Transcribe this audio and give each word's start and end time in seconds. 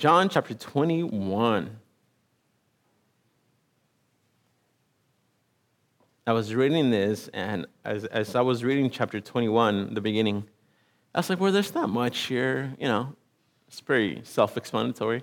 John 0.00 0.30
chapter 0.30 0.54
21. 0.54 1.76
I 6.26 6.32
was 6.32 6.54
reading 6.54 6.90
this, 6.90 7.28
and 7.34 7.66
as, 7.84 8.06
as 8.06 8.34
I 8.34 8.40
was 8.40 8.64
reading 8.64 8.88
chapter 8.88 9.20
21, 9.20 9.92
the 9.92 10.00
beginning, 10.00 10.44
I 11.14 11.18
was 11.18 11.28
like, 11.28 11.38
well, 11.38 11.52
there's 11.52 11.74
not 11.74 11.90
much 11.90 12.18
here. 12.20 12.74
You 12.80 12.88
know, 12.88 13.14
it's 13.68 13.82
pretty 13.82 14.22
self 14.24 14.56
explanatory. 14.56 15.22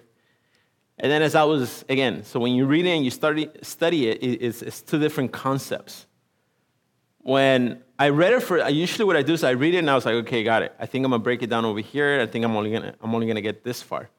And 1.00 1.12
then 1.12 1.24
as 1.24 1.34
I 1.34 1.44
was, 1.44 1.84
again, 1.90 2.24
so 2.24 2.40
when 2.40 2.54
you 2.54 2.68
read 2.68 2.86
it 2.86 2.92
and 2.92 3.04
you 3.04 3.10
study, 3.10 3.50
study 3.64 4.10
it, 4.10 4.20
it's, 4.22 4.62
it's 4.62 4.84
two 4.84 5.00
different 5.00 5.32
concepts. 5.32 6.06
When 7.24 7.82
I 7.98 8.10
read 8.10 8.34
it 8.34 8.44
for, 8.44 8.60
usually 8.70 9.06
what 9.06 9.18
I 9.18 9.24
do 9.24 9.34
is 9.34 9.44
I 9.44 9.52
read 9.52 9.74
it 9.74 9.80
and 9.80 9.90
I 9.90 9.96
was 9.96 10.06
like, 10.06 10.14
okay, 10.28 10.44
got 10.44 10.62
it. 10.62 10.76
I 10.78 10.86
think 10.86 11.04
I'm 11.04 11.10
gonna 11.10 11.24
break 11.24 11.42
it 11.42 11.50
down 11.50 11.66
over 11.66 11.80
here. 11.80 12.22
I 12.22 12.28
think 12.28 12.46
I'm 12.46 12.56
only 12.56 12.72
gonna, 12.72 12.94
I'm 13.02 13.16
only 13.16 13.26
gonna 13.26 13.42
get 13.42 13.64
this 13.64 13.82
far. 13.82 14.12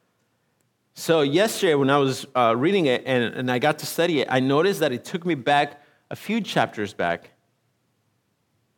So 0.98 1.20
yesterday 1.20 1.76
when 1.76 1.90
I 1.90 1.98
was 1.98 2.26
uh, 2.34 2.56
reading 2.56 2.86
it 2.86 3.04
and, 3.06 3.32
and 3.32 3.52
I 3.52 3.60
got 3.60 3.78
to 3.78 3.86
study 3.86 4.20
it, 4.20 4.26
I 4.28 4.40
noticed 4.40 4.80
that 4.80 4.90
it 4.90 5.04
took 5.04 5.24
me 5.24 5.36
back 5.36 5.80
a 6.10 6.16
few 6.16 6.40
chapters 6.40 6.92
back, 6.92 7.30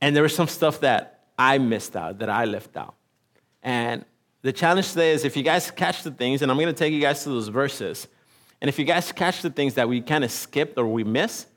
and 0.02 0.14
there 0.14 0.22
was 0.22 0.34
some 0.34 0.46
stuff 0.46 0.80
that 0.80 1.24
I 1.38 1.56
missed 1.56 1.96
out, 1.96 2.18
that 2.18 2.28
I 2.28 2.44
left 2.44 2.76
out. 2.76 2.94
And 3.62 4.04
the 4.42 4.52
challenge 4.52 4.90
today 4.90 5.12
is 5.12 5.24
if 5.24 5.34
you 5.34 5.42
guys 5.42 5.70
catch 5.70 6.02
the 6.02 6.10
things, 6.10 6.42
and 6.42 6.50
I'm 6.50 6.58
going 6.58 6.68
to 6.68 6.74
take 6.74 6.92
you 6.92 7.00
guys 7.00 7.22
to 7.22 7.30
those 7.30 7.48
verses, 7.48 8.06
and 8.60 8.68
if 8.68 8.78
you 8.78 8.84
guys 8.84 9.10
catch 9.12 9.40
the 9.40 9.48
things 9.48 9.72
that 9.74 9.88
we 9.88 10.02
kind 10.02 10.22
of 10.22 10.30
skipped 10.30 10.76
or 10.76 10.86
we 10.86 11.04
missed, 11.04 11.48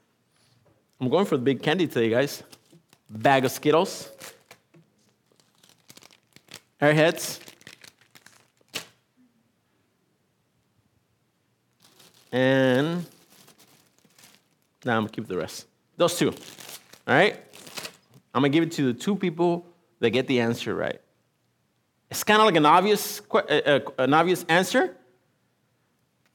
I'm 1.02 1.10
going 1.10 1.26
for 1.26 1.36
the 1.36 1.44
big 1.44 1.62
candy 1.62 1.88
today, 1.88 2.10
guys. 2.10 2.42
Bag 3.10 3.44
of 3.44 3.52
Skittles, 3.52 4.10
Airheads, 6.82 7.43
and 12.34 13.06
now 14.84 14.98
I'm 14.98 15.04
gonna 15.04 15.10
keep 15.10 15.28
the 15.28 15.38
rest. 15.38 15.68
Those 15.96 16.18
two. 16.18 16.30
All 16.30 16.36
right? 17.16 17.38
I'm 18.34 18.42
gonna 18.42 18.50
give 18.50 18.64
it 18.64 18.72
to 18.74 18.92
the 18.92 19.00
two 19.00 19.16
people 19.16 19.66
that 20.00 20.10
get 20.10 20.28
the 20.28 20.42
answer 20.42 20.76
right. 20.76 21.00
It's 22.10 22.24
kind 22.24 22.42
of 22.42 22.46
like 22.46 22.56
an 22.56 22.66
obvious, 22.66 23.22
uh, 23.32 23.38
uh, 23.38 23.80
an 24.00 24.14
obvious 24.14 24.44
answer, 24.50 24.96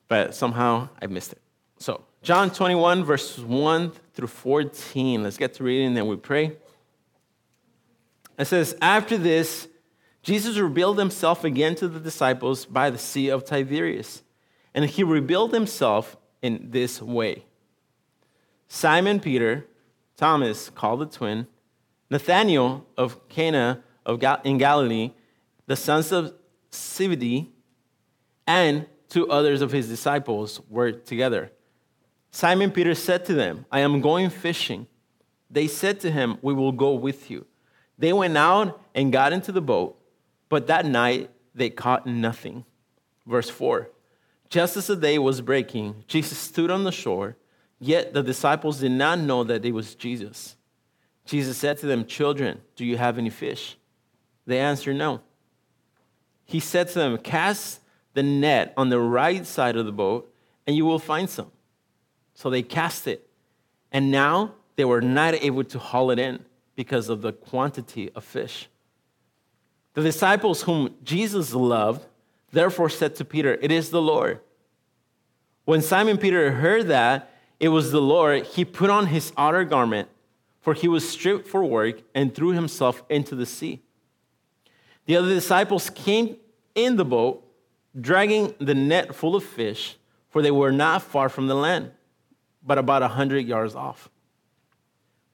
but 0.06 0.34
somehow 0.34 0.88
I 1.02 1.06
missed 1.08 1.32
it. 1.32 1.42
So, 1.78 2.04
John 2.22 2.50
21, 2.50 3.04
verses 3.04 3.44
1 3.44 3.92
through 4.14 4.28
14. 4.28 5.22
Let's 5.22 5.36
get 5.36 5.54
to 5.54 5.64
reading 5.64 5.88
and 5.88 5.96
then 5.96 6.06
we 6.06 6.16
pray. 6.16 6.56
It 8.38 8.46
says, 8.46 8.76
After 8.80 9.18
this, 9.18 9.68
Jesus 10.22 10.58
revealed 10.58 10.98
himself 10.98 11.44
again 11.44 11.74
to 11.76 11.88
the 11.88 12.00
disciples 12.00 12.64
by 12.64 12.90
the 12.90 12.98
Sea 12.98 13.30
of 13.30 13.44
Tiberias. 13.44 14.22
And 14.74 14.84
he 14.84 15.02
revealed 15.02 15.52
himself 15.52 16.16
in 16.42 16.70
this 16.70 17.02
way 17.02 17.44
Simon 18.68 19.18
Peter, 19.18 19.66
Thomas, 20.16 20.70
called 20.70 21.00
the 21.00 21.06
twin, 21.06 21.46
Nathanael 22.10 22.86
of 22.96 23.28
Cana 23.28 23.82
of 24.04 24.20
Gal- 24.20 24.40
in 24.44 24.58
Galilee, 24.58 25.12
the 25.66 25.76
sons 25.76 26.12
of 26.12 26.34
Zebedee, 26.72 27.50
and 28.46 28.86
two 29.08 29.30
others 29.30 29.62
of 29.62 29.72
his 29.72 29.88
disciples 29.88 30.60
were 30.68 30.92
together. 30.92 31.50
Simon 32.30 32.70
Peter 32.70 32.94
said 32.94 33.24
to 33.26 33.34
them, 33.34 33.64
I 33.70 33.80
am 33.80 34.00
going 34.00 34.30
fishing. 34.30 34.86
They 35.50 35.66
said 35.66 36.00
to 36.00 36.10
him, 36.10 36.38
We 36.42 36.52
will 36.54 36.72
go 36.72 36.92
with 36.92 37.30
you. 37.30 37.46
They 37.98 38.12
went 38.12 38.36
out 38.36 38.80
and 38.94 39.12
got 39.12 39.32
into 39.32 39.50
the 39.50 39.60
boat, 39.60 39.98
but 40.48 40.66
that 40.66 40.86
night 40.86 41.30
they 41.54 41.70
caught 41.70 42.06
nothing. 42.06 42.64
Verse 43.26 43.50
4 43.50 43.90
Just 44.48 44.76
as 44.76 44.86
the 44.86 44.96
day 44.96 45.18
was 45.18 45.40
breaking, 45.40 46.04
Jesus 46.06 46.38
stood 46.38 46.70
on 46.70 46.84
the 46.84 46.92
shore 46.92 47.36
Yet 47.80 48.12
the 48.12 48.22
disciples 48.22 48.80
did 48.80 48.92
not 48.92 49.18
know 49.18 49.44
that 49.44 49.64
it 49.64 49.72
was 49.72 49.94
Jesus. 49.94 50.56
Jesus 51.24 51.56
said 51.56 51.78
to 51.78 51.86
them, 51.86 52.06
Children, 52.06 52.60
do 52.74 52.84
you 52.84 52.96
have 52.96 53.18
any 53.18 53.30
fish? 53.30 53.76
They 54.46 54.58
answered, 54.58 54.96
No. 54.96 55.20
He 56.44 56.60
said 56.60 56.88
to 56.88 56.94
them, 56.94 57.18
Cast 57.18 57.80
the 58.14 58.22
net 58.22 58.72
on 58.76 58.88
the 58.88 58.98
right 58.98 59.46
side 59.46 59.76
of 59.76 59.86
the 59.86 59.92
boat, 59.92 60.32
and 60.66 60.74
you 60.74 60.84
will 60.84 60.98
find 60.98 61.30
some. 61.30 61.52
So 62.34 62.50
they 62.50 62.62
cast 62.62 63.06
it. 63.06 63.28
And 63.92 64.10
now 64.10 64.54
they 64.76 64.84
were 64.84 65.00
not 65.00 65.34
able 65.34 65.64
to 65.64 65.78
haul 65.78 66.10
it 66.10 66.18
in 66.18 66.44
because 66.74 67.08
of 67.08 67.22
the 67.22 67.32
quantity 67.32 68.10
of 68.14 68.24
fish. 68.24 68.68
The 69.94 70.02
disciples 70.02 70.62
whom 70.62 70.94
Jesus 71.02 71.54
loved 71.54 72.06
therefore 72.52 72.88
said 72.88 73.14
to 73.16 73.24
Peter, 73.24 73.58
It 73.60 73.70
is 73.70 73.90
the 73.90 74.02
Lord. 74.02 74.40
When 75.64 75.82
Simon 75.82 76.18
Peter 76.18 76.52
heard 76.52 76.86
that, 76.88 77.30
it 77.60 77.68
was 77.68 77.90
the 77.90 78.00
Lord, 78.00 78.46
he 78.46 78.64
put 78.64 78.90
on 78.90 79.06
his 79.06 79.32
outer 79.36 79.64
garment, 79.64 80.08
for 80.60 80.74
he 80.74 80.88
was 80.88 81.08
stripped 81.08 81.46
for 81.46 81.64
work, 81.64 82.02
and 82.14 82.34
threw 82.34 82.50
himself 82.50 83.02
into 83.08 83.34
the 83.34 83.46
sea. 83.46 83.82
The 85.06 85.16
other 85.16 85.28
disciples 85.28 85.90
came 85.90 86.36
in 86.74 86.96
the 86.96 87.04
boat, 87.04 87.44
dragging 87.98 88.54
the 88.58 88.74
net 88.74 89.14
full 89.14 89.34
of 89.34 89.44
fish, 89.44 89.96
for 90.30 90.42
they 90.42 90.50
were 90.50 90.72
not 90.72 91.02
far 91.02 91.28
from 91.28 91.46
the 91.48 91.54
land, 91.54 91.90
but 92.64 92.78
about 92.78 93.02
a 93.02 93.08
hundred 93.08 93.46
yards 93.46 93.74
off. 93.74 94.08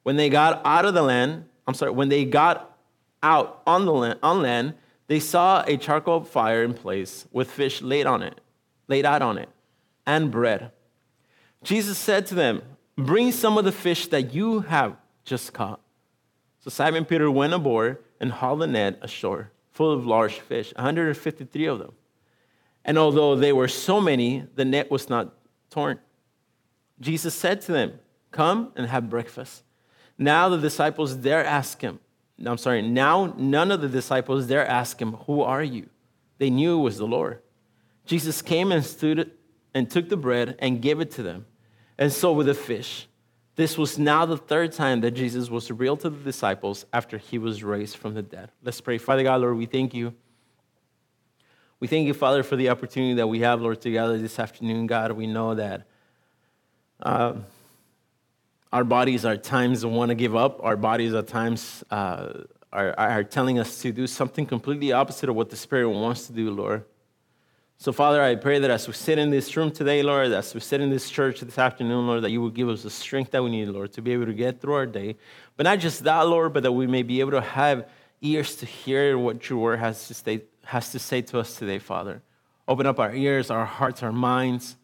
When 0.02 0.16
they 0.16 0.30
got 0.30 0.62
out 0.64 0.84
of 0.84 0.94
the 0.94 1.02
land, 1.02 1.46
I'm 1.66 1.74
sorry, 1.74 1.90
when 1.90 2.08
they 2.08 2.24
got 2.24 2.78
out 3.22 3.62
on 3.66 3.86
the 3.86 3.92
land, 3.92 4.18
on 4.22 4.42
land, 4.42 4.74
they 5.06 5.20
saw 5.20 5.62
a 5.66 5.76
charcoal 5.76 6.22
fire 6.22 6.62
in 6.62 6.74
place 6.74 7.26
with 7.32 7.50
fish 7.50 7.82
laid 7.82 8.06
on 8.06 8.22
it, 8.22 8.40
laid 8.88 9.04
out 9.04 9.22
on 9.22 9.38
it, 9.38 9.48
and 10.06 10.30
bread. 10.30 10.70
Jesus 11.62 11.98
said 11.98 12.26
to 12.26 12.34
them, 12.34 12.62
Bring 12.96 13.32
some 13.32 13.58
of 13.58 13.64
the 13.64 13.72
fish 13.72 14.06
that 14.08 14.34
you 14.34 14.60
have 14.60 14.96
just 15.24 15.52
caught. 15.52 15.80
So 16.60 16.70
Simon 16.70 17.04
Peter 17.04 17.30
went 17.30 17.52
aboard 17.52 17.98
and 18.20 18.30
hauled 18.30 18.60
the 18.60 18.66
net 18.66 18.98
ashore, 19.02 19.50
full 19.72 19.92
of 19.92 20.06
large 20.06 20.40
fish, 20.40 20.72
153 20.76 21.66
of 21.66 21.78
them. 21.78 21.92
And 22.84 22.96
although 22.96 23.34
they 23.34 23.52
were 23.52 23.68
so 23.68 24.00
many, 24.00 24.46
the 24.54 24.64
net 24.64 24.90
was 24.90 25.10
not 25.10 25.34
torn. 25.70 25.98
Jesus 27.00 27.34
said 27.34 27.60
to 27.62 27.72
them, 27.72 27.98
Come 28.30 28.72
and 28.76 28.86
have 28.86 29.10
breakfast. 29.10 29.64
Now 30.16 30.48
the 30.48 30.58
disciples 30.58 31.14
dare 31.14 31.44
ask 31.44 31.80
him, 31.80 31.98
I'm 32.44 32.58
sorry, 32.58 32.82
now 32.82 33.34
none 33.36 33.70
of 33.70 33.80
the 33.80 33.88
disciples 33.88 34.46
dare 34.46 34.66
ask 34.66 35.00
him, 35.00 35.12
Who 35.26 35.42
are 35.42 35.62
you? 35.62 35.88
They 36.38 36.50
knew 36.50 36.78
it 36.78 36.82
was 36.82 36.98
the 36.98 37.06
Lord. 37.06 37.40
Jesus 38.06 38.42
came 38.42 38.72
and 38.72 38.84
stood 38.84 39.30
and 39.72 39.90
took 39.90 40.08
the 40.08 40.16
bread 40.16 40.56
and 40.58 40.82
gave 40.82 41.00
it 41.00 41.10
to 41.12 41.22
them 41.22 41.46
and 41.98 42.12
so 42.12 42.32
with 42.32 42.46
the 42.46 42.54
fish. 42.54 43.08
This 43.56 43.78
was 43.78 43.98
now 43.98 44.26
the 44.26 44.36
third 44.36 44.72
time 44.72 45.00
that 45.02 45.12
Jesus 45.12 45.48
was 45.48 45.70
revealed 45.70 46.00
to 46.00 46.10
the 46.10 46.24
disciples 46.24 46.86
after 46.92 47.18
he 47.18 47.38
was 47.38 47.62
raised 47.62 47.96
from 47.96 48.14
the 48.14 48.22
dead. 48.22 48.50
Let's 48.62 48.80
pray. 48.80 48.98
Father 48.98 49.22
God, 49.22 49.40
Lord, 49.40 49.56
we 49.56 49.66
thank 49.66 49.94
you. 49.94 50.12
We 51.78 51.86
thank 51.86 52.06
you, 52.06 52.14
Father, 52.14 52.42
for 52.42 52.56
the 52.56 52.70
opportunity 52.70 53.14
that 53.14 53.28
we 53.28 53.40
have, 53.40 53.60
Lord, 53.60 53.80
together 53.80 54.18
this 54.18 54.38
afternoon, 54.38 54.86
God. 54.86 55.12
We 55.12 55.26
know 55.26 55.54
that 55.54 55.86
uh, 57.00 57.34
our 58.74 58.82
bodies 58.82 59.24
are 59.24 59.36
times 59.36 59.86
want 59.86 60.08
to 60.08 60.16
give 60.16 60.34
up. 60.34 60.58
Our 60.64 60.76
bodies 60.76 61.14
at 61.14 61.28
times 61.28 61.84
uh, 61.92 62.40
are, 62.72 62.92
are 62.98 63.22
telling 63.22 63.60
us 63.60 63.80
to 63.82 63.92
do 63.92 64.08
something 64.08 64.46
completely 64.46 64.90
opposite 64.90 65.28
of 65.28 65.36
what 65.36 65.48
the 65.48 65.56
Spirit 65.56 65.88
wants 65.90 66.26
to 66.26 66.32
do, 66.32 66.50
Lord. 66.50 66.84
So, 67.78 67.92
Father, 67.92 68.20
I 68.20 68.34
pray 68.34 68.58
that 68.58 68.72
as 68.72 68.88
we 68.88 68.94
sit 68.94 69.16
in 69.16 69.30
this 69.30 69.56
room 69.56 69.70
today, 69.70 70.02
Lord, 70.02 70.32
as 70.32 70.52
we 70.54 70.58
sit 70.58 70.80
in 70.80 70.90
this 70.90 71.08
church 71.08 71.40
this 71.40 71.56
afternoon, 71.56 72.08
Lord, 72.08 72.24
that 72.24 72.32
you 72.32 72.40
will 72.40 72.50
give 72.50 72.68
us 72.68 72.82
the 72.82 72.90
strength 72.90 73.30
that 73.30 73.44
we 73.44 73.50
need, 73.50 73.68
Lord, 73.68 73.92
to 73.92 74.02
be 74.02 74.10
able 74.12 74.26
to 74.26 74.34
get 74.34 74.60
through 74.60 74.74
our 74.74 74.86
day. 74.86 75.18
But 75.56 75.64
not 75.64 75.78
just 75.78 76.02
that, 76.02 76.22
Lord, 76.22 76.52
but 76.52 76.64
that 76.64 76.72
we 76.72 76.88
may 76.88 77.04
be 77.04 77.20
able 77.20 77.30
to 77.30 77.42
have 77.42 77.88
ears 78.22 78.56
to 78.56 78.66
hear 78.66 79.16
what 79.16 79.48
your 79.48 79.60
word 79.60 79.78
has 79.78 80.08
to, 80.08 80.14
say, 80.14 80.42
has 80.64 80.90
to 80.90 80.98
say 80.98 81.22
to 81.22 81.38
us 81.38 81.56
today, 81.56 81.78
Father. 81.78 82.22
Open 82.66 82.86
up 82.86 82.98
our 82.98 83.14
ears, 83.14 83.52
our 83.52 83.66
hearts, 83.66 84.02
our 84.02 84.10
minds. 84.10 84.74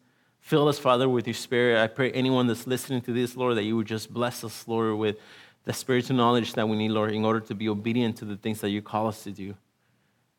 Fill 0.41 0.67
us, 0.67 0.77
Father, 0.77 1.07
with 1.07 1.27
your 1.27 1.33
spirit. 1.33 1.81
I 1.81 1.87
pray 1.87 2.11
anyone 2.11 2.47
that's 2.47 2.67
listening 2.67 3.01
to 3.03 3.13
this, 3.13 3.37
Lord, 3.37 3.55
that 3.57 3.63
you 3.63 3.77
would 3.77 3.87
just 3.87 4.11
bless 4.11 4.43
us, 4.43 4.67
Lord, 4.67 4.97
with 4.97 5.17
the 5.63 5.71
spiritual 5.71 6.17
knowledge 6.17 6.53
that 6.53 6.67
we 6.67 6.75
need, 6.75 6.89
Lord, 6.89 7.13
in 7.13 7.23
order 7.23 7.39
to 7.39 7.55
be 7.55 7.69
obedient 7.69 8.17
to 8.17 8.25
the 8.25 8.35
things 8.35 8.59
that 8.61 8.69
you 8.69 8.81
call 8.81 9.07
us 9.07 9.23
to 9.23 9.31
do. 9.31 9.55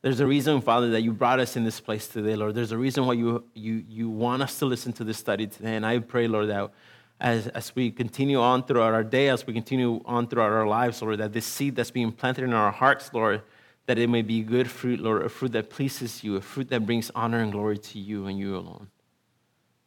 There's 0.03 0.19
a 0.19 0.27
reason, 0.27 0.61
Father, 0.61 0.91
that 0.91 1.03
you 1.03 1.13
brought 1.13 1.39
us 1.39 1.57
in 1.57 1.63
this 1.63 1.81
place 1.81 2.09
today, 2.09 2.35
Lord. 2.35 2.57
There's 2.57 2.73
a 2.73 2.77
reason 2.77 3.07
why 3.07 3.15
you, 3.15 3.45
you, 3.55 3.85
you 3.89 4.11
want 4.11 4.43
us 4.43 4.59
to 4.59 4.67
listen 4.67 4.93
to 4.95 5.05
this 5.05 5.17
study 5.17 5.47
today. 5.47 5.77
And 5.77 5.87
I 5.87 6.01
pray, 6.01 6.27
Lord, 6.27 6.49
that 6.49 6.73
as, 7.21 7.47
as 7.49 7.75
we 7.77 7.93
continue 7.93 8.41
on 8.41 8.65
throughout 8.65 8.93
our 8.93 9.05
day, 9.05 9.29
as 9.29 9.47
we 9.47 9.55
continue 9.55 10.03
on 10.05 10.27
throughout 10.27 10.51
our 10.51 10.67
lives, 10.67 11.01
Lord, 11.01 11.21
that 11.21 11.33
this 11.33 11.47
seed 11.47 11.77
that's 11.77 11.93
being 11.93 12.11
planted 12.11 12.43
in 12.43 12.53
our 12.53 12.73
hearts, 12.73 13.15
Lord, 13.15 13.43
that 13.87 13.97
it 13.97 14.09
may 14.09 14.23
be 14.23 14.43
good 14.43 14.69
fruit, 14.69 14.99
Lord, 14.99 15.23
a 15.23 15.29
fruit 15.29 15.53
that 15.53 15.71
pleases 15.71 16.25
you, 16.25 16.35
a 16.35 16.41
fruit 16.41 16.69
that 16.71 16.85
brings 16.85 17.13
honor 17.15 17.39
and 17.39 17.53
glory 17.53 17.79
to 17.79 18.01
you 18.01 18.27
and 18.27 18.37
you 18.37 18.57
alone. 18.57 18.89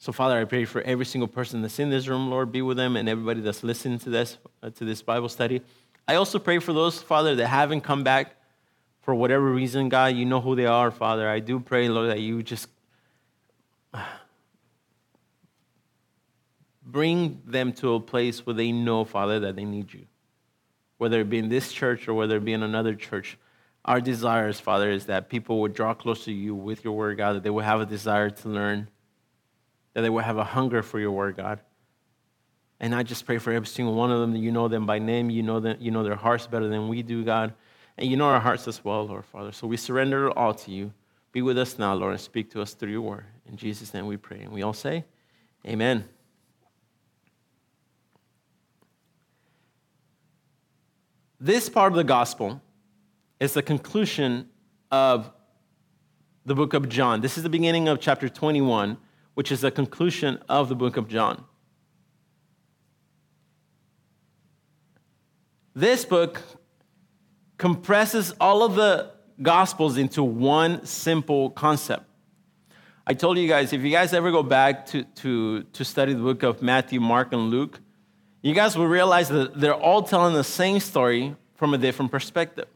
So, 0.06 0.12
Father, 0.12 0.40
I 0.40 0.44
pray 0.44 0.66
for 0.66 0.84
every 0.84 1.04
single 1.04 1.28
person 1.28 1.63
that's 1.63 1.80
in 1.80 1.90
this 1.90 2.07
room, 2.07 2.30
Lord, 2.30 2.52
be 2.52 2.62
with 2.62 2.78
them 2.78 2.96
and 2.96 3.10
everybody 3.10 3.42
that's 3.42 3.63
listening 3.63 3.98
to 3.98 4.12
this, 4.12 4.38
uh, 4.62 4.69
to 4.69 4.86
this 4.86 5.02
Bible 5.02 5.30
study. 5.30 5.63
I 6.07 6.13
also 6.13 6.38
pray 6.38 6.60
for 6.60 6.74
those, 6.74 7.02
Father, 7.02 7.34
that 7.34 7.48
haven't 7.48 7.81
come 7.81 8.04
back 8.04 8.36
for 9.02 9.16
whatever 9.16 9.50
reason, 9.50 9.90
God, 9.90 10.16
you 10.16 10.24
know 10.25 10.42
who 10.42 10.56
they 10.56 10.68
are, 10.68 10.92
Father. 10.92 11.28
I 11.28 11.40
do 11.40 11.60
pray, 11.60 11.90
Lord, 11.90 12.12
that 12.12 12.19
you 12.19 12.44
just 12.44 12.69
bring 16.86 17.42
them 17.44 17.74
to 17.74 17.96
a 17.96 18.00
place 18.00 18.46
where 18.46 18.54
they 18.54 18.72
know, 18.72 19.06
Father, 19.06 19.40
that 19.40 19.56
they 19.56 19.66
need 19.66 19.92
you. 19.92 20.06
Whether 21.00 21.22
it 21.22 21.31
be 21.31 21.40
in 21.40 21.50
this 21.50 21.74
church 21.74 22.07
or 22.07 22.13
whether 22.13 22.38
it 22.38 22.46
be 22.46 22.54
in 22.54 22.62
another 22.62 22.94
church, 22.94 23.40
our 23.84 24.00
desires, 24.00 24.60
Father, 24.60 24.92
is 24.92 25.07
that 25.07 25.30
people 25.30 25.62
would 25.62 25.74
draw 25.74 25.96
close 25.96 26.25
to 26.25 26.31
you 26.31 26.54
with 26.54 26.84
your 26.84 26.94
word, 26.94 27.18
God, 27.18 27.38
that 27.38 27.42
they 27.42 27.50
would 27.50 27.66
have 27.66 27.81
a 27.81 27.88
desire 27.88 28.30
to 28.30 28.50
learn, 28.50 28.88
that 29.95 30.01
they 30.01 30.09
would 30.09 30.25
have 30.25 30.38
a 30.38 30.44
hunger 30.44 30.83
for 30.83 31.00
your 31.00 31.12
word, 31.12 31.38
God. 31.38 31.62
And 32.80 32.94
I 32.94 33.01
just 33.01 33.25
pray 33.25 33.38
for 33.38 33.51
every 33.51 33.68
single 33.68 33.95
one 33.95 34.12
of 34.12 34.19
them 34.19 34.33
that 34.33 34.39
you 34.39 34.51
know 34.51 34.68
them 34.68 34.86
by 34.86 35.00
name, 35.00 35.30
you 35.30 35.42
know 35.42 35.62
them, 35.62 35.77
you 35.80 35.89
know 35.89 36.03
their 36.03 36.15
hearts 36.15 36.45
better 36.45 36.68
than 36.68 36.89
we 36.89 37.01
do, 37.01 37.24
God. 37.24 37.53
And 37.97 38.12
you 38.12 38.18
know 38.18 38.25
our 38.25 38.42
hearts 38.42 38.68
as 38.68 38.83
well, 38.83 39.07
Lord 39.07 39.24
Father. 39.25 39.53
So 39.53 39.65
we 39.65 39.77
surrender 39.77 40.30
all 40.38 40.53
to 40.53 40.71
you. 40.71 40.92
Be 41.31 41.42
with 41.42 41.57
us 41.57 41.80
now, 41.80 41.94
Lord, 41.94 42.12
and 42.12 42.19
speak 42.19 42.51
to 42.51 42.62
us 42.62 42.74
through 42.74 42.92
your 42.92 43.01
word. 43.01 43.25
In 43.47 43.56
Jesus' 43.56 43.94
name 43.94 44.06
we 44.06 44.18
pray. 44.18 44.42
And 44.42 44.51
we 44.51 44.62
all 44.62 44.74
say, 44.74 45.06
Amen. 45.65 46.03
This 51.39 51.69
part 51.69 51.94
of 51.94 51.95
the 51.95 52.03
gospel 52.03 52.62
is 53.39 53.53
the 53.53 53.62
conclusion 53.62 54.50
of 54.92 55.31
the 56.45 56.56
book 56.56 56.74
of 56.74 56.89
John. 56.89 57.21
This 57.21 57.38
is 57.38 57.44
the 57.44 57.50
beginning 57.50 57.88
of 57.88 58.00
chapter 58.00 58.30
21, 58.30 58.97
which 59.36 59.52
is 59.52 59.62
the 59.62 59.72
conclusion 59.72 60.40
of 60.50 60.68
the 60.68 60.76
book 60.76 60.98
of 60.98 61.08
John. 61.08 61.46
This 65.76 66.06
book 66.06 66.42
compresses 67.58 68.34
all 68.40 68.64
of 68.64 68.76
the 68.76 69.12
gospels 69.42 69.98
into 69.98 70.24
one 70.24 70.86
simple 70.86 71.50
concept. 71.50 72.06
I 73.06 73.14
told 73.14 73.38
you 73.38 73.48
guys, 73.48 73.72
if 73.72 73.82
you 73.82 73.92
guys 73.92 74.14
ever 74.14 74.32
go 74.32 74.42
back 74.42 74.88
to, 74.88 75.04
to, 75.04 75.64
to 75.64 75.86
study 75.86 76.14
the 76.14 76.22
book 76.22 76.44
of 76.44 76.62
Matthew, 76.62 77.00
Mark, 77.00 77.34
and 77.34 77.52
Luke, 77.52 77.80
you 78.42 78.54
guys 78.54 78.78
will 78.78 78.88
realize 78.88 79.30
that 79.30 79.60
they're 79.60 79.76
all 79.76 80.02
telling 80.02 80.34
the 80.34 80.44
same 80.44 80.80
story 80.80 81.36
from 81.56 81.74
a 81.74 81.78
different 81.78 82.12
perspective. 82.12 82.68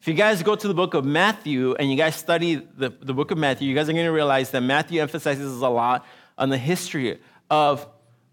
If 0.00 0.06
you 0.06 0.14
guys 0.14 0.42
go 0.42 0.54
to 0.54 0.68
the 0.68 0.74
book 0.74 0.94
of 0.94 1.04
Matthew 1.04 1.74
and 1.74 1.90
you 1.90 1.96
guys 1.96 2.14
study 2.14 2.54
the, 2.54 2.90
the 2.90 3.12
book 3.12 3.30
of 3.30 3.38
Matthew, 3.38 3.68
you 3.68 3.74
guys 3.74 3.88
are 3.88 3.92
going 3.92 4.06
to 4.06 4.12
realize 4.12 4.50
that 4.52 4.60
Matthew 4.60 5.02
emphasizes 5.02 5.60
a 5.60 5.68
lot 5.68 6.06
on 6.36 6.50
the 6.50 6.58
history 6.58 7.18
of, 7.50 7.86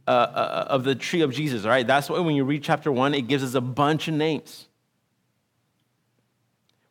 uh, 0.07 0.11
uh, 0.11 0.65
of 0.69 0.83
the 0.83 0.93
tree 0.93 1.21
of 1.21 1.33
Jesus, 1.33 1.65
right? 1.65 1.85
That's 1.85 2.07
why 2.07 2.19
when 2.19 2.35
you 2.35 2.43
read 2.43 2.63
chapter 2.63 2.91
one, 2.91 3.15
it 3.15 3.23
gives 3.27 3.43
us 3.43 3.55
a 3.55 3.61
bunch 3.61 4.07
of 4.07 4.13
names. 4.13 4.67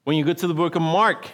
When 0.02 0.16
you 0.16 0.24
go 0.24 0.32
to 0.32 0.46
the 0.46 0.54
book 0.54 0.74
of 0.74 0.82
Mark, 0.82 1.30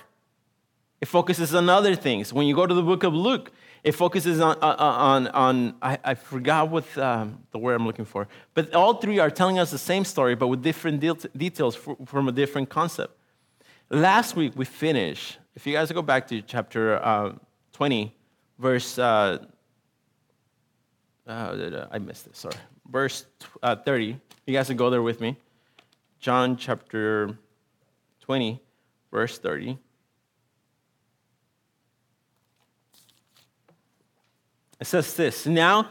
it 1.01 1.09
focuses 1.09 1.55
on 1.55 1.69
other 1.71 1.95
things. 1.95 2.33
When 2.33 2.47
you 2.47 2.55
go 2.55 2.67
to 2.67 2.75
the 2.75 2.83
book 2.83 3.05
of 3.05 3.15
Luke, 3.15 3.53
it 3.83 3.93
focuses 3.93 4.39
on, 4.39 4.59
on, 4.59 5.29
on 5.29 5.75
I, 5.81 5.99
I 6.05 6.15
forgot 6.15 6.69
what 6.69 6.85
um, 6.99 7.43
the 7.53 7.59
word 7.59 7.75
I'm 7.75 7.87
looking 7.87 8.05
for. 8.05 8.29
But 8.53 8.75
all 8.75 8.95
three 8.95 9.19
are 9.19 9.31
telling 9.31 9.59
us 9.59 9.71
the 9.71 9.79
same 9.79 10.05
story, 10.05 10.35
but 10.35 10.49
with 10.49 10.63
different 10.63 11.01
de- 11.01 11.15
details 11.35 11.75
from 12.05 12.29
a 12.29 12.33
different 12.33 12.69
concept. 12.69 13.17
Last 13.93 14.37
week 14.37 14.53
we 14.55 14.65
finished, 14.65 15.39
if 15.57 15.67
you 15.67 15.73
guys 15.73 15.91
go 15.91 16.01
back 16.01 16.29
to 16.29 16.41
chapter 16.43 17.03
uh, 17.03 17.33
20, 17.73 18.15
verse, 18.57 18.97
uh, 19.01 19.39
uh, 21.27 21.87
I 21.91 21.99
missed 21.99 22.29
it, 22.29 22.37
sorry. 22.37 22.55
Verse 22.89 23.27
uh, 23.65 23.75
30. 23.75 24.17
You 24.47 24.55
guys 24.55 24.69
can 24.69 24.77
go 24.77 24.91
there 24.91 25.03
with 25.03 25.21
me. 25.21 25.37
John 26.21 26.57
chapter 26.57 27.37
20, 28.21 28.61
verse 29.11 29.39
30. 29.39 29.77
It 34.79 34.87
says 34.87 35.15
this 35.15 35.47
Now, 35.47 35.89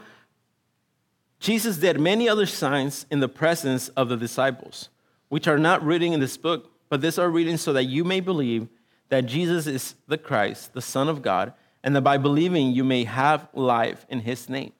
Jesus 1.38 1.76
did 1.76 2.00
many 2.00 2.30
other 2.30 2.46
signs 2.46 3.04
in 3.10 3.20
the 3.20 3.28
presence 3.28 3.88
of 3.90 4.08
the 4.08 4.16
disciples, 4.16 4.88
which 5.28 5.46
are 5.46 5.58
not 5.58 5.84
written 5.84 6.14
in 6.14 6.20
this 6.20 6.38
book, 6.38 6.70
but 6.90 7.00
this 7.00 7.18
are 7.18 7.30
written 7.30 7.56
so 7.56 7.72
that 7.72 7.84
you 7.84 8.04
may 8.04 8.20
believe 8.20 8.68
that 9.08 9.24
Jesus 9.24 9.66
is 9.66 9.94
the 10.06 10.18
Christ, 10.18 10.74
the 10.74 10.82
Son 10.82 11.08
of 11.08 11.22
God, 11.22 11.54
and 11.82 11.96
that 11.96 12.02
by 12.02 12.18
believing 12.18 12.72
you 12.72 12.84
may 12.84 13.04
have 13.04 13.48
life 13.54 14.04
in 14.10 14.20
his 14.20 14.50
name. 14.50 14.72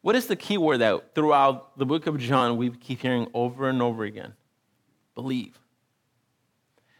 What 0.00 0.16
is 0.16 0.26
the 0.26 0.34
key 0.34 0.58
word 0.58 0.78
that 0.78 1.14
throughout 1.14 1.78
the 1.78 1.86
book 1.86 2.08
of 2.08 2.18
John 2.18 2.56
we 2.56 2.70
keep 2.70 3.00
hearing 3.00 3.28
over 3.32 3.68
and 3.68 3.80
over 3.80 4.02
again? 4.02 4.34
Believe. 5.14 5.56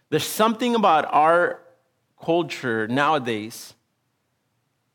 There's 0.08 0.24
something 0.24 0.76
about 0.76 1.12
our 1.12 1.60
culture 2.22 2.86
nowadays 2.86 3.74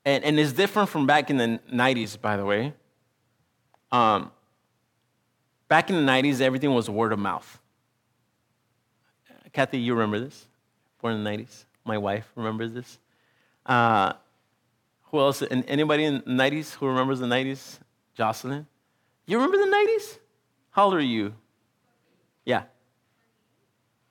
and, 0.07 0.23
and 0.23 0.39
it's 0.39 0.53
different 0.53 0.87
from 0.87 1.05
back 1.05 1.29
in 1.29 1.35
the 1.35 1.59
90s, 1.69 2.19
by 2.21 2.37
the 2.37 2.45
way. 2.45 2.73
Um, 3.91 4.31
back 5.67 5.89
in 5.89 5.97
the 5.97 6.09
90s, 6.09 6.39
everything 6.39 6.73
was 6.73 6.89
word 6.89 7.11
of 7.11 7.19
mouth. 7.19 7.59
Kathy, 9.57 9.79
you 9.79 9.95
remember 9.95 10.19
this? 10.19 10.45
Born 11.01 11.15
in 11.15 11.23
the 11.23 11.29
90s. 11.31 11.65
My 11.83 11.97
wife 11.97 12.31
remembers 12.35 12.73
this. 12.73 12.99
Uh, 13.65 14.13
who 15.05 15.17
else? 15.17 15.41
And 15.41 15.65
Anybody 15.67 16.03
in 16.03 16.21
the 16.27 16.31
90s 16.31 16.75
who 16.75 16.85
remembers 16.85 17.17
the 17.17 17.25
90s? 17.25 17.79
Jocelyn? 18.13 18.67
You 19.25 19.37
remember 19.39 19.57
the 19.57 19.75
90s? 19.75 20.19
How 20.69 20.85
old 20.85 20.93
are 20.93 21.01
you? 21.01 21.33
Yeah. 22.45 22.65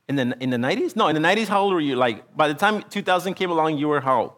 In 0.09 0.17
the, 0.17 0.37
in 0.41 0.51
the 0.51 0.57
90s? 0.57 0.97
No, 0.97 1.07
in 1.07 1.15
the 1.15 1.21
90s, 1.21 1.47
how 1.47 1.63
old 1.63 1.75
were 1.75 1.81
you? 1.81 1.95
Like, 1.95 2.37
by 2.37 2.49
the 2.49 2.55
time 2.55 2.83
2000 2.83 3.35
came 3.35 3.53
along, 3.53 3.79
you 3.79 3.87
were 3.87 4.01
how 4.01 4.21
old? 4.21 4.33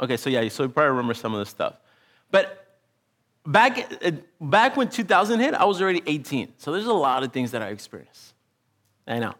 Okay, 0.00 0.16
so 0.16 0.30
yeah, 0.30 0.48
so 0.48 0.62
you 0.62 0.68
probably 0.68 0.90
remember 0.90 1.14
some 1.14 1.34
of 1.34 1.40
this 1.40 1.48
stuff. 1.48 1.74
But 2.30 2.65
back, 3.46 3.92
uh, 4.04 4.10
back 4.40 4.76
when 4.76 4.88
2000 4.88 5.40
hit, 5.40 5.54
I 5.54 5.64
was 5.64 5.80
already 5.80 6.02
18. 6.06 6.54
So 6.58 6.72
there's 6.72 6.86
a 6.86 6.92
lot 6.92 7.22
of 7.22 7.32
things 7.32 7.52
that 7.52 7.62
I 7.62 7.68
experienced. 7.68 8.34
I 9.06 9.18
know. 9.18 9.34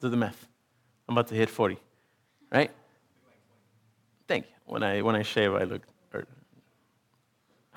Do 0.00 0.08
the 0.08 0.16
math. 0.16 0.46
I'm 1.08 1.14
about 1.14 1.28
to 1.28 1.34
hit 1.34 1.50
40, 1.50 1.78
right? 2.52 2.70
Thank 4.28 4.46
you. 4.46 4.52
When 4.66 4.82
I, 4.82 5.02
when 5.02 5.16
I 5.16 5.22
shave, 5.22 5.54
I 5.54 5.64
look, 5.64 5.82
or, 6.12 6.24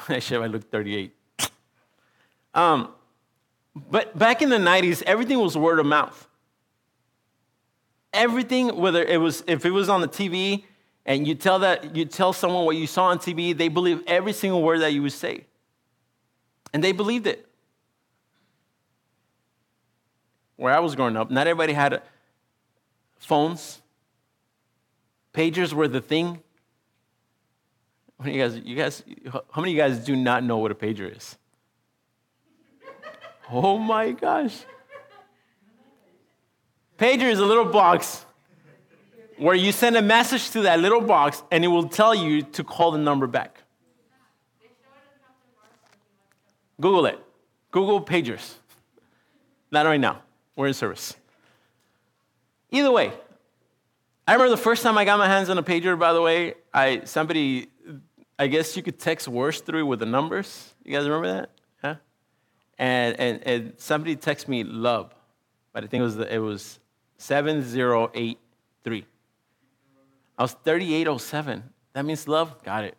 when 0.05 0.15
I 0.17 0.19
shave, 0.19 0.41
I 0.41 0.47
look 0.47 0.69
38. 0.69 1.13
Um, 2.53 2.89
but 3.89 4.17
back 4.17 4.41
in 4.41 4.49
the 4.49 4.57
90s, 4.57 5.01
everything 5.03 5.39
was 5.39 5.57
word 5.57 5.79
of 5.79 5.85
mouth. 5.85 6.27
Everything, 8.13 8.75
whether 8.75 9.01
it 9.01 9.21
was, 9.21 9.43
if 9.47 9.65
it 9.65 9.71
was 9.71 9.87
on 9.87 10.01
the 10.01 10.07
TV, 10.07 10.65
and 11.05 11.27
you 11.27 11.33
tell 11.33 11.59
that 11.59 11.95
you 11.95 12.05
tell 12.05 12.33
someone 12.33 12.65
what 12.65 12.75
you 12.75 12.85
saw 12.85 13.05
on 13.05 13.17
TV, 13.17 13.57
they 13.57 13.69
believe 13.69 14.03
every 14.05 14.33
single 14.33 14.61
word 14.61 14.81
that 14.81 14.93
you 14.93 15.01
would 15.01 15.13
say. 15.13 15.45
And 16.73 16.83
they 16.83 16.91
believed 16.91 17.27
it. 17.27 17.47
Where 20.55 20.73
I 20.73 20.79
was 20.79 20.95
growing 20.95 21.17
up, 21.17 21.31
not 21.31 21.47
everybody 21.47 21.73
had 21.73 22.01
phones. 23.17 23.81
Pagers 25.33 25.73
were 25.73 25.87
the 25.87 26.01
thing. 26.01 26.41
You 28.23 28.39
guys, 28.39 28.57
you 28.63 28.75
guys, 28.75 29.03
how 29.31 29.61
many 29.61 29.71
of 29.71 29.75
you 29.75 29.81
guys 29.95 30.05
do 30.05 30.15
not 30.15 30.43
know 30.43 30.57
what 30.57 30.71
a 30.71 30.75
pager 30.75 31.15
is? 31.15 31.37
Oh 33.53 33.77
my 33.77 34.11
gosh. 34.11 34.63
Pager 36.97 37.29
is 37.29 37.39
a 37.39 37.45
little 37.45 37.65
box 37.65 38.23
where 39.37 39.55
you 39.55 39.71
send 39.71 39.97
a 39.97 40.01
message 40.01 40.51
to 40.51 40.61
that 40.61 40.79
little 40.79 41.01
box 41.01 41.41
and 41.51 41.65
it 41.65 41.67
will 41.67 41.89
tell 41.89 42.13
you 42.13 42.43
to 42.43 42.63
call 42.63 42.91
the 42.91 42.99
number 42.99 43.25
back. 43.27 43.63
Google 46.81 47.05
it. 47.05 47.19
Google 47.71 48.01
pagers. 48.03 48.55
Not 49.71 49.85
right 49.85 49.99
now. 49.99 50.21
We're 50.55 50.67
in 50.67 50.73
service. 50.73 51.15
Either 52.71 52.91
way, 52.91 53.13
I 54.27 54.33
remember 54.33 54.49
the 54.49 54.61
first 54.61 54.83
time 54.83 54.97
I 54.97 55.05
got 55.05 55.17
my 55.17 55.27
hands 55.27 55.49
on 55.49 55.57
a 55.57 55.63
pager, 55.63 55.97
by 55.97 56.13
the 56.13 56.21
way, 56.21 56.55
I 56.73 57.01
somebody 57.05 57.67
I 58.37 58.47
guess 58.47 58.75
you 58.75 58.83
could 58.83 58.99
text 58.99 59.27
words 59.27 59.59
through 59.59 59.85
with 59.85 59.99
the 59.99 60.05
numbers. 60.05 60.73
You 60.83 60.93
guys 60.93 61.05
remember 61.05 61.31
that? 61.33 61.49
Yeah? 61.83 61.95
And 62.77 63.19
and, 63.19 63.47
and 63.47 63.73
somebody 63.77 64.15
texted 64.15 64.47
me 64.47 64.63
love. 64.63 65.13
But 65.73 65.83
I 65.83 65.87
think 65.87 66.01
it 66.01 66.05
was 66.05 66.17
the, 66.17 66.33
it 66.33 66.39
was 66.39 66.79
7083. 67.17 69.05
I 70.37 70.41
was 70.41 70.53
3807. 70.63 71.63
That 71.93 72.05
means 72.05 72.27
love? 72.27 72.61
Got 72.63 72.83
it. 72.85 72.97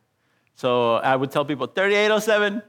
So 0.54 0.94
I 0.94 1.16
would 1.16 1.30
tell 1.30 1.44
people, 1.44 1.66
3807. 1.66 2.62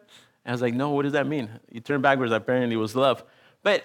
I 0.46 0.52
was 0.52 0.62
like, 0.62 0.74
no, 0.74 0.90
what 0.90 1.04
does 1.04 1.14
that 1.14 1.26
mean? 1.26 1.50
You 1.72 1.80
turn 1.80 2.02
backwards, 2.02 2.32
apparently 2.32 2.76
it 2.76 2.80
was 2.80 2.96
love. 2.96 3.24
But 3.62 3.84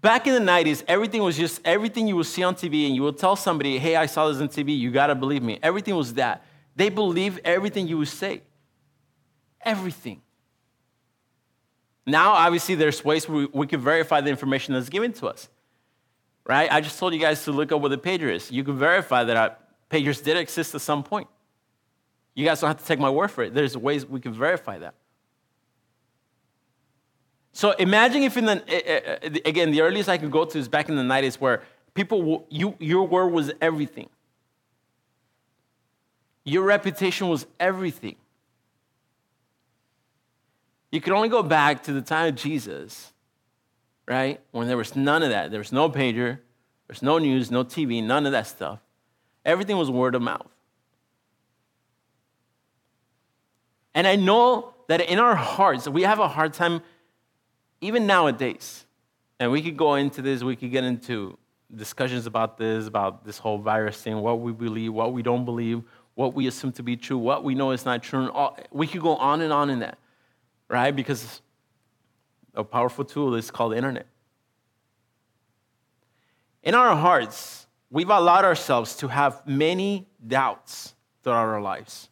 back 0.00 0.26
in 0.26 0.34
the 0.34 0.50
90s, 0.50 0.84
everything 0.86 1.22
was 1.22 1.36
just 1.36 1.60
everything 1.64 2.06
you 2.06 2.16
would 2.16 2.26
see 2.26 2.42
on 2.44 2.54
TV, 2.54 2.86
and 2.86 2.94
you 2.94 3.02
would 3.02 3.18
tell 3.18 3.34
somebody, 3.34 3.78
hey, 3.78 3.96
I 3.96 4.06
saw 4.06 4.28
this 4.28 4.40
on 4.40 4.48
TV, 4.48 4.78
you 4.78 4.90
gotta 4.90 5.14
believe 5.14 5.42
me. 5.42 5.58
Everything 5.62 5.96
was 5.96 6.14
that. 6.14 6.44
They 6.76 6.88
believe 6.88 7.40
everything 7.44 7.88
you 7.88 7.98
would 7.98 8.08
say. 8.08 8.42
Everything. 9.62 10.22
Now, 12.06 12.32
obviously, 12.32 12.74
there's 12.74 13.04
ways 13.04 13.28
we, 13.28 13.46
we 13.46 13.66
can 13.66 13.80
verify 13.80 14.20
the 14.20 14.30
information 14.30 14.74
that's 14.74 14.88
given 14.88 15.12
to 15.14 15.26
us. 15.28 15.48
right? 16.46 16.70
I 16.72 16.80
just 16.80 16.98
told 16.98 17.14
you 17.14 17.20
guys 17.20 17.44
to 17.44 17.52
look 17.52 17.70
up 17.72 17.80
what 17.80 17.90
the 17.90 17.98
pager 17.98 18.32
is. 18.32 18.50
You 18.50 18.64
can 18.64 18.76
verify 18.76 19.24
that 19.24 19.88
pagers 19.90 20.22
did 20.22 20.36
exist 20.36 20.74
at 20.74 20.80
some 20.80 21.02
point. 21.02 21.28
You 22.34 22.44
guys 22.44 22.60
don't 22.60 22.68
have 22.68 22.78
to 22.78 22.84
take 22.84 22.98
my 22.98 23.10
word 23.10 23.30
for 23.30 23.44
it. 23.44 23.54
There's 23.54 23.76
ways 23.76 24.06
we 24.06 24.20
can 24.20 24.32
verify 24.32 24.78
that. 24.78 24.94
So 27.52 27.72
imagine 27.72 28.22
if 28.22 28.36
in 28.36 28.46
the, 28.46 28.62
eh, 28.68 28.80
eh, 28.84 29.18
eh, 29.22 29.38
again, 29.44 29.70
the 29.70 29.82
earliest 29.82 30.08
I 30.08 30.18
could 30.18 30.30
go 30.30 30.44
to 30.44 30.58
is 30.58 30.68
back 30.68 30.88
in 30.88 30.96
the 30.96 31.02
90s 31.02 31.34
where 31.36 31.62
people, 31.94 32.46
you, 32.48 32.74
your 32.78 33.06
word 33.06 33.28
was 33.28 33.52
everything. 33.60 34.08
Your 36.44 36.64
reputation 36.64 37.28
was 37.28 37.46
everything. 37.60 38.16
You 40.90 41.00
could 41.00 41.12
only 41.12 41.28
go 41.28 41.42
back 41.42 41.82
to 41.84 41.92
the 41.92 42.02
time 42.02 42.28
of 42.28 42.34
Jesus, 42.34 43.12
right? 44.06 44.40
When 44.50 44.66
there 44.66 44.76
was 44.76 44.96
none 44.96 45.22
of 45.22 45.30
that. 45.30 45.50
There 45.50 45.60
was 45.60 45.72
no 45.72 45.88
pager, 45.88 46.38
there's 46.86 47.02
no 47.02 47.18
news, 47.18 47.50
no 47.50 47.64
TV, 47.64 48.02
none 48.02 48.26
of 48.26 48.32
that 48.32 48.46
stuff. 48.46 48.80
Everything 49.44 49.76
was 49.76 49.90
word 49.90 50.14
of 50.14 50.22
mouth. 50.22 50.48
And 53.94 54.06
I 54.06 54.16
know 54.16 54.74
that 54.88 55.00
in 55.00 55.18
our 55.18 55.34
hearts, 55.34 55.88
we 55.88 56.02
have 56.02 56.18
a 56.18 56.28
hard 56.28 56.52
time, 56.52 56.82
even 57.82 58.06
nowadays. 58.06 58.86
And 59.38 59.50
we 59.50 59.60
could 59.60 59.76
go 59.76 59.96
into 59.96 60.22
this, 60.22 60.42
we 60.42 60.56
could 60.56 60.70
get 60.70 60.84
into 60.84 61.36
discussions 61.74 62.26
about 62.26 62.56
this, 62.56 62.86
about 62.86 63.24
this 63.24 63.38
whole 63.38 63.58
virus 63.58 64.00
thing, 64.00 64.16
what 64.20 64.40
we 64.40 64.52
believe, 64.52 64.94
what 64.94 65.12
we 65.12 65.22
don't 65.22 65.44
believe, 65.44 65.82
what 66.14 66.32
we 66.32 66.46
assume 66.46 66.72
to 66.72 66.82
be 66.82 66.96
true, 66.96 67.18
what 67.18 67.42
we 67.42 67.54
know 67.54 67.72
is 67.72 67.84
not 67.84 68.02
true. 68.02 68.30
All, 68.30 68.56
we 68.70 68.86
could 68.86 69.02
go 69.02 69.16
on 69.16 69.40
and 69.40 69.52
on 69.52 69.68
in 69.68 69.80
that, 69.80 69.98
right? 70.68 70.94
Because 70.94 71.42
a 72.54 72.62
powerful 72.62 73.04
tool 73.04 73.34
is 73.34 73.50
called 73.50 73.72
the 73.72 73.76
internet. 73.76 74.06
In 76.62 76.74
our 76.74 76.94
hearts, 76.94 77.66
we've 77.90 78.10
allowed 78.10 78.44
ourselves 78.44 78.94
to 78.96 79.08
have 79.08 79.44
many 79.44 80.06
doubts 80.24 80.94
throughout 81.24 81.48
our 81.48 81.60
lives. 81.60 82.08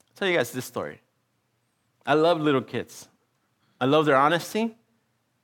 I'll 0.00 0.14
tell 0.16 0.28
you 0.28 0.36
guys 0.36 0.50
this 0.50 0.64
story. 0.64 1.02
I 2.06 2.14
love 2.14 2.40
little 2.40 2.62
kids. 2.62 3.08
I 3.80 3.86
love 3.86 4.06
their 4.06 4.16
honesty, 4.16 4.76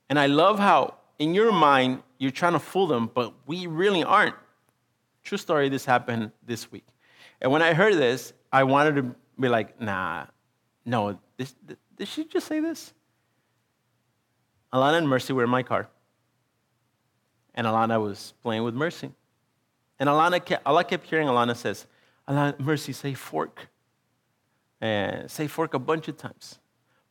and 0.09 0.17
I 0.17 0.27
love 0.27 0.59
how 0.59 0.95
in 1.19 1.33
your 1.35 1.51
mind 1.51 2.01
you're 2.17 2.31
trying 2.31 2.53
to 2.53 2.59
fool 2.59 2.87
them, 2.87 3.09
but 3.13 3.33
we 3.45 3.67
really 3.67 4.03
aren't. 4.03 4.35
True 5.23 5.37
story, 5.37 5.69
this 5.69 5.85
happened 5.85 6.31
this 6.45 6.71
week. 6.71 6.85
And 7.41 7.51
when 7.51 7.61
I 7.61 7.73
heard 7.73 7.95
this, 7.95 8.33
I 8.51 8.63
wanted 8.63 8.95
to 8.95 9.15
be 9.39 9.49
like, 9.49 9.79
nah, 9.79 10.25
no, 10.85 11.19
this, 11.37 11.55
did 11.97 12.07
she 12.07 12.25
just 12.25 12.47
say 12.47 12.59
this? 12.59 12.93
Alana 14.73 14.97
and 14.97 15.09
Mercy 15.09 15.33
were 15.33 15.43
in 15.43 15.49
my 15.49 15.63
car. 15.63 15.89
And 17.53 17.67
Alana 17.67 18.01
was 18.01 18.33
playing 18.41 18.63
with 18.63 18.73
Mercy. 18.73 19.11
And 19.99 20.09
Alana 20.09 20.43
kept, 20.43 20.63
I 20.65 20.83
kept 20.83 21.05
hearing 21.07 21.27
Alana 21.27 21.55
says, 21.55 21.85
Alana, 22.27 22.59
Mercy, 22.59 22.93
say 22.93 23.13
fork. 23.13 23.67
And 24.79 25.29
say 25.29 25.47
fork 25.47 25.73
a 25.73 25.79
bunch 25.79 26.07
of 26.07 26.17
times. 26.17 26.57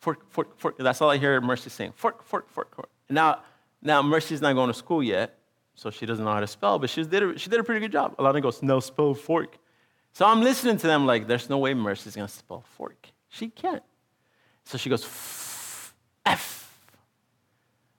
Fork, 0.01 0.31
fork, 0.31 0.59
fork. 0.59 0.79
That's 0.79 1.01
all 1.03 1.11
I 1.11 1.19
hear 1.19 1.41
Mercy 1.41 1.71
saying. 1.71 1.93
Fork, 1.95 2.25
fork, 2.25 2.51
fork, 2.51 2.75
fork. 2.75 2.89
Now, 3.09 3.41
now 3.83 4.03
Mercy's 4.03 4.41
not 4.41 4.55
going 4.55 4.69
to 4.69 4.75
school 4.75 5.03
yet, 5.03 5.39
so 5.75 5.91
she 5.91 6.07
doesn't 6.07 6.25
know 6.25 6.33
how 6.33 6.41
to 6.41 6.47
spell, 6.47 6.79
but 6.79 6.89
she 6.89 7.05
did 7.05 7.23
a, 7.23 7.39
she 7.39 7.51
did 7.51 7.61
a 7.61 7.65
pretty 7.65 7.81
good 7.81 7.93
job. 7.93 8.17
Alana 8.17 8.41
goes, 8.41 8.63
no, 8.63 8.81
spell 8.81 9.15
fork. 9.15 9.59
So 10.13 10.27
I'm 10.27 10.41
listening 10.41 10.79
to 10.79 10.87
them 10.87 11.07
like, 11.07 11.27
there's 11.27 11.49
no 11.51 11.59
way 11.59 11.75
Mercy's 11.75 12.17
going 12.17 12.27
to 12.27 12.33
spell 12.33 12.65
fork. 12.77 13.09
She 13.29 13.49
can't. 13.49 13.83
So 14.65 14.79
she 14.79 14.89
goes, 14.89 15.05
F. 16.25 16.81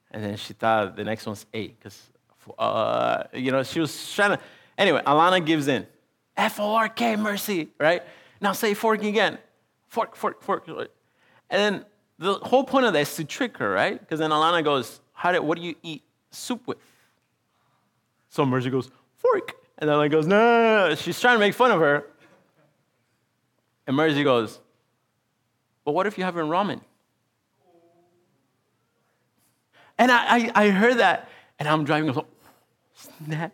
And 0.09 0.23
then 0.23 0.37
she 0.37 0.53
thought 0.53 0.95
the 0.95 1.03
next 1.03 1.25
one's 1.25 1.45
A, 1.53 1.67
because, 1.67 2.01
uh, 2.57 3.23
you 3.33 3.51
know, 3.51 3.63
she 3.63 3.79
was 3.79 4.13
trying 4.13 4.37
to. 4.37 4.43
Anyway, 4.77 5.01
Alana 5.05 5.45
gives 5.45 5.67
in. 5.67 5.85
F 6.35 6.59
O 6.59 6.73
R 6.73 6.89
K, 6.89 7.15
mercy, 7.15 7.69
right? 7.79 8.01
Now 8.39 8.53
say 8.53 8.73
fork 8.73 9.03
again. 9.03 9.37
Fork, 9.87 10.15
fork, 10.15 10.41
fork. 10.41 10.67
And 10.67 10.87
then 11.51 11.85
the 12.21 12.35
whole 12.35 12.63
point 12.63 12.85
of 12.85 12.93
that 12.93 12.99
is 12.99 13.15
to 13.15 13.25
trick 13.25 13.57
her, 13.57 13.71
right? 13.71 13.99
Because 13.99 14.19
then 14.19 14.29
Alana 14.29 14.63
goes, 14.63 15.01
How 15.13 15.31
did, 15.31 15.39
What 15.39 15.57
do 15.57 15.63
you 15.63 15.75
eat 15.81 16.03
soup 16.29 16.67
with? 16.67 16.77
So 18.29 18.45
Mercy 18.45 18.69
goes, 18.69 18.89
Fork. 19.17 19.55
And 19.79 19.89
then 19.89 19.97
Alana 19.97 20.11
goes, 20.11 20.27
no, 20.27 20.37
no, 20.37 20.89
no. 20.89 20.95
She's 20.95 21.19
trying 21.19 21.35
to 21.35 21.39
make 21.39 21.55
fun 21.55 21.71
of 21.71 21.79
her. 21.79 22.05
And 23.87 23.95
Mercy 23.95 24.23
goes, 24.23 24.59
But 25.83 25.93
what 25.93 26.05
if 26.05 26.17
you 26.17 26.23
have 26.23 26.35
ramen? 26.35 26.81
And 29.97 30.11
I, 30.11 30.37
I, 30.37 30.51
I 30.55 30.69
heard 30.69 30.97
that, 30.97 31.27
and 31.59 31.67
I'm 31.67 31.83
driving, 31.83 32.09
I 32.09 32.13
was 32.13 32.17
like, 32.17 32.25
snap. 33.25 33.53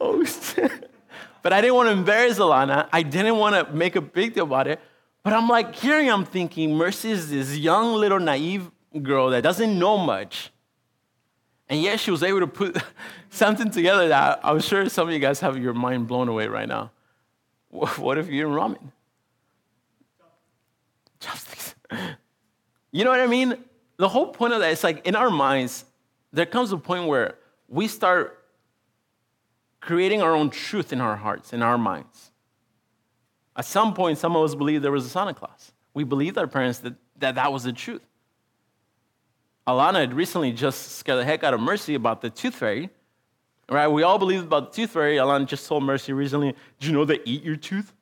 Oh. 0.00 0.24
But 1.46 1.52
I 1.52 1.60
didn't 1.60 1.76
want 1.76 1.86
to 1.86 1.92
embarrass 1.92 2.40
Alana. 2.40 2.88
I 2.92 3.04
didn't 3.04 3.36
want 3.36 3.54
to 3.54 3.72
make 3.72 3.94
a 3.94 4.00
big 4.00 4.34
deal 4.34 4.42
about 4.42 4.66
it. 4.66 4.80
But 5.26 5.32
I'm 5.32 5.48
like, 5.48 5.74
hearing, 5.74 6.08
I'm 6.08 6.24
thinking, 6.24 6.76
Mercy 6.76 7.10
is 7.10 7.30
this 7.30 7.56
young 7.56 7.94
little 7.94 8.20
naive 8.20 8.70
girl 9.02 9.30
that 9.30 9.42
doesn't 9.42 9.76
know 9.76 9.98
much. 9.98 10.52
And 11.68 11.82
yet 11.82 11.98
she 11.98 12.12
was 12.12 12.22
able 12.22 12.38
to 12.38 12.46
put 12.46 12.80
something 13.30 13.72
together 13.72 14.06
that 14.06 14.38
I'm 14.44 14.60
sure 14.60 14.88
some 14.88 15.08
of 15.08 15.12
you 15.12 15.18
guys 15.18 15.40
have 15.40 15.58
your 15.58 15.74
mind 15.74 16.06
blown 16.06 16.28
away 16.28 16.46
right 16.46 16.68
now. 16.68 16.92
What 17.70 18.18
if 18.18 18.28
you're 18.28 18.46
in 18.46 18.54
ramen? 18.54 18.92
Chopsticks. 21.18 21.74
You 22.92 23.02
know 23.02 23.10
what 23.10 23.18
I 23.18 23.26
mean? 23.26 23.64
the 23.96 24.08
whole 24.08 24.28
point 24.28 24.52
of 24.52 24.60
that 24.60 24.70
is 24.70 24.84
like 24.84 25.04
in 25.08 25.16
our 25.16 25.28
minds, 25.28 25.84
there 26.32 26.46
comes 26.46 26.70
a 26.70 26.78
point 26.78 27.08
where 27.08 27.34
we 27.68 27.88
start 27.88 28.44
creating 29.80 30.22
our 30.22 30.36
own 30.36 30.50
truth 30.50 30.92
in 30.92 31.00
our 31.00 31.16
hearts, 31.16 31.52
in 31.52 31.62
our 31.62 31.76
minds. 31.76 32.30
At 33.56 33.64
some 33.64 33.94
point, 33.94 34.18
some 34.18 34.36
of 34.36 34.44
us 34.44 34.54
believed 34.54 34.84
there 34.84 34.92
was 34.92 35.06
a 35.06 35.08
Santa 35.08 35.34
Claus. 35.34 35.72
We 35.94 36.04
believed 36.04 36.36
our 36.36 36.46
parents 36.46 36.78
that 36.80 36.94
that, 37.18 37.36
that 37.36 37.52
was 37.52 37.64
the 37.64 37.72
truth. 37.72 38.02
Alana 39.66 40.00
had 40.00 40.14
recently 40.14 40.52
just 40.52 40.92
scared 40.92 41.18
the 41.18 41.24
heck 41.24 41.42
out 41.42 41.54
of 41.54 41.60
Mercy 41.60 41.94
about 41.94 42.20
the 42.20 42.30
tooth 42.30 42.54
fairy. 42.54 42.90
Right? 43.68 43.88
We 43.88 44.04
all 44.04 44.18
believed 44.18 44.44
about 44.44 44.72
the 44.72 44.76
tooth 44.76 44.90
fairy. 44.90 45.16
Alana 45.16 45.46
just 45.46 45.66
told 45.66 45.82
Mercy 45.82 46.12
recently, 46.12 46.54
"Do 46.78 46.86
you 46.86 46.92
know 46.92 47.04
they 47.04 47.20
eat 47.24 47.42
your 47.42 47.56
tooth?" 47.56 47.92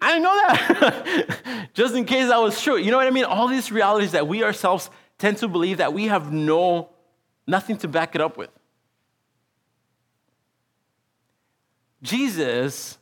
I 0.00 0.08
didn't 0.08 0.22
know 0.22 0.34
that. 0.34 1.68
Just 1.74 1.94
in 1.94 2.04
case 2.04 2.28
that 2.28 2.36
was 2.36 2.60
true. 2.60 2.76
You 2.76 2.90
know 2.90 2.98
what 2.98 3.06
I 3.06 3.10
mean? 3.10 3.24
All 3.24 3.48
these 3.48 3.72
realities 3.72 4.12
that 4.12 4.28
we 4.28 4.44
ourselves 4.44 4.90
tend 5.16 5.38
to 5.38 5.48
believe 5.48 5.78
that 5.78 5.94
we 5.94 6.08
have 6.08 6.30
no 6.30 6.90
nothing 7.46 7.78
to 7.78 7.88
back 7.88 8.14
it 8.14 8.20
up 8.20 8.36
with. 8.36 8.50
Jesus 12.02 12.98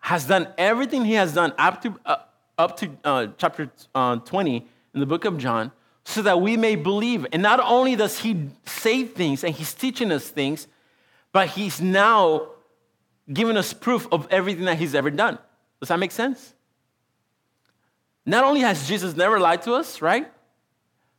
has 0.00 0.26
done 0.26 0.48
everything 0.58 1.04
he 1.04 1.14
has 1.14 1.34
done 1.34 1.52
up 1.58 1.82
to, 1.82 1.94
uh, 2.04 2.16
up 2.58 2.76
to 2.78 2.90
uh, 3.04 3.26
chapter 3.38 3.70
uh, 3.94 4.16
20 4.16 4.66
in 4.94 5.00
the 5.00 5.06
book 5.06 5.24
of 5.24 5.38
John 5.38 5.72
so 6.04 6.22
that 6.22 6.40
we 6.40 6.56
may 6.56 6.74
believe. 6.76 7.26
And 7.32 7.42
not 7.42 7.60
only 7.60 7.96
does 7.96 8.18
he 8.18 8.48
say 8.66 9.04
things 9.04 9.44
and 9.44 9.54
he's 9.54 9.74
teaching 9.74 10.10
us 10.10 10.28
things, 10.28 10.66
but 11.32 11.48
he's 11.48 11.80
now 11.80 12.48
giving 13.32 13.56
us 13.56 13.72
proof 13.72 14.08
of 14.10 14.26
everything 14.30 14.64
that 14.64 14.78
he's 14.78 14.94
ever 14.94 15.10
done. 15.10 15.38
Does 15.78 15.88
that 15.88 15.98
make 15.98 16.10
sense? 16.10 16.54
Not 18.26 18.44
only 18.44 18.60
has 18.60 18.88
Jesus 18.88 19.16
never 19.16 19.38
lied 19.38 19.62
to 19.62 19.74
us, 19.74 20.02
right? 20.02 20.30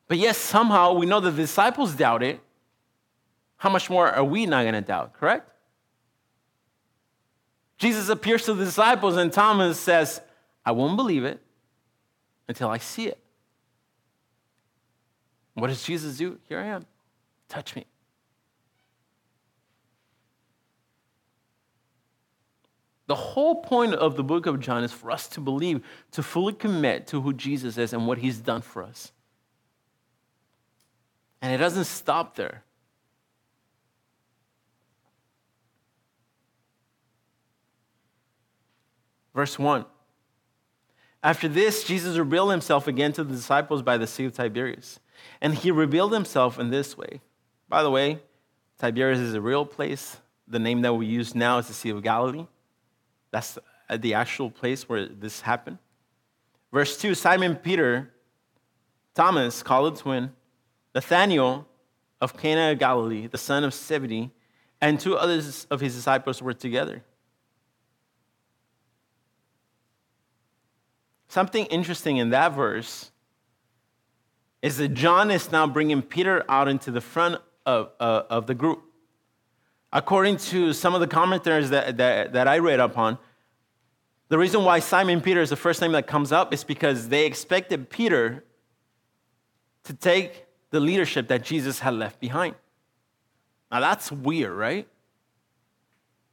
But 0.08 0.18
yes, 0.18 0.38
somehow 0.38 0.94
we 0.94 1.06
know 1.06 1.20
the 1.20 1.32
disciples 1.32 1.96
doubted. 1.96 2.40
How 3.58 3.70
much 3.70 3.90
more 3.90 4.10
are 4.10 4.24
we 4.24 4.46
not 4.46 4.64
going 4.64 4.74
to 4.74 4.82
doubt, 4.82 5.14
correct? 5.14 5.50
Jesus 7.82 8.10
appears 8.10 8.46
to 8.46 8.54
the 8.54 8.64
disciples, 8.64 9.18
and 9.18 9.34
Thomas 9.34 9.80
says, 9.80 10.22
I 10.64 10.72
won't 10.72 10.96
believe 10.96 11.24
it 11.24 11.42
until 12.48 12.70
I 12.70 12.78
see 12.78 13.08
it. 13.08 13.18
What 15.56 15.70
does 15.70 15.82
Jesus 15.82 16.16
do? 16.16 16.38
Here 16.48 16.60
I 16.60 16.68
am. 16.68 16.86
Touch 17.50 17.76
me. 17.76 17.88
The 23.08 23.16
whole 23.16 23.64
point 23.64 23.96
of 23.96 24.16
the 24.16 24.24
book 24.24 24.46
of 24.46 24.60
John 24.60 24.84
is 24.84 24.92
for 24.92 25.10
us 25.10 25.28
to 25.30 25.42
believe, 25.42 25.84
to 26.12 26.22
fully 26.22 26.54
commit 26.54 27.08
to 27.08 27.22
who 27.22 27.34
Jesus 27.34 27.80
is 27.80 27.94
and 27.94 28.06
what 28.06 28.20
he's 28.20 28.38
done 28.38 28.62
for 28.62 28.84
us. 28.84 29.12
And 31.42 31.52
it 31.52 31.58
doesn't 31.58 31.86
stop 31.86 32.36
there. 32.36 32.64
Verse 39.34 39.58
1. 39.58 39.86
After 41.24 41.48
this, 41.48 41.84
Jesus 41.84 42.18
revealed 42.18 42.52
himself 42.52 42.88
again 42.88 43.14
to 43.14 43.24
the 43.24 43.34
disciples 43.34 43.82
by 43.82 43.98
the 43.98 44.08
Sea 44.08 44.26
of 44.26 44.34
Tiberias. 44.34 45.00
And 45.40 45.54
he 45.54 45.70
revealed 45.70 46.14
himself 46.14 46.60
in 46.60 46.72
this 46.72 46.98
way. 46.98 47.22
By 47.70 47.84
the 47.84 47.92
way, 47.92 48.20
Tiberias 48.80 49.20
is 49.20 49.34
a 49.34 49.42
real 49.42 49.66
place. 49.66 50.18
The 50.48 50.60
name 50.60 50.82
that 50.82 50.94
we 50.94 51.06
use 51.06 51.36
now 51.36 51.60
is 51.60 51.68
the 51.68 51.74
Sea 51.74 51.92
of 51.92 52.02
Galilee. 52.02 52.48
That's 53.30 53.58
the 53.96 54.16
actual 54.16 54.50
place 54.50 54.90
where 54.90 55.06
this 55.06 55.42
happened. 55.42 55.78
Verse 56.74 56.98
2 56.98 57.14
Simon 57.14 57.56
Peter, 57.56 58.12
Thomas, 59.14 59.62
called 59.62 59.96
the 59.96 60.02
twin, 60.02 60.32
Nathanael, 60.96 61.68
of 62.20 62.38
Cana 62.38 62.72
of 62.72 62.80
Galilee, 62.80 63.28
the 63.28 63.38
son 63.38 63.64
of 63.64 63.74
Zebedee, 63.74 64.32
and 64.80 65.00
two 65.00 65.18
others 65.18 65.66
of 65.72 65.82
his 65.82 65.96
disciples 65.96 66.42
were 66.42 66.54
together. 66.54 67.04
Something 71.32 71.66
interesting 71.68 72.18
in 72.18 72.32
that 72.32 72.52
verse 72.56 73.10
is 74.62 74.76
that 74.80 74.90
John 74.90 75.32
is 75.32 75.50
now 75.50 75.66
bringing 75.66 76.02
Peter 76.02 76.44
out 76.50 76.68
into 76.68 76.92
the 76.92 77.00
front 77.00 77.42
of, 77.66 77.90
uh, 78.02 78.24
of 78.30 78.48
the 78.48 78.54
group. 78.54 78.84
According 79.94 80.38
to 80.52 80.74
some 80.74 80.94
of 80.94 81.00
the 81.00 81.08
commentaries 81.08 81.70
that, 81.70 81.96
that, 81.96 82.34
that 82.34 82.50
I 82.50 82.58
read 82.58 82.82
upon, 82.82 83.18
the 84.28 84.38
reason 84.38 84.66
why 84.66 84.80
Simon 84.80 85.22
Peter 85.22 85.42
is 85.42 85.50
the 85.50 85.56
first 85.56 85.80
name 85.80 85.94
that 85.94 86.06
comes 86.06 86.34
up 86.34 86.54
is 86.54 86.66
because 86.66 87.08
they 87.08 87.26
expected 87.26 87.90
Peter 87.90 88.44
to 89.86 89.94
take 89.94 90.48
the 90.72 90.82
leadership 90.82 91.30
that 91.30 91.46
Jesus 91.46 91.80
had 91.80 91.94
left 91.94 92.20
behind. 92.20 92.56
Now 93.72 93.80
that's 93.80 94.12
weird, 94.12 94.52
right? 94.52 94.86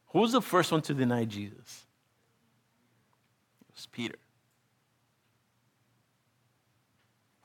Who's 0.09 0.33
the 0.33 0.43
first 0.43 0.73
one 0.73 0.83
to 0.83 0.93
deny 0.93 1.25
Jesus? 1.25 1.87
It 3.61 3.77
was 3.77 3.87
Peter. 3.87 4.17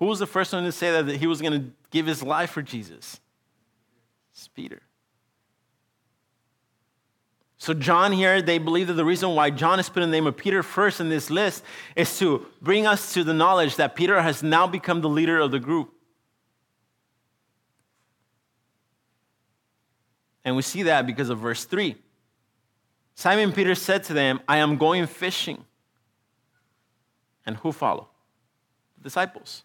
Who 0.03 0.09
was 0.09 0.19
the 0.19 0.27
first 0.27 0.51
one 0.51 0.65
to 0.65 0.71
say 0.73 0.91
that 0.91 1.05
that 1.05 1.15
he 1.15 1.27
was 1.27 1.41
going 1.41 1.53
to 1.53 1.71
give 1.89 2.07
his 2.07 2.21
life 2.21 2.49
for 2.49 2.61
Jesus? 2.61 3.21
It's 4.33 4.49
Peter. 4.49 4.81
So, 7.57 7.73
John 7.73 8.11
here, 8.11 8.41
they 8.41 8.57
believe 8.57 8.87
that 8.87 8.95
the 8.95 9.05
reason 9.05 9.33
why 9.33 9.49
John 9.49 9.79
is 9.79 9.87
putting 9.87 10.11
the 10.11 10.17
name 10.17 10.27
of 10.27 10.35
Peter 10.35 10.61
first 10.61 10.99
in 10.99 11.07
this 11.07 11.29
list 11.29 11.63
is 11.95 12.19
to 12.19 12.45
bring 12.61 12.85
us 12.85 13.13
to 13.13 13.23
the 13.23 13.33
knowledge 13.33 13.77
that 13.77 13.95
Peter 13.95 14.21
has 14.21 14.43
now 14.43 14.67
become 14.67 14.99
the 14.99 15.07
leader 15.07 15.39
of 15.39 15.51
the 15.51 15.59
group. 15.59 15.93
And 20.43 20.57
we 20.57 20.63
see 20.63 20.83
that 20.83 21.07
because 21.07 21.29
of 21.29 21.39
verse 21.39 21.63
3. 21.63 21.95
Simon 23.15 23.53
Peter 23.53 23.73
said 23.73 24.03
to 24.03 24.13
them, 24.13 24.41
I 24.49 24.57
am 24.57 24.75
going 24.75 25.07
fishing. 25.07 25.63
And 27.45 27.55
who 27.55 27.71
follow? 27.71 28.09
The 28.97 29.05
disciples. 29.05 29.63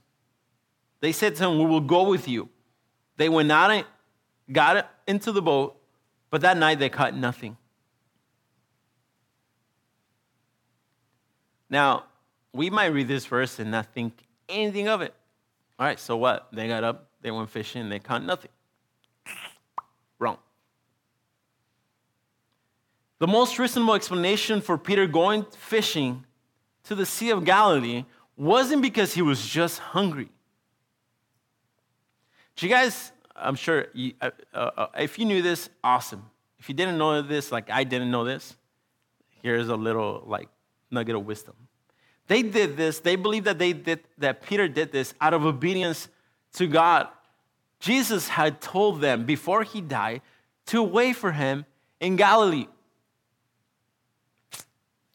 They 1.00 1.12
said 1.12 1.37
to 1.37 1.45
him, 1.45 1.59
We 1.59 1.67
will 1.67 1.81
go 1.81 2.09
with 2.09 2.28
you. 2.28 2.49
They 3.17 3.28
went 3.28 3.50
out, 3.50 3.71
and 3.71 3.85
got 4.50 4.90
into 5.07 5.33
the 5.33 5.43
boat, 5.43 5.76
but 6.31 6.40
that 6.43 6.57
night 6.57 6.78
they 6.78 6.88
caught 6.88 7.17
nothing. 7.17 7.57
Now, 11.71 12.05
we 12.52 12.71
might 12.71 12.87
read 12.87 13.09
this 13.09 13.26
verse 13.26 13.59
and 13.59 13.71
not 13.71 13.93
think 13.93 14.14
anything 14.49 14.88
of 14.88 15.02
it. 15.02 15.14
All 15.78 15.87
right, 15.87 15.99
so 15.99 16.17
what? 16.17 16.49
They 16.52 16.67
got 16.67 16.83
up, 16.83 17.09
they 17.23 17.31
went 17.31 17.50
fishing, 17.50 17.88
they 17.88 17.99
caught 17.99 18.25
nothing. 18.25 18.50
Wrong. 20.19 20.38
The 23.19 23.26
most 23.26 23.59
reasonable 23.59 23.95
explanation 23.95 24.61
for 24.61 24.78
Peter 24.78 25.07
going 25.07 25.45
fishing 25.57 26.25
to 26.85 26.95
the 26.95 27.07
Sea 27.07 27.31
of 27.31 27.45
Galilee 27.45 28.05
wasn't 28.37 28.81
because 28.81 29.14
he 29.14 29.23
was 29.23 29.47
just 29.47 29.78
hungry. 29.78 30.31
Do 32.59 32.67
you 32.67 32.73
guys, 32.73 33.12
I'm 33.37 33.55
sure, 33.55 33.87
you, 33.95 34.15
uh, 34.21 34.31
uh, 34.53 34.71
uh, 34.77 34.87
if 34.99 35.17
you 35.17 35.25
knew 35.27 35.43
this, 35.43 35.71
awesome. 35.85 36.29
If 36.59 36.69
you 36.69 36.75
didn't 36.75 36.99
know 36.99 37.23
this, 37.23 37.53
like 37.53 37.71
I 37.71 37.85
didn't 37.85 38.11
know 38.11 38.25
this, 38.25 38.57
here's 39.43 39.69
a 39.69 39.77
little 39.77 40.25
like 40.27 40.49
nugget 40.91 41.15
of 41.15 41.25
wisdom. 41.25 41.55
They 42.27 42.43
did 42.43 42.77
this, 42.77 42.99
they 42.99 43.15
believed 43.15 43.47
that 43.47 43.61
they 43.61 43.73
did 43.73 44.00
that 44.19 44.43
Peter 44.43 44.67
did 44.67 44.91
this 44.91 45.15
out 45.21 45.35
of 45.35 45.47
obedience 45.47 46.09
to 46.55 46.67
God. 46.67 47.07
Jesus 47.79 48.27
had 48.27 48.61
told 48.61 49.00
them 49.00 49.25
before 49.25 49.62
he 49.62 49.81
died 49.81 50.21
to 50.67 50.83
wait 50.83 51.15
for 51.15 51.31
him 51.31 51.65
in 52.00 52.17
Galilee. 52.17 52.67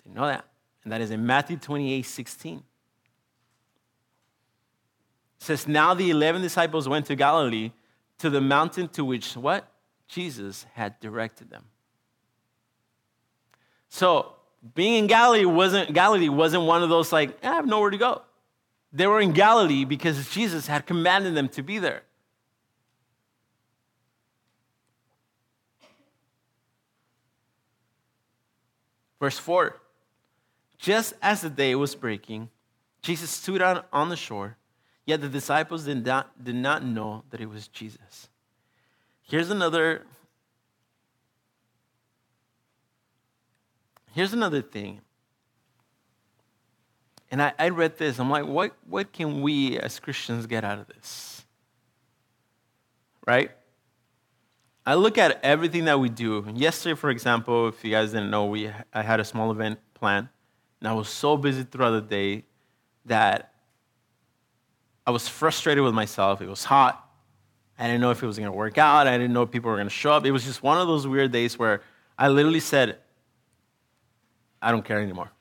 Didn't 0.06 0.16
know 0.16 0.28
that. 0.28 0.46
And 0.86 0.94
that 0.94 1.02
is 1.02 1.12
in 1.12 1.26
Matthew 1.26 1.58
28 1.58 2.04
16 2.04 2.64
says, 5.44 5.68
Now 5.68 5.94
the 5.94 6.10
11 6.10 6.42
disciples 6.42 6.88
went 6.88 7.06
to 7.08 7.16
Galilee, 7.16 7.72
to 8.20 8.30
the 8.30 8.42
mountain 8.42 8.88
to 8.90 9.04
which 9.06 9.36
what? 9.36 9.70
Jesus 10.08 10.66
had 10.74 11.00
directed 11.00 11.50
them. 11.50 11.66
So 13.90 14.34
being 14.76 14.96
in 14.96 15.08
Galilee 15.08 15.46
wasn't 15.46 15.94
Galilee 15.94 16.30
wasn't 16.30 16.64
one 16.64 16.84
of 16.84 16.90
those 16.90 17.12
like, 17.12 17.44
I 17.44 17.48
have 17.48 17.66
nowhere 17.66 17.90
to 17.90 17.98
go. 17.98 18.22
They 18.92 19.08
were 19.08 19.20
in 19.20 19.34
Galilee 19.34 19.86
because 19.86 20.30
Jesus 20.30 20.68
had 20.68 20.86
commanded 20.86 21.36
them 21.36 21.50
to 21.50 21.64
be 21.64 21.80
there. 21.80 22.04
Verse 29.20 29.38
4 29.38 29.80
Just 30.78 31.14
as 31.22 31.42
the 31.42 31.50
day 31.50 31.76
was 31.76 31.96
breaking, 31.96 32.50
Jesus 33.02 33.30
stood 33.30 33.62
out 33.62 33.88
on 33.92 34.10
the 34.10 34.16
shore 34.16 34.58
Yet 35.06 35.22
the 35.22 35.30
disciples 35.30 35.84
did 35.84 36.06
not, 36.06 36.44
did 36.44 36.56
not 36.56 36.84
know 36.84 37.24
that 37.30 37.42
it 37.42 37.50
was 37.50 37.68
Jesus. 37.68 38.30
Here's 39.22 39.50
another 39.50 40.04
Here's 44.14 44.32
another 44.32 44.62
thing. 44.62 45.02
And 47.32 47.42
I, 47.42 47.54
I 47.58 47.70
read 47.70 47.98
this. 47.98 48.20
I'm 48.20 48.30
like, 48.30 48.46
what, 48.46 48.74
what 48.88 49.12
can 49.12 49.42
we 49.42 49.80
as 49.80 50.00
Christians 50.00 50.46
get 50.46 50.64
out 50.64 50.78
of 50.78 50.88
this? 50.88 51.44
Right? 53.26 53.50
I 54.86 54.94
look 54.94 55.18
at 55.18 55.40
everything 55.44 55.86
that 55.86 56.00
we 56.00 56.10
do. 56.10 56.46
Yesterday, 56.54 56.94
for 56.94 57.10
example, 57.10 57.70
if 57.70 57.84
you 57.84 57.90
guys 57.90 58.12
didn't 58.12 58.30
know, 58.30 58.46
we, 58.46 58.70
I 58.94 59.02
had 59.02 59.20
a 59.20 59.26
small 59.26 59.50
event 59.50 59.80
planned. 59.96 60.28
And 60.80 60.88
I 60.88 60.94
was 60.94 61.10
so 61.10 61.36
busy 61.36 61.64
throughout 61.64 61.92
the 61.92 62.02
day 62.02 62.44
that 63.06 63.53
I 65.06 65.12
was 65.12 65.28
frustrated 65.28 65.84
with 65.84 65.94
myself. 65.94 66.42
It 66.42 66.48
was 66.48 66.64
hot. 66.64 67.00
I 67.78 67.88
didn't 67.88 68.02
know 68.02 68.12
if 68.12 68.22
it 68.24 68.28
was 68.28 68.38
going 68.38 68.52
to 68.52 68.58
work 68.58 68.78
out. 68.78 69.08
I 69.08 69.18
didn't 69.18 69.34
know 69.34 69.42
if 69.42 69.52
people 69.52 69.70
were 69.70 69.78
going 69.78 69.88
to 69.88 69.94
show 69.94 70.14
up. 70.14 70.26
It 70.26 70.32
was 70.32 70.46
just 70.46 70.64
one 70.64 70.78
of 70.78 70.88
those 70.88 71.08
weird 71.08 71.32
days 71.32 71.58
where 71.58 71.82
I 72.18 72.30
literally 72.30 72.60
said, 72.60 72.98
I 74.62 74.72
don't 74.72 74.86
care 74.86 75.00
anymore. 75.00 75.32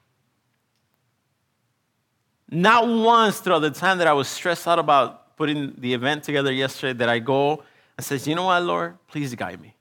Not 2.51 2.87
once 2.87 3.39
throughout 3.41 3.61
the 3.61 3.71
time 3.71 3.99
that 3.99 4.07
I 4.07 4.13
was 4.13 4.29
stressed 4.29 4.67
out 4.67 4.79
about 4.79 5.37
putting 5.37 5.75
the 5.79 5.95
event 5.95 6.25
together 6.25 6.53
yesterday 6.53 6.99
that 6.99 7.09
I 7.09 7.19
go 7.19 7.63
and 7.97 8.05
says, 8.05 8.27
you 8.27 8.35
know 8.35 8.45
what, 8.45 8.63
Lord, 8.63 8.99
please 9.09 9.35
guide 9.35 9.61
me. 9.61 9.75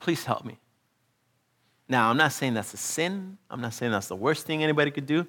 Please 0.00 0.24
help 0.24 0.44
me. 0.44 0.58
Now, 1.88 2.10
I'm 2.10 2.16
not 2.16 2.32
saying 2.32 2.54
that's 2.54 2.74
a 2.74 2.78
sin. 2.78 3.38
I'm 3.50 3.60
not 3.60 3.74
saying 3.74 3.92
that's 3.92 4.08
the 4.08 4.16
worst 4.16 4.46
thing 4.46 4.62
anybody 4.62 4.90
could 4.90 5.06
do. 5.06 5.26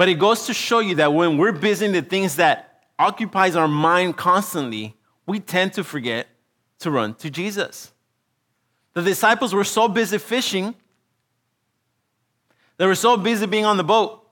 But 0.00 0.08
it 0.08 0.14
goes 0.14 0.46
to 0.46 0.54
show 0.54 0.78
you 0.78 0.94
that 0.94 1.12
when 1.12 1.36
we're 1.36 1.52
busy 1.52 1.84
in 1.84 1.92
the 1.92 2.00
things 2.00 2.36
that 2.36 2.84
occupies 2.98 3.54
our 3.54 3.68
mind 3.68 4.16
constantly, 4.16 4.96
we 5.26 5.40
tend 5.40 5.74
to 5.74 5.84
forget 5.84 6.26
to 6.78 6.90
run 6.90 7.12
to 7.16 7.28
Jesus. 7.28 7.92
The 8.94 9.02
disciples 9.02 9.52
were 9.52 9.62
so 9.62 9.88
busy 9.88 10.16
fishing, 10.16 10.74
they 12.78 12.86
were 12.86 12.94
so 12.94 13.18
busy 13.18 13.44
being 13.44 13.66
on 13.66 13.76
the 13.76 13.84
boat, 13.84 14.26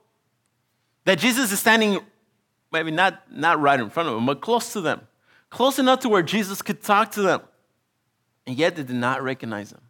that 1.05 1.19
Jesus 1.19 1.51
is 1.51 1.59
standing, 1.59 1.99
maybe 2.71 2.89
not, 2.89 3.31
not 3.31 3.61
right 3.61 3.79
in 3.79 3.91
front 3.91 4.09
of 4.09 4.15
them, 4.15 4.25
but 4.25 4.41
close 4.41 4.73
to 4.73 4.81
them, 4.81 5.01
close 5.51 5.77
enough 5.77 5.99
to 5.99 6.09
where 6.09 6.23
Jesus 6.23 6.63
could 6.63 6.81
talk 6.81 7.11
to 7.11 7.21
them. 7.21 7.41
And 8.47 8.57
yet 8.57 8.75
they 8.75 8.81
did 8.81 8.95
not 8.95 9.21
recognize 9.21 9.71
him. 9.71 9.81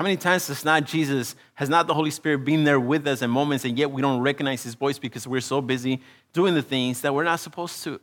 How 0.00 0.04
many 0.04 0.16
times 0.16 0.48
has 0.48 0.64
not 0.64 0.84
Jesus, 0.84 1.36
has 1.52 1.68
not 1.68 1.86
the 1.86 1.92
Holy 1.92 2.10
Spirit 2.10 2.38
been 2.38 2.64
there 2.64 2.80
with 2.80 3.06
us 3.06 3.20
in 3.20 3.28
moments, 3.28 3.66
and 3.66 3.76
yet 3.76 3.90
we 3.90 4.00
don't 4.00 4.22
recognize 4.22 4.62
his 4.62 4.74
voice 4.74 4.98
because 4.98 5.28
we're 5.28 5.42
so 5.42 5.60
busy 5.60 6.00
doing 6.32 6.54
the 6.54 6.62
things 6.62 7.02
that 7.02 7.14
we're 7.14 7.22
not 7.22 7.38
supposed 7.38 7.84
to? 7.84 8.00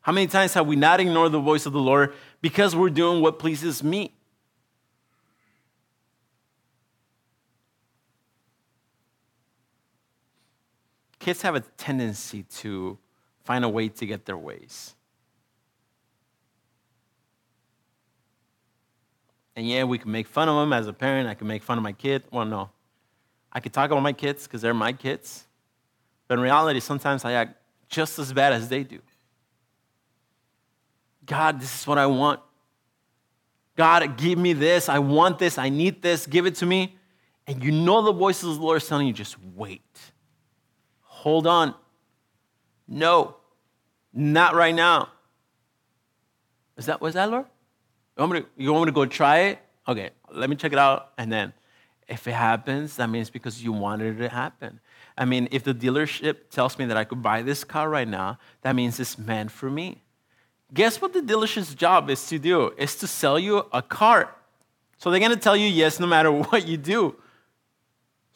How 0.00 0.12
many 0.12 0.26
times 0.26 0.54
have 0.54 0.66
we 0.66 0.74
not 0.74 1.00
ignored 1.00 1.32
the 1.32 1.38
voice 1.38 1.66
of 1.66 1.74
the 1.74 1.80
Lord 1.80 2.14
because 2.40 2.74
we're 2.74 2.88
doing 2.88 3.20
what 3.20 3.38
pleases 3.38 3.84
me? 3.84 4.14
Kids 11.18 11.42
have 11.42 11.56
a 11.56 11.60
tendency 11.60 12.44
to 12.44 12.96
find 13.42 13.66
a 13.66 13.68
way 13.68 13.90
to 13.90 14.06
get 14.06 14.24
their 14.24 14.38
ways. 14.38 14.94
And 19.56 19.68
yeah, 19.68 19.84
we 19.84 19.98
can 19.98 20.10
make 20.10 20.26
fun 20.26 20.48
of 20.48 20.56
them 20.56 20.72
as 20.72 20.88
a 20.88 20.92
parent. 20.92 21.28
I 21.28 21.34
can 21.34 21.46
make 21.46 21.62
fun 21.62 21.78
of 21.78 21.84
my 21.84 21.92
kid. 21.92 22.24
Well, 22.30 22.44
no. 22.44 22.70
I 23.52 23.60
can 23.60 23.70
talk 23.70 23.90
about 23.90 24.02
my 24.02 24.12
kids 24.12 24.44
because 24.44 24.62
they're 24.62 24.74
my 24.74 24.92
kids. 24.92 25.44
But 26.26 26.38
in 26.38 26.40
reality, 26.40 26.80
sometimes 26.80 27.24
I 27.24 27.32
act 27.32 27.56
just 27.88 28.18
as 28.18 28.32
bad 28.32 28.52
as 28.52 28.68
they 28.68 28.82
do. 28.82 29.00
God, 31.24 31.60
this 31.60 31.80
is 31.80 31.86
what 31.86 31.98
I 31.98 32.06
want. 32.06 32.40
God, 33.76 34.16
give 34.16 34.38
me 34.38 34.52
this. 34.52 34.88
I 34.88 34.98
want 34.98 35.38
this. 35.38 35.58
I 35.58 35.68
need 35.68 36.02
this. 36.02 36.26
Give 36.26 36.46
it 36.46 36.56
to 36.56 36.66
me. 36.66 36.96
And 37.46 37.62
you 37.62 37.72
know 37.72 38.02
the 38.02 38.12
voice 38.12 38.42
of 38.42 38.54
the 38.54 38.60
Lord 38.60 38.82
is 38.82 38.88
telling 38.88 39.06
you, 39.06 39.12
just 39.12 39.36
wait. 39.54 39.82
Hold 41.02 41.46
on. 41.46 41.74
No. 42.88 43.36
Not 44.12 44.54
right 44.54 44.74
now. 44.74 45.10
Is 46.76 46.86
that, 46.86 47.00
was 47.00 47.14
that, 47.14 47.30
Lord? 47.30 47.46
You 48.16 48.20
want, 48.22 48.32
me 48.32 48.40
to, 48.40 48.46
you 48.56 48.72
want 48.72 48.84
me 48.84 48.86
to 48.86 48.94
go 48.94 49.06
try 49.06 49.38
it? 49.40 49.58
Okay, 49.88 50.10
let 50.32 50.48
me 50.48 50.56
check 50.56 50.72
it 50.72 50.78
out. 50.78 51.12
And 51.18 51.32
then 51.32 51.52
if 52.08 52.26
it 52.28 52.32
happens, 52.32 52.96
that 52.96 53.08
means 53.08 53.30
because 53.30 53.62
you 53.62 53.72
wanted 53.72 54.16
it 54.16 54.22
to 54.22 54.28
happen. 54.28 54.80
I 55.16 55.24
mean, 55.24 55.48
if 55.50 55.64
the 55.64 55.74
dealership 55.74 56.50
tells 56.50 56.78
me 56.78 56.84
that 56.86 56.96
I 56.96 57.04
could 57.04 57.22
buy 57.22 57.42
this 57.42 57.64
car 57.64 57.88
right 57.88 58.08
now, 58.08 58.38
that 58.62 58.74
means 58.74 59.00
it's 59.00 59.18
meant 59.18 59.50
for 59.50 59.70
me. 59.70 60.02
Guess 60.72 61.00
what 61.00 61.12
the 61.12 61.20
dealership's 61.20 61.74
job 61.74 62.10
is 62.10 62.26
to 62.28 62.38
do? 62.38 62.72
Is 62.76 62.96
to 62.96 63.06
sell 63.06 63.38
you 63.38 63.66
a 63.72 63.82
car. 63.82 64.34
So 64.98 65.10
they're 65.10 65.20
gonna 65.20 65.36
tell 65.36 65.56
you 65.56 65.68
yes 65.68 66.00
no 66.00 66.06
matter 66.06 66.30
what 66.50 66.66
you 66.66 66.76
do. 66.76 67.16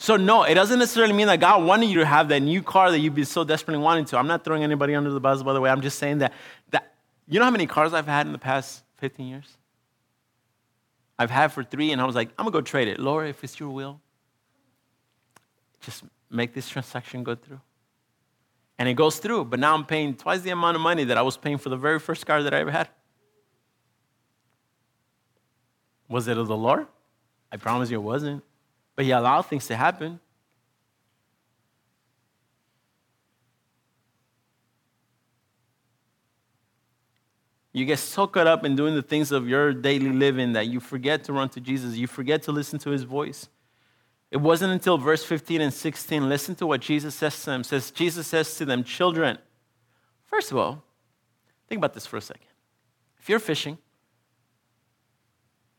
So, 0.01 0.17
no, 0.17 0.45
it 0.45 0.55
doesn't 0.55 0.79
necessarily 0.79 1.13
mean 1.13 1.27
that 1.27 1.41
God 1.41 1.65
wanted 1.65 1.87
you 1.87 1.99
to 1.99 2.07
have 2.07 2.29
that 2.29 2.41
new 2.41 2.63
car 2.63 2.93
that 2.93 3.01
you've 3.01 3.17
been 3.17 3.25
so 3.25 3.43
desperately 3.43 3.83
wanting 3.83 4.05
to. 4.07 4.17
I'm 4.17 4.29
not 4.29 4.45
throwing 4.45 4.63
anybody 4.63 4.95
under 4.95 5.11
the 5.11 5.19
bus, 5.19 5.43
by 5.43 5.53
the 5.53 5.61
way. 5.61 5.71
I'm 5.71 5.81
just 5.81 5.99
saying 5.99 6.19
that, 6.19 6.33
that 6.71 6.95
you 7.27 7.41
know 7.41 7.45
how 7.45 7.51
many 7.51 7.67
cars 7.67 7.93
I've 7.93 8.07
had 8.07 8.25
in 8.27 8.33
the 8.33 8.39
past 8.39 8.85
15 8.99 9.27
years? 9.27 9.58
I've 11.19 11.31
had 11.31 11.49
for 11.49 11.65
three, 11.65 11.91
and 11.93 12.01
I 12.01 12.05
was 12.05 12.15
like, 12.15 12.29
I'm 12.39 12.45
gonna 12.45 12.53
go 12.53 12.61
trade 12.61 12.89
it. 12.89 13.01
Lord, 13.01 13.29
if 13.29 13.43
it's 13.43 13.59
your 13.59 13.71
will, 13.71 14.01
just 15.81 16.05
make 16.31 16.55
this 16.55 16.69
transaction 16.69 17.25
go 17.25 17.35
through. 17.35 17.61
And 18.79 18.89
it 18.89 18.95
goes 18.95 19.19
through, 19.19 19.47
but 19.47 19.59
now 19.59 19.75
I'm 19.75 19.85
paying 19.85 20.15
twice 20.15 20.43
the 20.43 20.51
amount 20.51 20.77
of 20.77 20.81
money 20.81 21.05
that 21.05 21.19
I 21.19 21.23
was 21.23 21.37
paying 21.37 21.59
for 21.59 21.69
the 21.69 21.77
very 21.77 21.99
first 21.99 22.25
car 22.25 22.43
that 22.43 22.55
I 22.55 22.59
ever 22.59 22.71
had. 22.71 22.89
Was 26.09 26.29
it 26.29 26.39
of 26.39 26.47
the 26.47 26.57
Lord? 26.57 26.87
I 27.51 27.57
promise 27.57 27.91
you 27.91 27.99
it 27.99 28.03
wasn't. 28.03 28.45
But 28.95 29.05
He 29.05 29.11
allowed 29.11 29.43
things 29.43 29.67
to 29.67 29.77
happen. 29.77 30.21
You 37.73 37.85
get 37.85 37.99
so 37.99 38.27
caught 38.27 38.47
up 38.47 38.65
in 38.65 38.77
doing 38.77 38.95
the 38.95 39.03
things 39.03 39.31
of 39.31 39.49
your 39.49 39.73
daily 39.73 40.11
living 40.11 40.53
that 40.55 40.67
you 40.67 40.81
forget 40.81 41.25
to 41.25 41.33
run 41.33 41.49
to 41.51 41.61
Jesus. 41.61 41.97
You 41.97 42.07
forget 42.07 42.43
to 42.45 42.53
listen 42.53 42.79
to 42.81 42.91
his 42.91 43.03
voice. 43.03 43.49
It 44.31 44.39
wasn't 44.39 44.73
until 44.73 44.99
verse 44.99 45.25
15 45.25 45.61
and 45.61 45.73
16, 45.73 46.29
listen 46.29 46.55
to 46.57 46.67
what 46.67 46.81
Jesus 46.81 47.15
says 47.15 47.39
to 47.41 47.47
them. 47.47 47.65
says, 47.65 47.91
Jesus 47.91 48.27
says 48.27 48.57
to 48.57 48.65
them, 48.65 48.85
children, 48.85 49.39
first 50.27 50.51
of 50.51 50.59
all, 50.59 50.83
think 51.67 51.79
about 51.79 51.95
this 51.95 52.07
for 52.07 52.19
a 52.19 52.21
second. 52.21 52.47
If 53.19 53.29
you're 53.29 53.39
fishing, 53.39 53.79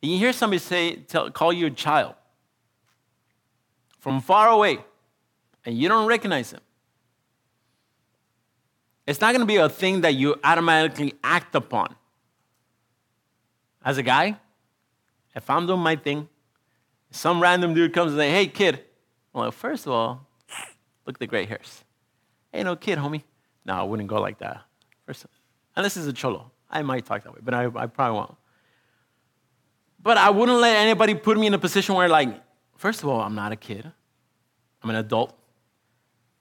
and 0.02 0.12
you 0.12 0.18
hear 0.18 0.34
somebody 0.34 0.60
say, 0.60 0.96
tell, 0.96 1.30
call 1.30 1.54
you 1.54 1.68
a 1.68 1.72
child 1.72 2.16
from 4.00 4.22
far 4.22 4.48
away, 4.50 4.80
and 5.66 5.78
you 5.78 5.88
don't 5.88 6.08
recognize 6.08 6.52
them, 6.52 6.62
it's 9.10 9.22
not 9.22 9.32
going 9.34 9.42
to 9.42 9.48
be 9.48 9.56
a 9.56 9.68
thing 9.68 10.02
that 10.02 10.14
you 10.14 10.36
automatically 10.44 11.16
act 11.24 11.56
upon. 11.56 11.96
As 13.84 13.98
a 13.98 14.04
guy, 14.04 14.38
if 15.36 15.50
I'm 15.50 15.66
doing 15.66 15.80
my 15.80 15.96
thing, 15.96 16.30
some 17.10 17.42
random 17.42 17.74
dude 17.74 17.92
comes 17.92 18.12
and 18.12 18.20
say, 18.20 18.30
hey, 18.30 18.48
kid. 18.48 18.84
Well, 19.34 19.52
first 19.52 19.88
of 19.88 19.94
all, 19.94 20.28
look 21.06 21.16
at 21.16 21.20
the 21.20 21.28
gray 21.28 21.46
hairs. 21.46 21.84
Hey, 22.52 22.62
no 22.64 22.76
kid, 22.76 23.00
homie. 23.00 23.24
No, 23.66 23.74
I 23.74 23.84
wouldn't 23.84 24.10
go 24.10 24.20
like 24.20 24.38
that. 24.40 24.62
First, 25.06 25.26
unless 25.76 25.98
it's 25.98 26.08
a 26.08 26.14
cholo. 26.14 26.52
I 26.70 26.84
might 26.84 27.06
talk 27.06 27.24
that 27.24 27.34
way, 27.34 27.40
but 27.42 27.54
I, 27.54 27.66
I 27.66 27.88
probably 27.88 28.16
won't. 28.16 28.36
But 30.02 30.18
I 30.18 30.30
wouldn't 30.30 30.60
let 30.60 30.76
anybody 30.78 31.16
put 31.16 31.38
me 31.38 31.48
in 31.48 31.54
a 31.54 31.60
position 31.60 31.96
where, 31.96 32.08
like, 32.08 32.30
first 32.78 33.02
of 33.02 33.10
all, 33.10 33.22
I'm 33.22 33.34
not 33.34 33.52
a 33.52 33.56
kid. 33.56 33.92
I'm 34.84 34.90
an 34.92 34.98
adult. 34.98 35.36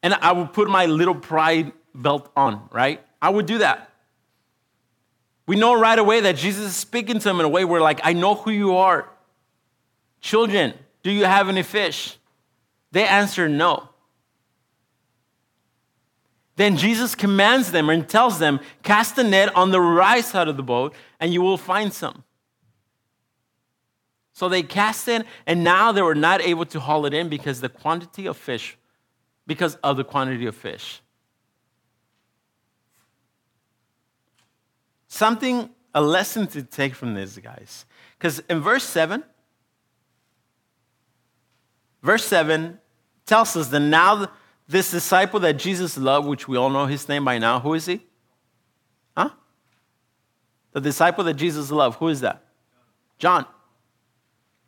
And 0.02 0.14
I 0.14 0.32
would 0.32 0.52
put 0.52 0.68
my 0.68 0.86
little 0.86 1.14
pride 1.14 1.72
belt 1.98 2.30
on, 2.36 2.68
right? 2.72 3.04
I 3.20 3.30
would 3.30 3.46
do 3.46 3.58
that. 3.58 3.90
We 5.46 5.56
know 5.56 5.78
right 5.78 5.98
away 5.98 6.20
that 6.20 6.36
Jesus 6.36 6.66
is 6.66 6.76
speaking 6.76 7.18
to 7.18 7.24
them 7.24 7.40
in 7.40 7.46
a 7.46 7.48
way 7.48 7.64
where, 7.64 7.80
like, 7.80 8.00
I 8.04 8.12
know 8.12 8.34
who 8.34 8.50
you 8.50 8.76
are. 8.76 9.08
Children, 10.20 10.74
do 11.02 11.10
you 11.10 11.24
have 11.24 11.48
any 11.48 11.62
fish? 11.62 12.16
They 12.92 13.06
answer 13.06 13.48
no. 13.48 13.88
Then 16.56 16.76
Jesus 16.76 17.14
commands 17.14 17.70
them 17.70 17.88
and 17.88 18.08
tells 18.08 18.38
them, 18.38 18.60
Cast 18.82 19.16
the 19.16 19.24
net 19.24 19.54
on 19.54 19.70
the 19.70 19.80
right 19.80 20.24
side 20.24 20.48
of 20.48 20.56
the 20.56 20.62
boat, 20.62 20.92
and 21.20 21.32
you 21.32 21.40
will 21.40 21.56
find 21.56 21.92
some. 21.92 22.24
So 24.32 24.48
they 24.48 24.62
cast 24.62 25.08
it, 25.08 25.24
and 25.46 25.64
now 25.64 25.92
they 25.92 26.02
were 26.02 26.14
not 26.14 26.40
able 26.42 26.66
to 26.66 26.80
haul 26.80 27.06
it 27.06 27.14
in 27.14 27.28
because 27.28 27.60
the 27.60 27.68
quantity 27.68 28.26
of 28.26 28.36
fish, 28.36 28.76
because 29.46 29.76
of 29.76 29.96
the 29.96 30.04
quantity 30.04 30.46
of 30.46 30.54
fish. 30.54 31.00
Something, 35.08 35.70
a 35.94 36.02
lesson 36.02 36.46
to 36.48 36.62
take 36.62 36.94
from 36.94 37.14
this, 37.14 37.36
guys. 37.38 37.86
Because 38.16 38.40
in 38.50 38.60
verse 38.60 38.84
7, 38.84 39.24
verse 42.02 42.24
7 42.24 42.78
tells 43.26 43.56
us 43.56 43.68
that 43.68 43.80
now 43.80 44.30
this 44.68 44.90
disciple 44.90 45.40
that 45.40 45.54
Jesus 45.54 45.96
loved, 45.96 46.28
which 46.28 46.46
we 46.46 46.56
all 46.56 46.70
know 46.70 46.86
his 46.86 47.08
name 47.08 47.24
by 47.24 47.38
now, 47.38 47.58
who 47.58 47.74
is 47.74 47.86
he? 47.86 48.04
Huh? 49.16 49.30
The 50.72 50.80
disciple 50.80 51.24
that 51.24 51.34
Jesus 51.34 51.70
loved, 51.70 51.98
who 51.98 52.08
is 52.08 52.20
that? 52.20 52.44
John. 53.18 53.46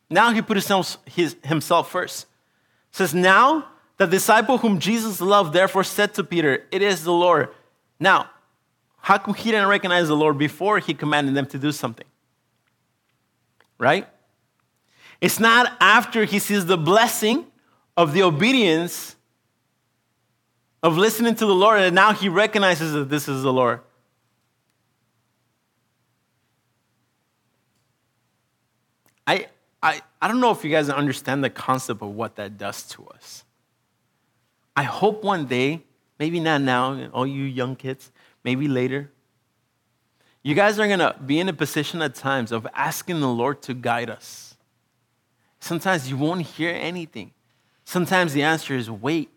Now 0.08 0.32
he 0.32 0.42
put 0.42 0.56
himself, 0.56 0.96
his, 1.04 1.36
himself 1.44 1.90
first. 1.90 2.26
It 2.92 2.96
says, 2.96 3.14
Now 3.14 3.68
the 3.98 4.06
disciple 4.06 4.58
whom 4.58 4.78
Jesus 4.78 5.20
loved 5.20 5.52
therefore 5.52 5.84
said 5.84 6.14
to 6.14 6.24
Peter, 6.24 6.64
It 6.72 6.80
is 6.80 7.04
the 7.04 7.12
Lord. 7.12 7.50
Now, 8.00 8.30
how 9.00 9.18
come 9.18 9.34
he 9.34 9.50
didn't 9.50 9.68
recognize 9.68 10.08
the 10.08 10.16
Lord 10.16 10.38
before 10.38 10.78
he 10.78 10.94
commanded 10.94 11.34
them 11.34 11.46
to 11.46 11.58
do 11.58 11.72
something? 11.72 12.06
Right? 13.78 14.06
It's 15.20 15.40
not 15.40 15.76
after 15.80 16.24
he 16.24 16.38
sees 16.38 16.66
the 16.66 16.78
blessing 16.78 17.46
of 17.96 18.12
the 18.12 18.22
obedience 18.22 19.16
of 20.82 20.96
listening 20.96 21.34
to 21.34 21.46
the 21.46 21.54
Lord 21.54 21.80
and 21.80 21.94
now 21.94 22.12
he 22.12 22.28
recognizes 22.28 22.92
that 22.92 23.08
this 23.08 23.28
is 23.28 23.42
the 23.42 23.52
Lord. 23.52 23.80
I, 29.26 29.46
I, 29.82 30.00
I 30.20 30.28
don't 30.28 30.40
know 30.40 30.50
if 30.50 30.64
you 30.64 30.70
guys 30.70 30.88
understand 30.88 31.44
the 31.44 31.50
concept 31.50 32.02
of 32.02 32.10
what 32.14 32.36
that 32.36 32.58
does 32.58 32.82
to 32.88 33.06
us. 33.08 33.44
I 34.74 34.82
hope 34.84 35.22
one 35.22 35.46
day, 35.46 35.82
maybe 36.18 36.40
not 36.40 36.62
now, 36.62 37.10
all 37.10 37.26
you 37.26 37.44
young 37.44 37.76
kids, 37.76 38.10
maybe 38.44 38.68
later. 38.68 39.10
You 40.42 40.54
guys 40.54 40.78
are 40.78 40.86
going 40.86 41.00
to 41.00 41.16
be 41.24 41.38
in 41.38 41.48
a 41.48 41.52
position 41.52 42.00
at 42.00 42.14
times 42.14 42.50
of 42.52 42.66
asking 42.74 43.20
the 43.20 43.28
Lord 43.28 43.60
to 43.62 43.74
guide 43.74 44.08
us. 44.08 44.56
Sometimes 45.60 46.08
you 46.08 46.16
won't 46.16 46.42
hear 46.42 46.70
anything. 46.70 47.32
Sometimes 47.84 48.32
the 48.32 48.42
answer 48.42 48.74
is 48.74 48.90
wait. 48.90 49.30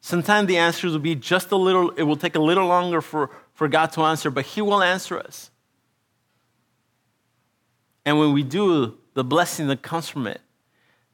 Sometimes 0.00 0.48
the 0.48 0.56
answers 0.56 0.92
will 0.92 0.98
be 0.98 1.14
just 1.14 1.52
a 1.52 1.56
little, 1.56 1.90
it 1.90 2.02
will 2.02 2.16
take 2.16 2.34
a 2.34 2.40
little 2.40 2.66
longer 2.66 3.00
for, 3.00 3.30
for 3.52 3.68
God 3.68 3.92
to 3.92 4.02
answer, 4.02 4.30
but 4.30 4.46
He 4.46 4.62
will 4.62 4.82
answer 4.82 5.18
us. 5.18 5.50
And 8.04 8.18
when 8.18 8.32
we 8.32 8.42
do, 8.42 8.98
the 9.14 9.22
blessing 9.22 9.66
that 9.68 9.82
comes 9.82 10.08
from 10.08 10.26
it, 10.26 10.40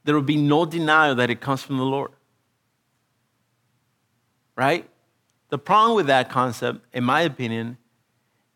there 0.04 0.14
will 0.14 0.22
be 0.22 0.36
no 0.36 0.64
denial 0.64 1.16
that 1.16 1.30
it 1.30 1.40
comes 1.40 1.62
from 1.62 1.78
the 1.78 1.84
Lord. 1.84 2.12
Right? 4.54 4.88
The 5.48 5.58
problem 5.58 5.96
with 5.96 6.06
that 6.06 6.28
concept, 6.28 6.80
in 6.92 7.04
my 7.04 7.20
opinion, 7.22 7.78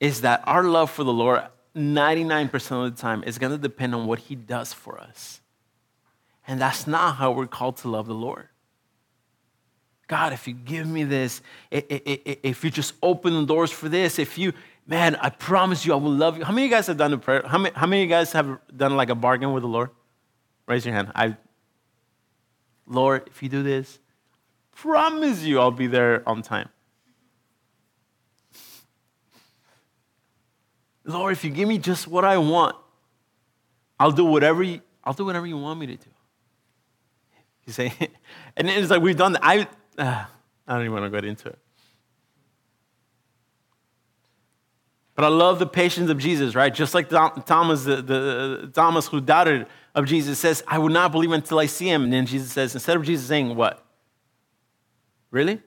is 0.01 0.23
that 0.23 0.43
our 0.45 0.65
love 0.65 0.91
for 0.91 1.05
the 1.05 1.13
Lord, 1.13 1.43
99% 1.77 2.87
of 2.87 2.97
the 2.97 3.01
time, 3.01 3.23
is 3.25 3.39
going 3.39 3.53
to 3.53 3.59
depend 3.59 3.95
on 3.95 4.07
what 4.07 4.19
He 4.19 4.35
does 4.35 4.73
for 4.73 4.99
us. 4.99 5.41
And 6.47 6.61
that's 6.61 6.87
not 6.87 7.17
how 7.17 7.33
we're 7.33 7.47
called 7.47 7.77
to 7.79 7.89
love 7.89 8.07
the 8.07 8.15
Lord. 8.15 8.49
God, 10.09 10.33
if 10.33 10.49
you 10.49 10.55
give 10.55 10.89
me 10.89 11.05
this, 11.05 11.41
if 11.71 12.65
you 12.65 12.71
just 12.71 12.95
open 13.01 13.33
the 13.35 13.47
doors 13.47 13.71
for 13.71 13.89
this, 13.89 14.19
if 14.19 14.37
you, 14.37 14.53
man, 14.85 15.15
I 15.17 15.31
promise 15.31 15.87
you 15.87 15.93
I 15.93 15.97
will 15.97 16.11
love 16.11 16.37
you. 16.37 16.45
How 16.45 16.51
many 16.51 16.67
of 16.67 16.71
you 16.71 16.77
guys 16.77 16.89
have 16.89 16.97
done 16.97 17.13
a 17.13 17.19
prayer? 17.19 17.45
How 17.47 17.59
many, 17.59 17.73
how 17.77 17.87
many 17.87 18.03
of 18.03 18.09
you 18.09 18.13
guys 18.13 18.33
have 18.33 18.59
done 18.77 18.97
like 18.97 19.11
a 19.11 19.15
bargain 19.15 19.53
with 19.53 19.63
the 19.63 19.69
Lord? 19.69 19.91
Raise 20.67 20.85
your 20.85 20.95
hand. 20.95 21.13
I, 21.15 21.37
Lord, 22.89 23.29
if 23.29 23.41
you 23.41 23.49
do 23.49 23.63
this, 23.63 24.01
promise 24.73 25.45
you 25.45 25.61
I'll 25.61 25.71
be 25.71 25.87
there 25.87 26.29
on 26.29 26.43
time. 26.43 26.69
Lord, 31.05 31.33
if 31.33 31.45
you 31.45 31.51
give 31.51 31.69
me 31.69 31.79
just 31.79 32.07
what 32.07 32.25
I 32.25 32.39
want, 32.39 32.77
I'll 33.99 34.13
do 34.13 34.25
whatever 34.25 34.63
you, 34.63 34.81
I'll 35.05 35.15
do 35.15 35.25
whatever 35.25 35.47
you 35.47 35.57
want 35.57 35.81
me 35.81 35.87
to 35.87 35.97
do. 35.97 36.11
You 37.67 37.73
say, 37.73 37.93
and 38.57 38.69
it's 38.69 38.91
like 38.91 39.03
we've 39.03 39.17
done 39.17 39.33
that. 39.33 39.45
I, 39.45 39.69
uh, 39.99 40.25
I 40.67 40.73
don't 40.75 40.83
even 40.83 40.93
want 40.93 41.05
to 41.05 41.11
get 41.11 41.25
into 41.25 41.49
it. 41.49 41.59
But 45.21 45.25
I 45.27 45.29
love 45.29 45.59
the 45.59 45.67
patience 45.67 46.09
of 46.09 46.17
Jesus, 46.17 46.55
right? 46.55 46.73
Just 46.73 46.95
like 46.95 47.11
Thomas, 47.11 47.85
the, 47.85 48.01
the 48.01 48.71
Thomas 48.73 49.07
who 49.07 49.21
doubted 49.21 49.67
of 49.95 50.07
Jesus 50.07 50.39
says, 50.39 50.65
I 50.67 50.79
will 50.79 50.89
not 50.89 51.13
believe 51.13 51.33
until 51.33 51.59
I 51.59 51.67
see 51.67 51.91
him. 51.91 52.05
And 52.05 52.13
then 52.13 52.25
Jesus 52.25 52.53
says, 52.53 52.75
instead 52.75 52.97
of 52.97 53.05
Jesus 53.05 53.27
saying, 53.27 53.55
What? 53.55 53.85
Really? 55.31 55.61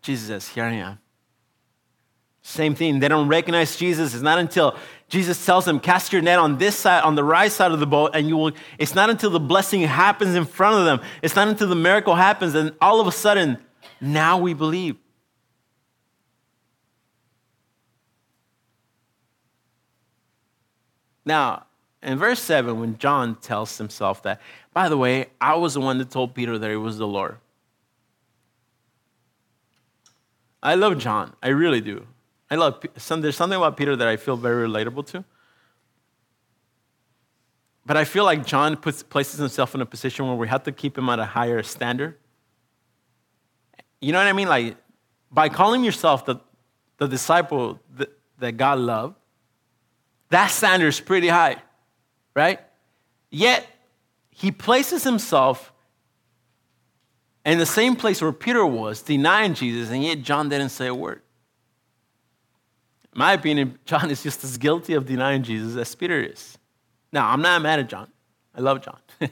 Jesus 0.00 0.28
says, 0.28 0.48
Here 0.48 0.64
I 0.64 0.72
am. 0.72 0.98
Same 2.46 2.76
thing. 2.76 3.00
They 3.00 3.08
don't 3.08 3.26
recognize 3.26 3.74
Jesus. 3.74 4.14
It's 4.14 4.22
not 4.22 4.38
until 4.38 4.76
Jesus 5.08 5.44
tells 5.44 5.64
them, 5.64 5.80
cast 5.80 6.12
your 6.12 6.22
net 6.22 6.38
on 6.38 6.58
this 6.58 6.76
side, 6.76 7.02
on 7.02 7.16
the 7.16 7.24
right 7.24 7.50
side 7.50 7.72
of 7.72 7.80
the 7.80 7.88
boat, 7.88 8.12
and 8.14 8.28
you 8.28 8.36
will. 8.36 8.52
It's 8.78 8.94
not 8.94 9.10
until 9.10 9.30
the 9.30 9.40
blessing 9.40 9.80
happens 9.80 10.36
in 10.36 10.44
front 10.44 10.78
of 10.78 10.84
them. 10.84 11.00
It's 11.22 11.34
not 11.34 11.48
until 11.48 11.66
the 11.66 11.74
miracle 11.74 12.14
happens, 12.14 12.54
and 12.54 12.72
all 12.80 13.00
of 13.00 13.08
a 13.08 13.12
sudden, 13.12 13.58
now 14.00 14.38
we 14.38 14.54
believe. 14.54 14.94
Now, 21.24 21.66
in 22.00 22.16
verse 22.16 22.40
7, 22.40 22.78
when 22.78 22.96
John 22.98 23.34
tells 23.34 23.76
himself 23.76 24.22
that, 24.22 24.40
by 24.72 24.88
the 24.88 24.96
way, 24.96 25.26
I 25.40 25.56
was 25.56 25.74
the 25.74 25.80
one 25.80 25.98
that 25.98 26.10
told 26.10 26.32
Peter 26.32 26.56
that 26.56 26.70
he 26.70 26.76
was 26.76 26.96
the 26.96 27.08
Lord. 27.08 27.38
I 30.62 30.76
love 30.76 30.98
John. 30.98 31.34
I 31.42 31.48
really 31.48 31.80
do. 31.80 32.06
I 32.50 32.54
love 32.54 32.82
some, 32.96 33.20
there's 33.20 33.36
something 33.36 33.56
about 33.56 33.76
Peter 33.76 33.96
that 33.96 34.06
I 34.06 34.16
feel 34.16 34.36
very 34.36 34.68
relatable 34.68 35.06
to. 35.08 35.24
But 37.84 37.96
I 37.96 38.04
feel 38.04 38.24
like 38.24 38.44
John 38.44 38.76
puts, 38.76 39.02
places 39.02 39.38
himself 39.38 39.74
in 39.74 39.80
a 39.80 39.86
position 39.86 40.26
where 40.26 40.36
we 40.36 40.48
have 40.48 40.64
to 40.64 40.72
keep 40.72 40.98
him 40.98 41.08
at 41.08 41.18
a 41.18 41.24
higher 41.24 41.62
standard. 41.62 42.16
You 44.00 44.12
know 44.12 44.18
what 44.18 44.26
I 44.26 44.32
mean? 44.32 44.48
Like, 44.48 44.76
by 45.30 45.48
calling 45.48 45.84
yourself 45.84 46.24
the, 46.26 46.36
the 46.98 47.06
disciple 47.06 47.80
that, 47.96 48.10
that 48.38 48.52
God 48.52 48.78
loved, 48.78 49.14
that 50.30 50.48
standard 50.48 50.88
is 50.88 51.00
pretty 51.00 51.28
high, 51.28 51.56
right? 52.34 52.60
Yet, 53.30 53.66
he 54.30 54.50
places 54.50 55.04
himself 55.04 55.72
in 57.44 57.58
the 57.58 57.66
same 57.66 57.94
place 57.94 58.20
where 58.20 58.32
Peter 58.32 58.66
was, 58.66 59.00
denying 59.02 59.54
Jesus, 59.54 59.90
and 59.90 60.02
yet 60.02 60.22
John 60.22 60.48
didn't 60.48 60.70
say 60.70 60.88
a 60.88 60.94
word. 60.94 61.22
In 63.16 63.20
my 63.20 63.32
opinion, 63.32 63.78
John 63.86 64.10
is 64.10 64.22
just 64.22 64.44
as 64.44 64.58
guilty 64.58 64.92
of 64.92 65.06
denying 65.06 65.42
Jesus 65.42 65.74
as 65.76 65.94
Peter 65.94 66.20
is. 66.20 66.58
Now, 67.10 67.30
I'm 67.30 67.40
not 67.40 67.62
mad 67.62 67.80
at 67.80 67.88
John. 67.88 68.12
I 68.54 68.60
love 68.60 68.82
John. 68.82 68.98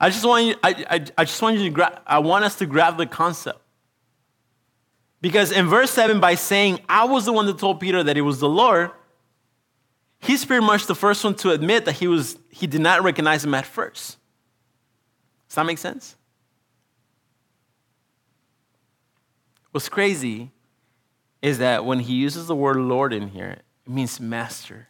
I 0.00 0.10
just 0.10 0.24
want 0.24 0.46
you, 0.46 0.54
I, 0.62 0.86
I, 0.88 1.04
I 1.18 1.24
just 1.24 1.42
want 1.42 1.58
you 1.58 1.64
to 1.64 1.70
grab, 1.70 2.00
I 2.06 2.20
want 2.20 2.44
us 2.44 2.54
to 2.56 2.66
grab 2.66 2.96
the 2.96 3.06
concept. 3.06 3.58
Because 5.20 5.50
in 5.50 5.66
verse 5.66 5.90
7, 5.90 6.20
by 6.20 6.36
saying, 6.36 6.80
I 6.88 7.04
was 7.04 7.24
the 7.24 7.32
one 7.32 7.46
that 7.46 7.58
told 7.58 7.80
Peter 7.80 8.02
that 8.04 8.14
he 8.14 8.22
was 8.22 8.38
the 8.38 8.48
Lord, 8.48 8.92
he's 10.20 10.44
pretty 10.44 10.64
much 10.64 10.86
the 10.86 10.94
first 10.94 11.24
one 11.24 11.34
to 11.36 11.50
admit 11.50 11.86
that 11.86 11.96
he, 11.96 12.06
was, 12.06 12.38
he 12.48 12.68
did 12.68 12.80
not 12.80 13.02
recognize 13.02 13.44
him 13.44 13.54
at 13.54 13.66
first. 13.66 14.18
Does 15.48 15.56
that 15.56 15.66
make 15.66 15.78
sense? 15.78 16.16
What's 19.72 19.88
crazy 19.88 20.52
is 21.42 21.58
that 21.58 21.84
when 21.84 22.00
he 22.00 22.14
uses 22.14 22.46
the 22.46 22.54
word 22.54 22.76
Lord 22.76 23.12
in 23.12 23.28
here, 23.28 23.62
it 23.86 23.90
means 23.90 24.20
master. 24.20 24.88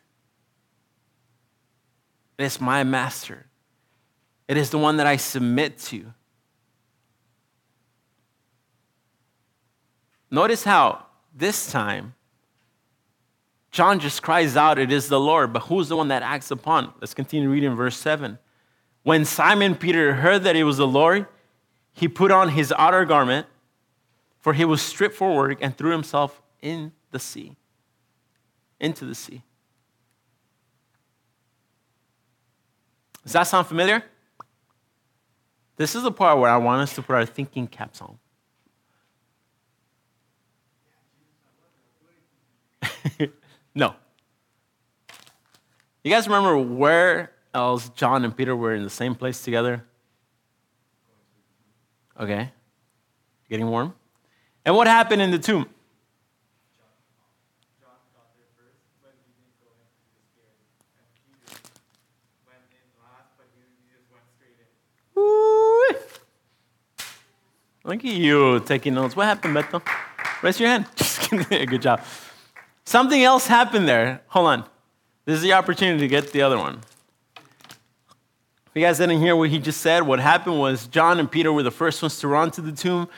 It 2.38 2.44
is 2.44 2.60
my 2.60 2.84
master. 2.84 3.46
It 4.48 4.56
is 4.56 4.70
the 4.70 4.78
one 4.78 4.96
that 4.96 5.06
I 5.06 5.16
submit 5.16 5.78
to. 5.78 6.12
Notice 10.30 10.64
how 10.64 11.06
this 11.34 11.70
time 11.70 12.14
John 13.70 14.00
just 14.00 14.22
cries 14.22 14.56
out, 14.56 14.78
It 14.78 14.90
is 14.90 15.08
the 15.08 15.20
Lord, 15.20 15.52
but 15.52 15.60
who's 15.62 15.88
the 15.88 15.96
one 15.96 16.08
that 16.08 16.22
acts 16.22 16.50
upon? 16.50 16.92
Let's 17.00 17.14
continue 17.14 17.48
reading 17.48 17.74
verse 17.74 17.96
7. 17.96 18.38
When 19.02 19.24
Simon 19.24 19.74
Peter 19.74 20.14
heard 20.14 20.42
that 20.42 20.56
it 20.56 20.64
was 20.64 20.76
the 20.76 20.86
Lord, 20.86 21.26
he 21.92 22.08
put 22.08 22.30
on 22.30 22.50
his 22.50 22.72
outer 22.76 23.04
garment, 23.04 23.46
for 24.40 24.54
he 24.54 24.64
was 24.64 24.82
stripped 24.82 25.14
for 25.14 25.34
work, 25.34 25.58
and 25.60 25.76
threw 25.76 25.92
himself 25.92 26.42
in 26.60 26.92
the 27.10 27.18
sea. 27.18 27.56
Into 28.80 29.04
the 29.04 29.14
sea. 29.14 29.42
Does 33.22 33.34
that 33.34 33.42
sound 33.44 33.66
familiar? 33.66 34.02
This 35.76 35.94
is 35.94 36.02
the 36.02 36.12
part 36.12 36.38
where 36.38 36.50
I 36.50 36.56
want 36.56 36.82
us 36.82 36.94
to 36.94 37.02
put 37.02 37.14
our 37.14 37.26
thinking 37.26 37.66
caps 37.66 38.02
on. 38.02 38.18
no. 43.74 43.94
You 46.02 46.10
guys 46.10 46.26
remember 46.26 46.56
where 46.58 47.32
else 47.52 47.90
John 47.90 48.24
and 48.24 48.34
Peter 48.36 48.56
were 48.56 48.74
in 48.74 48.82
the 48.82 48.90
same 48.90 49.14
place 49.14 49.42
together? 49.42 49.84
Okay. 52.18 52.52
Getting 53.48 53.68
warm? 53.68 53.94
And 54.64 54.76
what 54.76 54.86
happened 54.86 55.22
in 55.22 55.30
the 55.30 55.38
tomb? 55.38 55.66
Look 67.90 68.04
at 68.04 68.12
you 68.12 68.60
taking 68.60 68.94
notes. 68.94 69.16
What 69.16 69.26
happened, 69.26 69.56
Beto? 69.56 69.82
Raise 70.42 70.60
your 70.60 70.68
hand. 70.68 70.86
Good 71.48 71.82
job. 71.82 72.00
Something 72.84 73.24
else 73.24 73.48
happened 73.48 73.88
there. 73.88 74.22
Hold 74.28 74.46
on. 74.46 74.64
This 75.24 75.36
is 75.36 75.42
the 75.42 75.54
opportunity 75.54 75.98
to 75.98 76.06
get 76.06 76.32
the 76.32 76.42
other 76.42 76.56
one. 76.56 76.80
If 77.36 78.74
you 78.74 78.82
guys 78.82 78.98
didn't 78.98 79.18
hear 79.18 79.34
what 79.34 79.50
he 79.50 79.58
just 79.58 79.80
said, 79.80 80.06
what 80.06 80.20
happened 80.20 80.60
was 80.60 80.86
John 80.86 81.18
and 81.18 81.28
Peter 81.28 81.52
were 81.52 81.64
the 81.64 81.72
first 81.72 82.00
ones 82.00 82.20
to 82.20 82.28
run 82.28 82.52
to 82.52 82.60
the 82.60 82.70
tomb. 82.70 83.08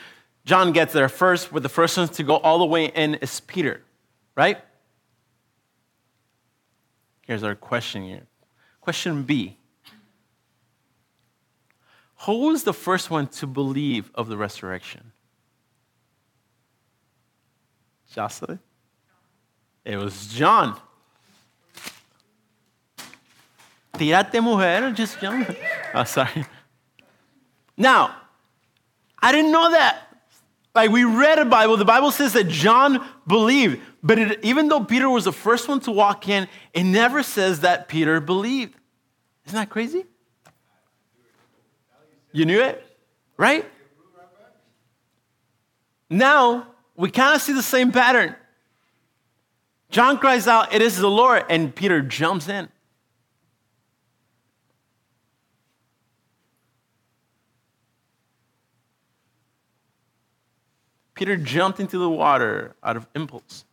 John 0.45 0.73
gets 0.73 0.93
there 0.93 1.09
first, 1.09 1.53
with 1.53 1.63
the 1.63 1.69
first 1.69 1.97
ones 1.97 2.11
to 2.11 2.23
go 2.23 2.37
all 2.37 2.59
the 2.59 2.67
way 2.67 2.87
in 2.87 3.15
is 3.15 3.41
Peter, 3.41 3.83
right? 4.35 4.59
Here's 7.23 7.43
our 7.43 7.55
question 7.55 8.03
here. 8.03 8.27
Question 8.81 9.23
B 9.23 9.57
who 12.23 12.47
was 12.47 12.63
the 12.63 12.73
first 12.73 13.11
one 13.11 13.27
to 13.27 13.47
believe 13.49 14.11
of 14.15 14.29
the 14.29 14.37
resurrection? 14.37 15.11
Jocelyn? 18.13 18.61
It 19.85 19.97
was 19.97 20.29
John. 20.29 20.81
Tírate, 23.95 24.41
mujer, 24.41 24.93
just 24.93 25.21
John. 25.21 25.45
Oh, 25.95 26.05
sorry. 26.05 26.47
Now, 27.77 28.15
I 29.21 29.33
didn't 29.33 29.51
know 29.51 29.73
that. 29.73 30.12
Like 30.75 30.91
we 30.91 31.05
read 31.05 31.39
a 31.39 31.45
Bible, 31.45 31.77
the 31.77 31.85
Bible 31.85 32.11
says 32.11 32.33
that 32.33 32.49
John 32.49 33.07
believed, 33.27 33.81
but 34.03 34.19
it, 34.19 34.45
even 34.45 34.69
though 34.69 34.85
Peter 34.85 35.09
was 35.09 35.25
the 35.25 35.33
first 35.33 35.69
one 35.69 35.81
to 35.81 35.91
walk 35.91 36.29
in, 36.29 36.49
it 36.73 36.85
never 36.85 37.23
says 37.23 37.61
that 37.61 37.89
Peter 37.89 38.21
believed. 38.21 38.75
Isn't 39.47 39.57
that 39.57 39.69
crazy? 39.69 40.05
You 42.33 42.47
knew 42.47 42.61
it? 42.61 42.85
Right? 43.37 43.67
Now, 46.09 46.69
we 46.97 47.11
kind 47.11 47.35
of 47.35 47.43
see 47.43 47.53
the 47.53 47.63
same 47.63 47.93
pattern. 47.93 48.35
John 49.91 50.17
cries 50.17 50.49
out, 50.49 50.73
It 50.73 50.81
is 50.81 50.97
the 50.97 51.11
Lord, 51.11 51.45
and 51.51 51.75
Peter 51.75 52.01
jumps 52.01 52.49
in. 52.49 52.69
Peter 61.15 61.37
jumped 61.37 61.81
into 61.81 61.99
the 61.99 62.09
water 62.09 62.75
out 62.83 62.97
of 62.97 63.07
impulse, 63.15 63.65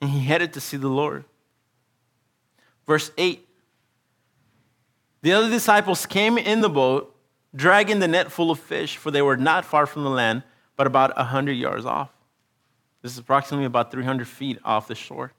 and 0.00 0.10
he 0.10 0.20
headed 0.20 0.52
to 0.52 0.60
see 0.60 0.76
the 0.76 0.88
Lord. 0.88 1.24
Verse 2.86 3.10
8 3.18 3.48
the 5.20 5.32
other 5.32 5.50
disciples 5.50 6.06
came 6.06 6.38
in 6.38 6.60
the 6.60 6.68
boat, 6.68 7.14
dragging 7.54 7.98
the 7.98 8.08
net 8.08 8.30
full 8.30 8.50
of 8.50 8.60
fish, 8.60 8.96
for 8.96 9.10
they 9.10 9.22
were 9.22 9.36
not 9.36 9.64
far 9.64 9.86
from 9.86 10.04
the 10.04 10.10
land, 10.10 10.42
but 10.76 10.86
about 10.86 11.16
100 11.16 11.52
yards 11.52 11.84
off. 11.84 12.10
This 13.02 13.12
is 13.12 13.18
approximately 13.18 13.66
about 13.66 13.90
300 13.90 14.28
feet 14.28 14.58
off 14.64 14.88
the 14.88 14.94
shore. 14.94 15.32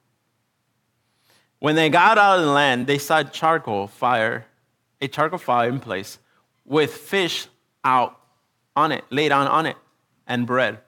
When 1.59 1.75
they 1.75 1.89
got 1.89 2.17
out 2.17 2.39
of 2.39 2.45
the 2.45 2.51
land, 2.51 2.87
they 2.87 2.97
saw 2.97 3.23
charcoal 3.23 3.87
fire, 3.87 4.45
a 5.01 5.07
charcoal 5.07 5.39
fire 5.39 5.69
in 5.69 5.79
place, 5.79 6.19
with 6.65 6.93
fish 6.93 7.47
out 7.83 8.19
on 8.75 8.91
it, 8.91 9.03
laid 9.09 9.31
on 9.31 9.47
on 9.47 9.65
it, 9.65 9.77
and 10.29 10.47
bread. 10.47 10.79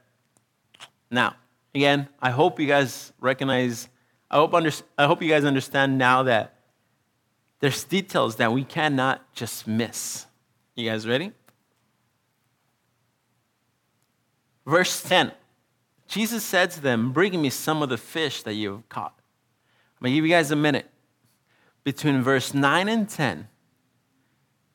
Now, 1.10 1.36
again, 1.76 2.08
I 2.22 2.30
hope 2.30 2.60
you 2.60 2.68
guys 2.68 3.12
recognize, 3.20 3.90
I 4.30 4.38
hope, 4.38 4.54
under, 4.54 4.72
I 4.98 5.08
hope 5.08 5.22
you 5.22 5.28
guys 5.28 5.44
understand 5.44 5.98
now 5.98 6.24
that 6.24 6.56
there's 7.60 7.84
details 7.84 8.38
that 8.38 8.54
we 8.54 8.64
cannot 8.64 9.34
just 9.34 9.68
miss. 9.68 10.26
You 10.76 10.90
guys 10.90 11.06
ready? 11.06 11.34
Verse 14.66 15.02
10 15.04 15.34
Jesus 16.08 16.44
said 16.44 16.72
to 16.72 16.82
them, 16.82 17.14
Bring 17.14 17.42
me 17.42 17.50
some 17.50 17.82
of 17.82 17.88
the 17.88 17.98
fish 17.98 18.44
that 18.44 18.54
you 18.54 18.72
have 18.74 18.90
caught. 18.90 19.14
I'm 19.98 20.06
going 20.06 20.12
to 20.12 20.16
give 20.18 20.26
you 20.26 20.32
guys 20.32 20.52
a 20.52 20.58
minute. 20.58 20.90
Between 21.86 22.22
verse 22.22 22.54
9 22.54 22.90
and 22.90 23.10
10, 23.10 23.48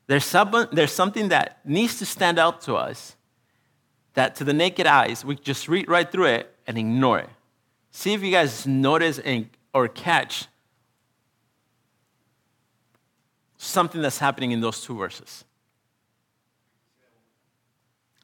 there's, 0.07 0.35
there's 0.73 0.93
something 0.93 1.29
that 1.29 1.61
needs 1.65 1.99
to 1.99 2.07
stand 2.07 2.39
out 2.39 2.63
to 2.63 2.75
us 2.77 3.16
that 4.17 4.35
to 4.35 4.45
the 4.45 4.55
naked 4.55 4.87
eyes, 4.87 5.25
we 5.25 5.37
just 5.37 5.69
read 5.69 5.89
right 5.89 6.11
through 6.11 6.25
it 6.25 6.53
and 6.67 6.79
ignore 6.79 7.19
it. 7.19 7.29
See 7.91 8.15
if 8.15 8.23
you 8.23 8.31
guys 8.31 8.67
notice 8.67 9.19
and, 9.19 9.49
or 9.75 9.89
catch 9.89 10.47
something 13.59 14.01
that's 14.01 14.19
happening 14.19 14.53
in 14.53 14.63
those 14.63 14.83
two 14.83 14.97
verses. 14.97 15.45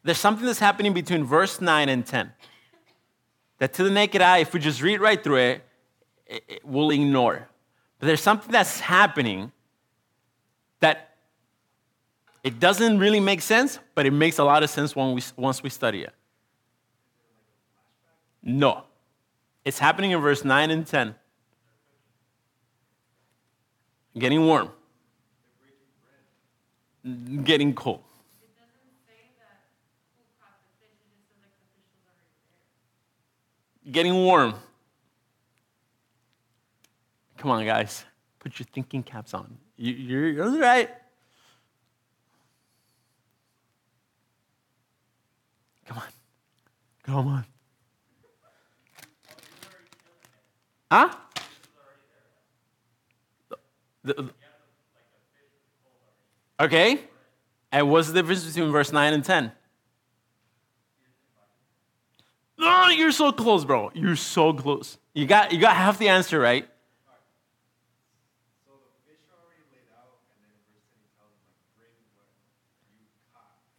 There's 0.02 0.18
something 0.18 0.46
that's 0.46 0.58
happening 0.58 0.94
between 0.94 1.24
verse 1.24 1.60
9 1.60 1.88
and 1.90 2.06
10 2.06 2.32
that 3.58 3.74
to 3.74 3.84
the 3.84 3.90
naked 3.90 4.22
eye, 4.22 4.38
if 4.38 4.54
we 4.54 4.60
just 4.60 4.80
read 4.80 4.98
right 4.98 5.22
through 5.22 5.36
it, 5.36 5.64
it, 6.26 6.44
it 6.48 6.64
we'll 6.64 6.90
ignore. 6.90 7.48
But 7.98 8.06
there's 8.06 8.22
something 8.22 8.50
that's 8.50 8.80
happening 8.80 9.52
that 10.80 11.11
it 12.42 12.58
doesn't 12.58 12.98
really 12.98 13.20
make 13.20 13.40
sense, 13.40 13.78
but 13.94 14.04
it 14.04 14.10
makes 14.10 14.38
a 14.38 14.44
lot 14.44 14.62
of 14.62 14.70
sense 14.70 14.96
when 14.96 15.14
we, 15.14 15.22
once 15.36 15.62
we 15.62 15.70
study 15.70 16.02
it. 16.02 16.12
No. 18.42 18.84
It's 19.64 19.78
happening 19.78 20.10
in 20.10 20.20
verse 20.20 20.44
9 20.44 20.70
and 20.70 20.84
10. 20.84 21.14
Getting 24.18 24.44
warm. 24.44 24.70
Getting 27.44 27.74
cold. 27.74 28.00
Getting 33.90 34.14
warm. 34.14 34.54
Come 37.36 37.50
on, 37.50 37.64
guys. 37.64 38.04
Put 38.38 38.58
your 38.58 38.66
thinking 38.72 39.02
caps 39.02 39.34
on. 39.34 39.56
You, 39.76 39.92
you're, 39.92 40.28
you're 40.28 40.58
right. 40.58 40.90
Come 45.86 45.98
on. 45.98 46.04
Come 47.02 47.26
on. 47.28 47.46
Huh? 50.90 51.08
The, 54.04 54.14
the, 54.14 54.30
okay. 56.60 57.00
And 57.70 57.90
what's 57.90 58.08
the 58.08 58.14
difference 58.14 58.44
between 58.44 58.70
verse 58.70 58.92
9 58.92 59.14
and 59.14 59.24
10? 59.24 59.52
Oh, 62.58 62.88
you're 62.90 63.12
so 63.12 63.32
close, 63.32 63.64
bro. 63.64 63.90
You're 63.94 64.16
so 64.16 64.52
close. 64.52 64.98
You 65.14 65.26
got, 65.26 65.52
you 65.52 65.60
got 65.60 65.76
half 65.76 65.98
the 65.98 66.08
answer 66.08 66.38
right. 66.38 66.68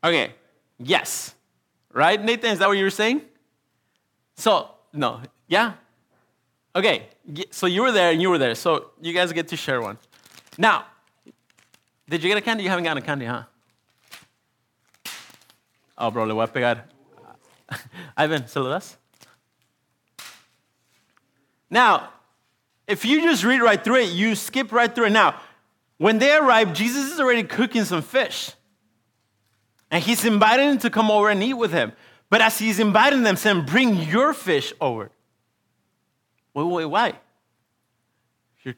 Okay, 0.04 0.34
yes. 0.80 1.34
Right, 1.94 2.22
Nathan? 2.22 2.52
Is 2.52 2.60
that 2.60 2.68
what 2.68 2.78
you 2.78 2.84
were 2.84 2.90
saying? 2.90 3.22
So, 4.36 4.70
no, 4.92 5.22
yeah? 5.48 5.74
Okay, 6.76 7.08
so 7.52 7.68
you 7.68 7.84
were 7.84 7.92
there 7.92 8.12
and 8.12 8.20
you 8.20 8.32
were 8.32 8.40
there. 8.40 8.56
So 8.56 8.92
you 9.00 9.14
guys 9.14 9.32
get 9.32 9.48
to 9.50 9.56
share 9.56 9.80
one. 9.80 10.00
Now, 10.58 10.86
did 12.10 12.24
you 12.24 12.30
get 12.30 12.38
a 12.38 12.42
candy? 12.42 12.64
You 12.64 12.70
haven't 12.70 12.84
gotten 12.84 13.02
a 13.02 13.06
candy, 13.06 13.26
huh? 13.26 13.44
Oh, 15.96 16.10
bro, 16.10 16.24
le 16.24 16.34
voy 16.34 16.44
a 16.44 16.48
pegar. 16.48 16.84
Ivan, 18.18 18.44
saludas. 18.44 18.96
Now, 21.70 22.10
if 22.88 23.06
you 23.06 23.22
just 23.22 23.44
read 23.44 23.62
right 23.62 23.82
through 23.82 23.98
it, 23.98 24.10
you 24.10 24.36
skip 24.36 24.72
right 24.72 24.94
through 24.94 25.06
it. 25.06 25.12
Now, 25.12 25.40
when 25.98 26.18
they 26.18 26.36
arrive, 26.36 26.74
Jesus 26.74 27.12
is 27.12 27.20
already 27.20 27.44
cooking 27.44 27.86
some 27.86 28.02
fish. 28.02 28.52
And 29.94 30.04
he's 30.04 30.26
inviting 30.26 30.70
them 30.70 30.78
to 30.80 30.90
come 30.90 31.12
over 31.12 31.30
and 31.30 31.44
eat 31.44 31.54
with 31.54 31.72
him. 31.72 31.94
But 32.28 32.42
as 32.42 32.58
he's 32.58 32.80
inviting 32.80 33.22
them, 33.22 33.36
saying, 33.36 33.66
Bring 33.66 33.96
your 33.96 34.34
fish 34.34 34.74
over. 34.82 35.12
Wait, 36.56 36.64
wait, 36.64 36.86
why? 36.86 37.14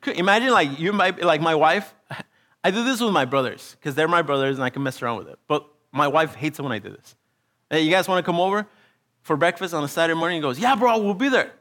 Imagine 0.08 0.50
like 0.50 0.78
you 0.78 0.92
might 0.92 1.24
like 1.24 1.40
my 1.40 1.56
wife. 1.56 1.94
I 2.66 2.72
do 2.72 2.84
this 2.84 3.00
with 3.00 3.14
my 3.14 3.24
brothers 3.24 3.78
because 3.80 3.96
they're 3.96 4.10
my 4.10 4.24
brothers 4.24 4.58
and 4.58 4.66
I 4.66 4.70
can 4.70 4.84
mess 4.84 5.02
around 5.02 5.20
with 5.20 5.30
it. 5.30 5.40
But 5.48 5.66
my 5.94 6.10
wife 6.10 6.36
hates 6.36 6.60
it 6.60 6.64
when 6.64 6.74
I 6.74 6.80
do 6.80 6.90
this. 6.90 7.16
Hey, 7.70 7.80
you 7.84 7.92
guys 7.92 8.10
want 8.10 8.24
to 8.24 8.30
come 8.30 8.42
over 8.42 8.68
for 9.22 9.38
breakfast 9.38 9.74
on 9.74 9.86
a 9.86 9.88
Saturday 9.88 10.20
morning? 10.20 10.40
He 10.40 10.42
goes, 10.42 10.60
Yeah, 10.60 10.76
bro, 10.76 10.98
we'll 10.98 11.14
be 11.14 11.30
there. 11.30 11.54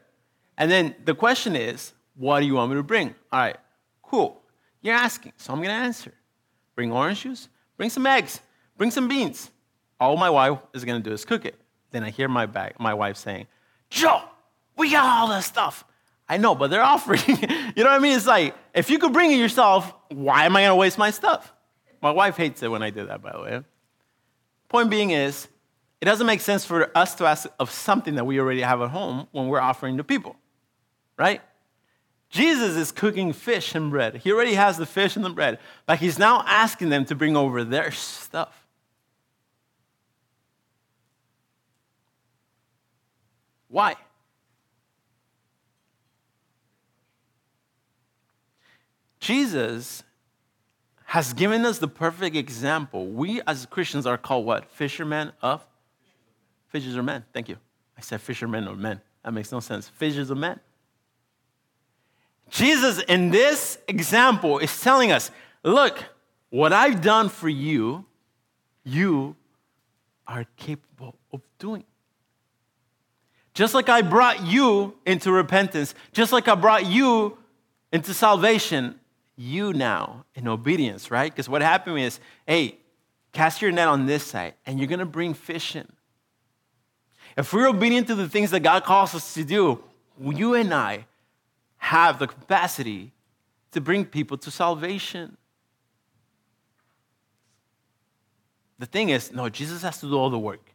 And 0.57 0.69
then 0.69 0.95
the 1.05 1.15
question 1.15 1.55
is, 1.55 1.93
What 2.15 2.41
do 2.41 2.45
you 2.45 2.55
want 2.55 2.71
me 2.71 2.75
to 2.75 2.83
bring? 2.83 3.15
All 3.31 3.39
right, 3.39 3.57
cool. 4.03 4.41
You're 4.81 4.95
asking, 4.95 5.31
so 5.37 5.53
I'm 5.53 5.59
going 5.59 5.69
to 5.69 5.75
answer. 5.75 6.11
Bring 6.75 6.91
orange 6.91 7.21
juice, 7.21 7.47
bring 7.77 7.89
some 7.89 8.05
eggs, 8.05 8.41
bring 8.77 8.91
some 8.91 9.07
beans. 9.07 9.51
All 9.99 10.17
my 10.17 10.29
wife 10.29 10.59
is 10.73 10.83
going 10.85 11.01
to 11.01 11.09
do 11.09 11.13
is 11.13 11.25
cook 11.25 11.45
it. 11.45 11.55
Then 11.91 12.03
I 12.03 12.09
hear 12.09 12.27
my, 12.27 12.45
back, 12.45 12.79
my 12.79 12.93
wife 12.93 13.17
saying, 13.17 13.47
Joe, 13.89 14.21
we 14.77 14.91
got 14.91 15.05
all 15.05 15.27
this 15.35 15.45
stuff. 15.45 15.85
I 16.27 16.37
know, 16.37 16.55
but 16.55 16.69
they're 16.69 16.83
offering. 16.93 17.21
you 17.27 17.83
know 17.83 17.89
what 17.89 17.91
I 17.91 17.99
mean? 17.99 18.15
It's 18.15 18.27
like, 18.27 18.55
if 18.73 18.89
you 18.89 18.99
could 18.99 19.13
bring 19.13 19.31
it 19.31 19.37
yourself, 19.37 19.93
why 20.09 20.45
am 20.45 20.55
I 20.55 20.61
going 20.61 20.71
to 20.71 20.75
waste 20.75 20.97
my 20.97 21.11
stuff? 21.11 21.53
My 22.01 22.11
wife 22.11 22.37
hates 22.37 22.61
it 22.61 22.69
when 22.69 22.83
I 22.83 22.89
do 22.89 23.05
that, 23.05 23.21
by 23.21 23.31
the 23.31 23.41
way. 23.41 23.63
Point 24.69 24.89
being 24.89 25.11
is, 25.11 25.47
it 26.01 26.05
doesn't 26.05 26.27
make 26.27 26.41
sense 26.41 26.65
for 26.65 26.95
us 26.95 27.15
to 27.15 27.25
ask 27.25 27.47
of 27.59 27.71
something 27.71 28.15
that 28.15 28.25
we 28.25 28.39
already 28.39 28.61
have 28.61 28.81
at 28.81 28.89
home 28.89 29.27
when 29.31 29.47
we're 29.47 29.61
offering 29.61 29.97
to 29.97 30.03
people, 30.03 30.35
right? 31.17 31.41
Jesus 32.29 32.75
is 32.75 32.91
cooking 32.91 33.31
fish 33.31 33.73
and 33.75 33.89
bread. 33.89 34.17
He 34.17 34.31
already 34.31 34.55
has 34.55 34.77
the 34.77 34.85
fish 34.85 35.15
and 35.15 35.23
the 35.23 35.29
bread, 35.29 35.57
but 35.85 35.99
he's 35.99 36.19
now 36.19 36.43
asking 36.45 36.89
them 36.89 37.05
to 37.05 37.15
bring 37.15 37.37
over 37.37 37.63
their 37.63 37.91
stuff. 37.91 38.64
Why? 43.75 43.97
Jesus 49.19 50.01
has 51.03 51.33
given 51.33 51.65
us 51.65 51.79
the 51.79 51.89
perfect 51.89 52.37
example. 52.37 53.07
We 53.07 53.41
as 53.45 53.65
Christians 53.65 54.05
are 54.05 54.17
called 54.17 54.45
what? 54.45 54.71
Fishermen 54.71 55.33
of? 55.41 55.67
Fishers 56.69 56.95
of 56.95 57.03
men. 57.03 57.25
Thank 57.33 57.49
you. 57.49 57.57
I 57.97 57.99
said 57.99 58.21
fishermen 58.21 58.65
of 58.69 58.79
men. 58.79 59.01
That 59.25 59.33
makes 59.33 59.51
no 59.51 59.59
sense. 59.59 59.89
Fishers 59.89 60.29
of 60.29 60.37
men. 60.37 60.57
Jesus, 62.49 62.99
in 63.09 63.29
this 63.29 63.77
example, 63.89 64.59
is 64.59 64.79
telling 64.79 65.11
us 65.11 65.31
look, 65.65 66.01
what 66.49 66.71
I've 66.71 67.01
done 67.01 67.27
for 67.27 67.49
you, 67.49 68.05
you 68.85 69.35
are 70.25 70.45
capable 70.55 71.17
of 71.33 71.41
doing. 71.59 71.83
Just 73.55 73.73
like 73.73 73.87
I 73.87 74.01
brought 74.01 74.45
you 74.45 74.95
into 75.05 75.31
repentance, 75.31 75.95
just 76.11 76.33
like 76.33 76.47
I 76.49 76.55
brought 76.55 76.85
you 76.85 77.37
into 77.91 78.13
salvation, 78.13 78.99
you 79.37 79.71
now 79.71 80.25
in 80.35 80.47
obedience, 80.47 81.09
right? 81.09 81.31
Because 81.31 81.47
what 81.47 81.61
happened 81.61 81.97
is, 81.99 82.19
hey, 82.45 82.77
cast 83.31 83.61
your 83.61 83.71
net 83.71 83.87
on 83.87 84.05
this 84.05 84.25
side 84.25 84.55
and 84.65 84.77
you're 84.77 84.89
going 84.89 84.99
to 84.99 85.05
bring 85.05 85.33
fish 85.33 85.75
in. 85.75 85.87
If 87.37 87.53
we're 87.53 87.67
obedient 87.67 88.07
to 88.07 88.15
the 88.15 88.27
things 88.27 88.51
that 88.51 88.59
God 88.59 88.83
calls 88.83 89.15
us 89.15 89.33
to 89.35 89.45
do, 89.45 89.81
you 90.19 90.53
and 90.53 90.73
I 90.73 91.05
have 91.77 92.19
the 92.19 92.27
capacity 92.27 93.13
to 93.71 93.79
bring 93.79 94.03
people 94.03 94.37
to 94.37 94.51
salvation. 94.51 95.37
The 98.79 98.85
thing 98.85 99.09
is, 99.09 99.31
no, 99.31 99.47
Jesus 99.47 99.81
has 99.83 100.01
to 100.01 100.07
do 100.07 100.17
all 100.17 100.29
the 100.29 100.39
work. 100.39 100.71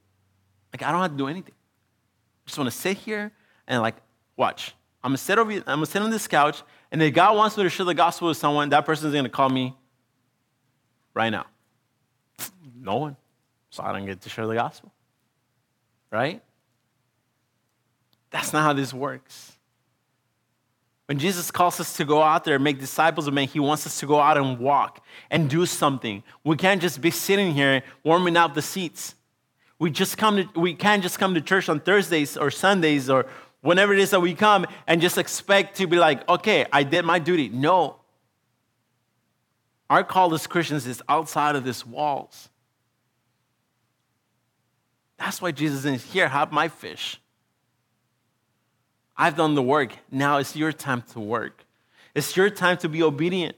Like, 0.72 0.82
I 0.82 0.92
don't 0.92 1.02
have 1.02 1.10
to 1.10 1.16
do 1.18 1.28
anything. 1.28 1.54
Just 2.50 2.58
want 2.58 2.68
to 2.68 2.76
sit 2.76 2.96
here 2.96 3.30
and, 3.68 3.80
like, 3.80 3.94
watch. 4.36 4.74
I'm 5.04 5.10
gonna 5.10 5.18
sit 5.18 5.38
over. 5.38 5.52
I'm 5.52 5.62
gonna 5.64 5.86
sit 5.86 6.02
on 6.02 6.10
this 6.10 6.26
couch, 6.26 6.64
and 6.90 7.00
if 7.00 7.14
God 7.14 7.36
wants 7.36 7.56
me 7.56 7.62
to 7.62 7.70
share 7.70 7.86
the 7.86 7.94
gospel 7.94 8.26
with 8.26 8.38
someone, 8.38 8.70
that 8.70 8.84
person 8.84 9.06
is 9.06 9.14
gonna 9.14 9.28
call 9.28 9.48
me 9.48 9.76
right 11.14 11.30
now. 11.30 11.46
No 12.82 12.96
one, 12.96 13.16
so 13.68 13.84
I 13.84 13.92
don't 13.92 14.04
get 14.04 14.20
to 14.22 14.28
share 14.28 14.48
the 14.48 14.54
gospel. 14.54 14.90
Right? 16.10 16.42
That's 18.30 18.52
not 18.52 18.62
how 18.64 18.72
this 18.72 18.92
works. 18.92 19.52
When 21.06 21.20
Jesus 21.20 21.52
calls 21.52 21.78
us 21.78 21.96
to 21.98 22.04
go 22.04 22.20
out 22.20 22.42
there 22.42 22.56
and 22.56 22.64
make 22.64 22.80
disciples 22.80 23.28
of 23.28 23.34
men, 23.34 23.46
he 23.46 23.60
wants 23.60 23.86
us 23.86 24.00
to 24.00 24.06
go 24.06 24.18
out 24.18 24.36
and 24.36 24.58
walk 24.58 25.04
and 25.30 25.48
do 25.48 25.66
something. 25.66 26.24
We 26.42 26.56
can't 26.56 26.82
just 26.82 27.00
be 27.00 27.12
sitting 27.12 27.54
here 27.54 27.84
warming 28.02 28.36
up 28.36 28.54
the 28.54 28.62
seats. 28.62 29.14
We 29.80 29.90
just 29.90 30.18
come 30.18 30.36
to, 30.36 30.60
we 30.60 30.74
can't 30.74 31.02
just 31.02 31.18
come 31.18 31.34
to 31.34 31.40
church 31.40 31.68
on 31.70 31.80
Thursdays 31.80 32.36
or 32.36 32.50
Sundays 32.50 33.08
or 33.08 33.26
whenever 33.62 33.94
it 33.94 33.98
is 33.98 34.10
that 34.10 34.20
we 34.20 34.34
come 34.34 34.66
and 34.86 35.00
just 35.00 35.16
expect 35.16 35.78
to 35.78 35.86
be 35.86 35.96
like, 35.96 36.28
okay, 36.28 36.66
I 36.70 36.82
did 36.82 37.04
my 37.04 37.18
duty. 37.18 37.48
No. 37.48 37.96
Our 39.88 40.04
call 40.04 40.32
as 40.34 40.46
Christians 40.46 40.86
is 40.86 41.02
outside 41.08 41.56
of 41.56 41.64
these 41.64 41.84
walls. 41.84 42.50
That's 45.18 45.40
why 45.40 45.50
Jesus 45.50 45.84
is 45.86 46.04
here. 46.04 46.28
Have 46.28 46.52
my 46.52 46.68
fish. 46.68 47.18
I've 49.16 49.36
done 49.36 49.54
the 49.54 49.62
work. 49.62 49.92
Now 50.10 50.38
it's 50.38 50.54
your 50.54 50.72
time 50.72 51.02
to 51.12 51.20
work. 51.20 51.64
It's 52.14 52.36
your 52.36 52.50
time 52.50 52.76
to 52.78 52.88
be 52.88 53.02
obedient. 53.02 53.56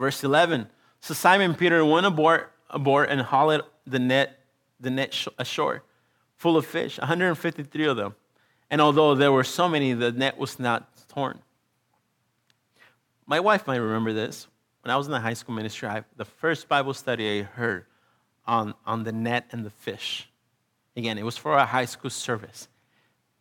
Verse 0.00 0.24
11. 0.24 0.66
So 1.00 1.14
Simon 1.14 1.54
Peter 1.54 1.84
went 1.84 2.06
aboard, 2.06 2.46
aboard 2.70 3.10
and 3.10 3.20
hauled 3.20 3.62
the 3.86 4.00
net 4.00 4.38
the 4.80 4.90
net 4.90 5.26
ashore 5.38 5.82
full 6.36 6.56
of 6.56 6.64
fish, 6.64 6.98
153 6.98 7.84
of 7.84 7.98
them. 7.98 8.14
And 8.70 8.80
although 8.80 9.14
there 9.14 9.30
were 9.30 9.44
so 9.44 9.68
many, 9.68 9.92
the 9.92 10.10
net 10.10 10.38
was 10.38 10.58
not 10.58 10.88
torn. 11.08 11.40
My 13.26 13.40
wife 13.40 13.66
might 13.66 13.76
remember 13.76 14.14
this. 14.14 14.46
When 14.82 14.90
I 14.90 14.96
was 14.96 15.06
in 15.06 15.12
the 15.12 15.20
high 15.20 15.34
school 15.34 15.54
ministry, 15.54 15.86
I, 15.86 16.02
the 16.16 16.24
first 16.24 16.66
Bible 16.66 16.94
study 16.94 17.40
I 17.40 17.42
heard 17.42 17.84
on, 18.46 18.72
on 18.86 19.04
the 19.04 19.12
net 19.12 19.48
and 19.52 19.66
the 19.66 19.70
fish. 19.70 20.30
Again, 20.96 21.18
it 21.18 21.24
was 21.26 21.36
for 21.36 21.58
a 21.58 21.66
high 21.66 21.84
school 21.84 22.08
service. 22.08 22.68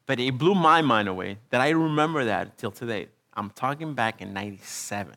But 0.05 0.20
it 0.20 0.38
blew 0.38 0.55
my 0.55 0.82
mind 0.82 1.07
away 1.07 1.38
that 1.51 1.62
I 1.62 1.70
remember 1.70 2.26
that 2.26 2.57
till 2.57 2.72
today. 2.72 3.07
I'm 3.34 3.49
talking 3.51 3.93
back 3.93 4.22
in 4.22 4.34
97. 4.34 5.16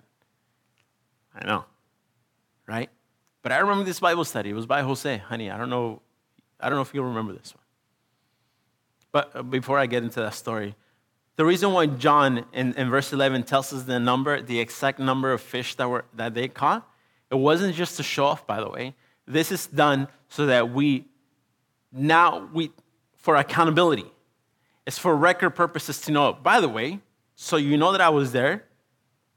I 1.35 1.47
know, 1.47 1.65
right? 2.67 2.91
But 3.43 3.53
I 3.53 3.59
remember 3.59 3.85
this 3.85 4.01
Bible 4.01 4.25
study. 4.25 4.51
It 4.51 4.55
was 4.55 4.67
by 4.67 4.83
Jose. 4.83 5.17
Honey, 5.19 5.51
I 5.51 5.57
don't 5.57 5.71
know, 5.71 6.03
I 6.61 6.69
don't 6.69 6.77
know 6.77 6.83
if 6.83 6.95
you'll 6.95 7.07
remember 7.07 7.33
this 7.33 7.55
one. 7.55 7.63
But 9.11 9.31
uh, 9.35 9.43
before 9.43 9.79
I 9.79 9.87
get 9.87 10.03
into 10.03 10.21
that 10.21 10.35
story, 10.35 10.75
the 11.37 11.45
reason 11.45 11.73
why 11.73 11.87
John 11.87 12.45
in, 12.53 12.75
in 12.75 12.91
verse 12.91 13.13
11 13.13 13.45
tells 13.45 13.73
us 13.73 13.85
the 13.85 13.99
number, 13.99 14.41
the 14.41 14.61
exact 14.61 14.99
number 14.99 15.33
of 15.33 15.41
fish 15.41 15.75
that, 15.77 15.89
were, 15.89 16.05
that 16.15 16.35
they 16.35 16.49
caught, 16.49 16.89
it 17.31 17.37
wasn't 17.37 17.75
just 17.75 17.97
to 17.97 18.03
show 18.03 18.27
off, 18.27 18.47
by 18.47 18.61
the 18.61 18.69
way. 18.69 18.95
This 19.27 19.51
is 19.51 19.67
done 19.67 20.09
so 20.29 20.47
that 20.47 20.71
we 20.73 21.07
now, 21.93 22.49
we, 22.53 22.73
for 23.17 23.37
accountability. 23.37 24.07
It's 24.87 24.99
for 24.99 25.15
record 25.15 25.51
purposes 25.51 26.01
to 26.03 26.13
know. 26.13 26.33
By 26.33 26.61
the 26.61 26.69
way, 26.69 27.01
so 27.37 27.57
you 27.57 27.77
know 27.77 27.93
that 27.93 28.01
I 28.01 28.09
was 28.09 28.33
there, 28.33 28.65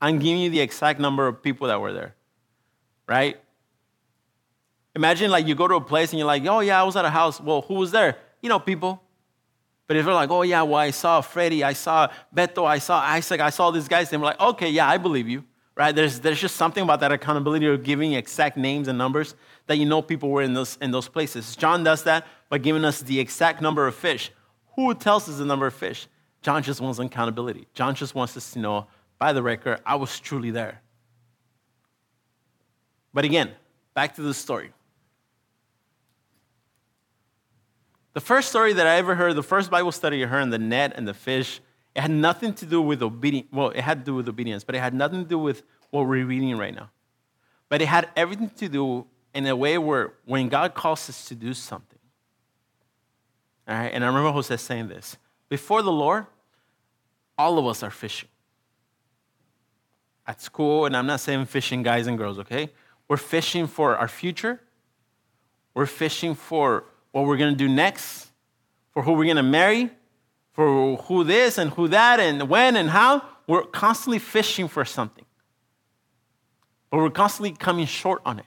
I'm 0.06 0.20
giving 0.20 0.38
you 0.38 0.52
the 0.52 0.60
exact 0.60 1.00
number 1.00 1.28
of 1.28 1.42
people 1.42 1.68
that 1.68 1.82
were 1.82 1.92
there, 1.92 2.14
right? 3.08 3.38
Imagine 4.96 5.32
like 5.32 5.48
you 5.48 5.56
go 5.56 5.68
to 5.68 5.76
a 5.76 5.82
place 5.82 6.12
and 6.12 6.20
you're 6.20 6.28
like, 6.28 6.46
oh 6.46 6.60
yeah, 6.60 6.80
I 6.80 6.84
was 6.84 6.96
at 6.96 7.06
a 7.06 7.10
house. 7.10 7.42
Well, 7.42 7.64
who 7.64 7.74
was 7.74 7.90
there? 7.90 8.16
You 8.40 8.50
know, 8.50 8.60
people. 8.60 9.02
But 9.88 9.98
if 9.98 10.06
they're 10.06 10.14
like, 10.14 10.30
oh 10.30 10.44
yeah, 10.44 10.62
well, 10.62 10.76
I 10.76 10.92
saw 10.92 11.22
Freddie, 11.22 11.64
I 11.64 11.74
saw 11.74 12.08
Beto, 12.36 12.66
I 12.66 12.78
saw 12.78 13.00
Isaac, 13.00 13.42
I 13.42 13.50
saw 13.50 13.72
these 13.72 13.88
guys, 13.88 14.12
then 14.12 14.22
we're 14.22 14.28
like, 14.28 14.40
okay, 14.40 14.70
yeah, 14.70 14.88
I 14.88 15.00
believe 15.00 15.28
you. 15.28 15.44
Right? 15.76 15.94
There's, 15.94 16.20
there's 16.20 16.40
just 16.40 16.56
something 16.56 16.84
about 16.84 17.00
that 17.00 17.12
accountability 17.12 17.66
of 17.66 17.82
giving 17.82 18.14
exact 18.14 18.58
names 18.58 18.88
and 18.88 19.00
numbers 19.00 19.34
that 19.66 19.78
you 19.78 19.86
know 19.86 20.04
people 20.04 20.30
were 20.30 20.44
in 20.44 20.54
those, 20.54 20.78
in 20.82 20.92
those 20.92 21.10
places. 21.10 21.56
John 21.56 21.84
does 21.84 22.04
that 22.04 22.28
by 22.50 22.60
giving 22.60 22.86
us 22.86 23.02
the 23.02 23.20
exact 23.20 23.60
number 23.60 23.88
of 23.88 23.96
fish. 23.96 24.32
Who 24.76 24.94
tells 24.94 25.28
us 25.28 25.40
the 25.40 25.46
number 25.46 25.66
of 25.66 25.74
fish? 25.74 26.08
John 26.44 26.62
just 26.62 26.80
wants 26.80 27.00
accountability. 27.00 27.68
John 27.74 27.96
just 27.96 28.14
wants 28.14 28.38
us 28.38 28.52
to 28.52 28.60
know, 28.60 28.86
by 29.20 29.34
the 29.34 29.42
record, 29.42 29.80
I 29.86 29.96
was 29.96 30.20
truly 30.20 30.52
there. 30.52 30.82
But 33.14 33.26
again, 33.26 33.52
back 33.94 34.16
to 34.16 34.22
the 34.22 34.34
story. 34.34 34.72
The 38.14 38.22
first 38.22 38.50
story 38.50 38.74
that 38.74 38.88
I 38.88 38.96
ever 38.96 39.16
heard, 39.16 39.36
the 39.36 39.44
first 39.44 39.70
Bible 39.70 39.92
study 39.92 40.24
I 40.24 40.28
heard 40.28 40.42
on 40.42 40.50
the 40.50 40.58
net 40.58 40.94
and 40.96 41.08
the 41.08 41.14
fish, 41.14 41.60
it 41.96 42.02
had 42.02 42.12
nothing 42.12 42.54
to 42.56 42.66
do 42.66 42.82
with 42.82 43.02
obedience. 43.02 43.48
Well, 43.52 43.70
it 43.70 43.82
had 43.82 44.00
to 44.00 44.06
do 44.06 44.16
with 44.16 44.28
obedience, 44.28 44.64
but 44.64 44.76
it 44.76 44.80
had 44.80 44.94
nothing 44.94 45.24
to 45.24 45.30
do 45.30 45.40
with 45.40 45.64
what 45.92 46.08
we're 46.08 46.26
reading 46.26 46.58
right 46.58 46.74
now. 46.74 46.90
But 47.70 47.82
it 47.82 47.88
had 47.88 48.10
everything 48.16 48.50
to 48.50 48.70
do 48.70 49.06
in 49.34 49.46
a 49.48 49.56
way 49.56 49.78
where 49.78 50.14
when 50.26 50.50
God 50.50 50.74
calls 50.74 51.10
us 51.10 51.26
to 51.26 51.36
do 51.36 51.54
something. 51.54 52.00
All 53.68 53.76
right, 53.76 53.92
and 53.94 54.04
I 54.04 54.08
remember 54.08 54.32
Jose 54.32 54.56
saying 54.58 54.88
this 54.88 55.18
before 55.50 55.82
the 55.82 55.92
Lord, 55.92 56.26
all 57.38 57.58
of 57.58 57.66
us 57.66 57.84
are 57.84 57.92
fishing. 57.92 58.30
At 60.28 60.42
school, 60.42 60.86
and 60.86 60.98
I'm 60.98 61.06
not 61.06 61.20
saying 61.20 61.46
fishing 61.46 61.84
guys 61.84 62.08
and 62.08 62.18
girls, 62.18 62.40
okay? 62.40 62.72
We're 63.08 63.18
fishing 63.18 63.68
for 63.68 63.96
our 63.96 64.08
future. 64.08 64.60
We're 65.76 65.86
fishing 65.86 66.34
for 66.34 66.86
what 67.12 67.26
we're 67.26 67.38
to 67.38 67.56
do 67.56 67.68
next, 67.68 68.32
for 68.92 69.04
who 69.04 69.14
we're 69.14 69.26
to 69.36 69.44
marry, 69.44 69.92
for 70.54 70.98
who 70.98 71.24
this 71.24 71.58
and 71.58 71.70
who 71.72 71.88
that, 71.90 72.20
and 72.20 72.50
when 72.50 72.76
and 72.76 72.90
how. 72.90 73.22
We're 73.46 73.64
constantly 73.64 74.18
fishing 74.18 74.68
for 74.68 74.84
something. 74.84 75.26
But 76.90 76.98
we're 76.98 77.10
constantly 77.12 77.52
coming 77.52 77.86
short 77.86 78.22
on 78.26 78.40
it. 78.40 78.46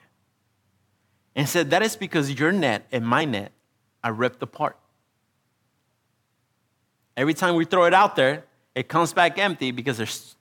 And 1.36 1.48
said, 1.48 1.70
that 1.70 1.82
is 1.82 1.94
because 1.94 2.32
your 2.32 2.50
net 2.50 2.86
and 2.90 3.06
my 3.06 3.24
net 3.24 3.52
are 4.02 4.12
ripped 4.12 4.42
apart. 4.42 4.76
Every 7.16 7.34
time 7.34 7.54
we 7.54 7.64
throw 7.64 7.84
it 7.84 7.94
out 7.94 8.16
there, 8.16 8.44
it 8.74 8.88
comes 8.88 9.12
back 9.12 9.38
empty 9.38 9.70
because 9.70 10.36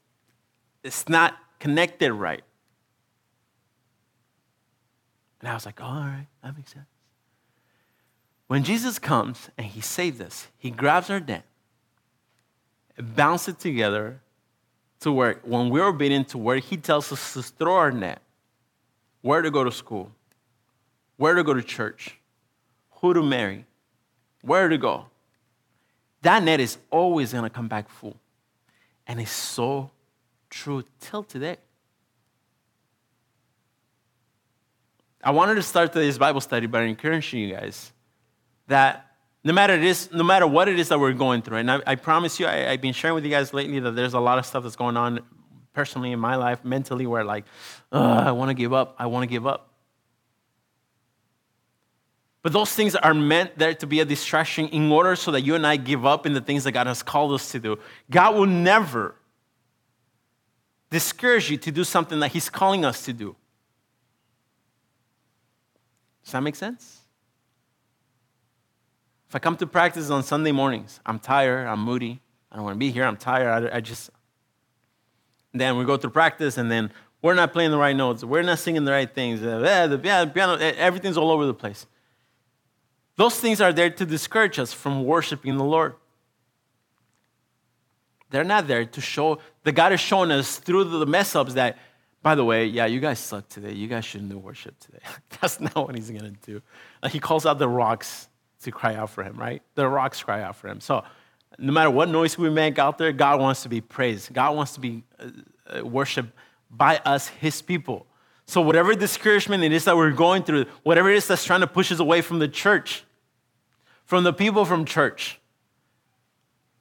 it's 0.83 1.07
not 1.09 1.37
connected 1.59 2.13
right. 2.13 2.43
And 5.39 5.49
I 5.49 5.53
was 5.53 5.65
like, 5.65 5.81
all 5.81 6.01
right, 6.01 6.27
that 6.43 6.55
makes 6.55 6.73
sense. 6.73 6.85
When 8.47 8.63
Jesus 8.63 8.97
comes 8.97 9.49
and 9.57 9.67
he 9.67 9.81
saves 9.81 10.21
us, 10.21 10.47
he 10.57 10.71
grabs 10.71 11.09
our 11.09 11.19
net, 11.19 11.43
bounces 12.97 13.49
it 13.49 13.59
together 13.59 14.21
to 15.01 15.11
where, 15.11 15.39
when 15.43 15.69
we're 15.69 15.85
obedient 15.85 16.29
to 16.29 16.37
where 16.37 16.57
he 16.57 16.77
tells 16.77 17.11
us 17.11 17.33
to 17.33 17.43
throw 17.43 17.75
our 17.75 17.91
net, 17.91 18.21
where 19.21 19.41
to 19.41 19.51
go 19.51 19.63
to 19.63 19.71
school, 19.71 20.11
where 21.17 21.35
to 21.35 21.43
go 21.43 21.53
to 21.53 21.61
church, 21.61 22.17
who 22.91 23.13
to 23.13 23.21
marry, 23.21 23.65
where 24.41 24.69
to 24.69 24.77
go. 24.77 25.07
That 26.21 26.41
net 26.43 26.59
is 26.59 26.77
always 26.89 27.31
going 27.33 27.43
to 27.43 27.49
come 27.49 27.67
back 27.67 27.89
full. 27.89 28.15
And 29.05 29.19
it's 29.19 29.31
so 29.31 29.91
true 30.49 30.83
till 30.99 31.23
today. 31.23 31.57
I 35.23 35.31
wanted 35.31 35.55
to 35.55 35.63
start 35.63 35.91
today's 35.93 36.17
Bible 36.17 36.41
study 36.41 36.67
by 36.67 36.83
encouraging 36.83 37.41
you 37.41 37.53
guys 37.53 37.91
that 38.67 39.07
no 39.43 39.53
matter, 39.53 39.73
it 39.73 39.83
is, 39.83 40.09
no 40.11 40.23
matter 40.23 40.45
what 40.45 40.67
it 40.67 40.79
is 40.79 40.89
that 40.89 40.99
we're 40.99 41.13
going 41.13 41.41
through, 41.41 41.57
and 41.57 41.71
I, 41.71 41.81
I 41.87 41.95
promise 41.95 42.39
you, 42.39 42.47
I, 42.47 42.55
have 42.55 42.81
been 42.81 42.93
sharing 42.93 43.15
with 43.15 43.23
you 43.23 43.31
guys 43.31 43.53
lately 43.53 43.79
that 43.79 43.91
there's 43.91 44.13
a 44.13 44.19
lot 44.19 44.37
of 44.37 44.45
stuff 44.45 44.63
that's 44.63 44.75
going 44.75 44.97
on 44.97 45.21
personally 45.73 46.11
in 46.11 46.19
my 46.19 46.35
life, 46.35 46.65
mentally, 46.65 47.05
where 47.05 47.23
like, 47.23 47.45
I 47.91 48.31
want 48.31 48.49
to 48.49 48.53
give 48.53 48.73
up, 48.73 48.95
I 48.99 49.05
want 49.05 49.23
to 49.23 49.27
give 49.27 49.47
up. 49.47 49.73
But 52.41 52.53
those 52.53 52.71
things 52.71 52.95
are 52.95 53.13
meant 53.13 53.57
there 53.57 53.73
to 53.73 53.87
be 53.87 53.99
a 53.99 54.05
distraction 54.05 54.69
in 54.69 54.91
order 54.91 55.15
so 55.17 55.31
that 55.31 55.41
you 55.41 55.55
and 55.55 55.67
I 55.67 55.75
give 55.75 56.05
up 56.05 56.25
in 56.25 56.33
the 56.33 56.39
things 56.41 56.63
that 56.63 56.71
God 56.71 56.87
has 56.87 57.03
called 57.03 57.33
us 57.33 57.51
to 57.51 57.59
do. 57.59 57.77
God 58.09 58.35
will 58.35 58.45
never 58.45 59.15
discourage 60.89 61.49
you 61.49 61.57
to 61.57 61.71
do 61.71 61.83
something 61.83 62.19
that 62.19 62.31
He's 62.31 62.49
calling 62.49 62.85
us 62.85 63.03
to 63.05 63.13
do. 63.13 63.35
Does 66.23 66.33
that 66.33 66.41
make 66.41 66.55
sense? 66.55 67.01
If 69.29 69.35
I 69.35 69.39
come 69.39 69.57
to 69.57 69.67
practice 69.67 70.09
on 70.09 70.23
Sunday 70.23 70.51
mornings, 70.51 70.99
I'm 71.05 71.19
tired, 71.19 71.67
I'm 71.67 71.79
moody, 71.81 72.21
I 72.51 72.55
don't 72.55 72.65
want 72.65 72.75
to 72.75 72.79
be 72.79 72.91
here, 72.91 73.03
I'm 73.03 73.17
tired, 73.17 73.71
I, 73.71 73.77
I 73.77 73.81
just. 73.81 74.09
Then 75.53 75.77
we 75.77 75.85
go 75.85 75.97
through 75.97 76.11
practice, 76.11 76.57
and 76.57 76.71
then 76.71 76.91
we're 77.21 77.33
not 77.33 77.51
playing 77.51 77.71
the 77.71 77.77
right 77.77 77.95
notes, 77.95 78.23
we're 78.23 78.43
not 78.43 78.59
singing 78.59 78.85
the 78.85 78.91
right 78.91 79.13
things, 79.13 79.41
uh, 79.41 79.87
the 79.87 79.97
piano, 79.97 80.57
everything's 80.59 81.17
all 81.17 81.31
over 81.31 81.45
the 81.45 81.53
place. 81.53 81.85
Those 83.15 83.39
things 83.39 83.59
are 83.59 83.73
there 83.73 83.89
to 83.89 84.05
discourage 84.05 84.59
us 84.59 84.71
from 84.71 85.03
worshiping 85.03 85.57
the 85.57 85.63
Lord. 85.63 85.95
They're 88.29 88.43
not 88.43 88.67
there 88.67 88.85
to 88.85 89.01
show, 89.01 89.39
the 89.63 89.71
God 89.71 89.91
has 89.91 89.99
shown 89.99 90.31
us 90.31 90.57
through 90.57 90.85
the 90.85 91.05
mess 91.05 91.35
ups 91.35 91.53
that, 91.53 91.77
by 92.21 92.35
the 92.35 92.43
way, 92.43 92.65
yeah, 92.65 92.85
you 92.85 92.99
guys 92.99 93.19
suck 93.19 93.47
today. 93.47 93.73
You 93.73 93.87
guys 93.87 94.03
shouldn't 94.03 94.29
do 94.29 94.37
worship 94.37 94.77
today. 94.79 94.99
That's 95.41 95.59
not 95.59 95.75
what 95.75 95.95
he's 95.95 96.09
to 96.09 96.31
do. 96.45 96.61
He 97.09 97.19
calls 97.19 97.45
out 97.45 97.59
the 97.59 97.69
rocks 97.69 98.27
to 98.63 98.71
cry 98.71 98.95
out 98.95 99.09
for 99.09 99.23
him, 99.23 99.37
right? 99.37 99.61
The 99.75 99.87
rocks 99.87 100.21
cry 100.21 100.41
out 100.41 100.55
for 100.55 100.67
him. 100.67 100.81
So 100.81 101.03
no 101.57 101.71
matter 101.71 101.89
what 101.89 102.09
noise 102.09 102.37
we 102.37 102.49
make 102.49 102.79
out 102.79 102.97
there, 102.97 103.11
God 103.11 103.39
wants 103.39 103.63
to 103.63 103.69
be 103.69 103.81
praised. 103.81 104.33
God 104.33 104.55
wants 104.55 104.73
to 104.73 104.79
be 104.79 105.03
uh, 105.19 105.79
uh, 105.79 105.85
worshiped 105.85 106.31
by 106.69 106.97
us, 106.97 107.27
his 107.27 107.61
people. 107.61 108.05
So 108.45 108.61
whatever 108.61 108.93
discouragement 108.95 109.63
it 109.63 109.71
is 109.71 109.85
that 109.85 109.95
we're 109.95 110.11
going 110.11 110.43
through, 110.43 110.65
whatever 110.83 111.09
it 111.09 111.17
is 111.17 111.27
that's 111.27 111.43
trying 111.43 111.61
to 111.61 111.67
push 111.67 111.91
us 111.91 111.99
away 111.99 112.21
from 112.21 112.39
the 112.39 112.47
church, 112.47 113.03
from 114.05 114.23
the 114.23 114.33
people 114.33 114.65
from 114.65 114.85
church, 114.85 115.39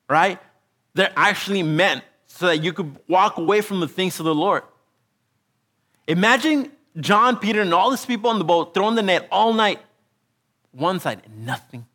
right? 0.08 0.38
They're 0.96 1.12
actually 1.14 1.62
meant 1.62 2.04
so 2.26 2.46
that 2.46 2.62
you 2.62 2.72
could 2.72 2.98
walk 3.06 3.36
away 3.36 3.60
from 3.60 3.80
the 3.80 3.88
things 3.88 4.18
of 4.18 4.24
the 4.24 4.34
Lord. 4.34 4.62
Imagine 6.08 6.72
John, 6.98 7.36
Peter, 7.36 7.60
and 7.60 7.74
all 7.74 7.90
these 7.90 8.06
people 8.06 8.30
on 8.30 8.38
the 8.38 8.44
boat 8.44 8.72
throwing 8.72 8.94
the 8.94 9.02
net 9.02 9.28
all 9.30 9.52
night 9.52 9.78
one 10.72 10.98
side, 10.98 11.22
nothing, 11.38 11.86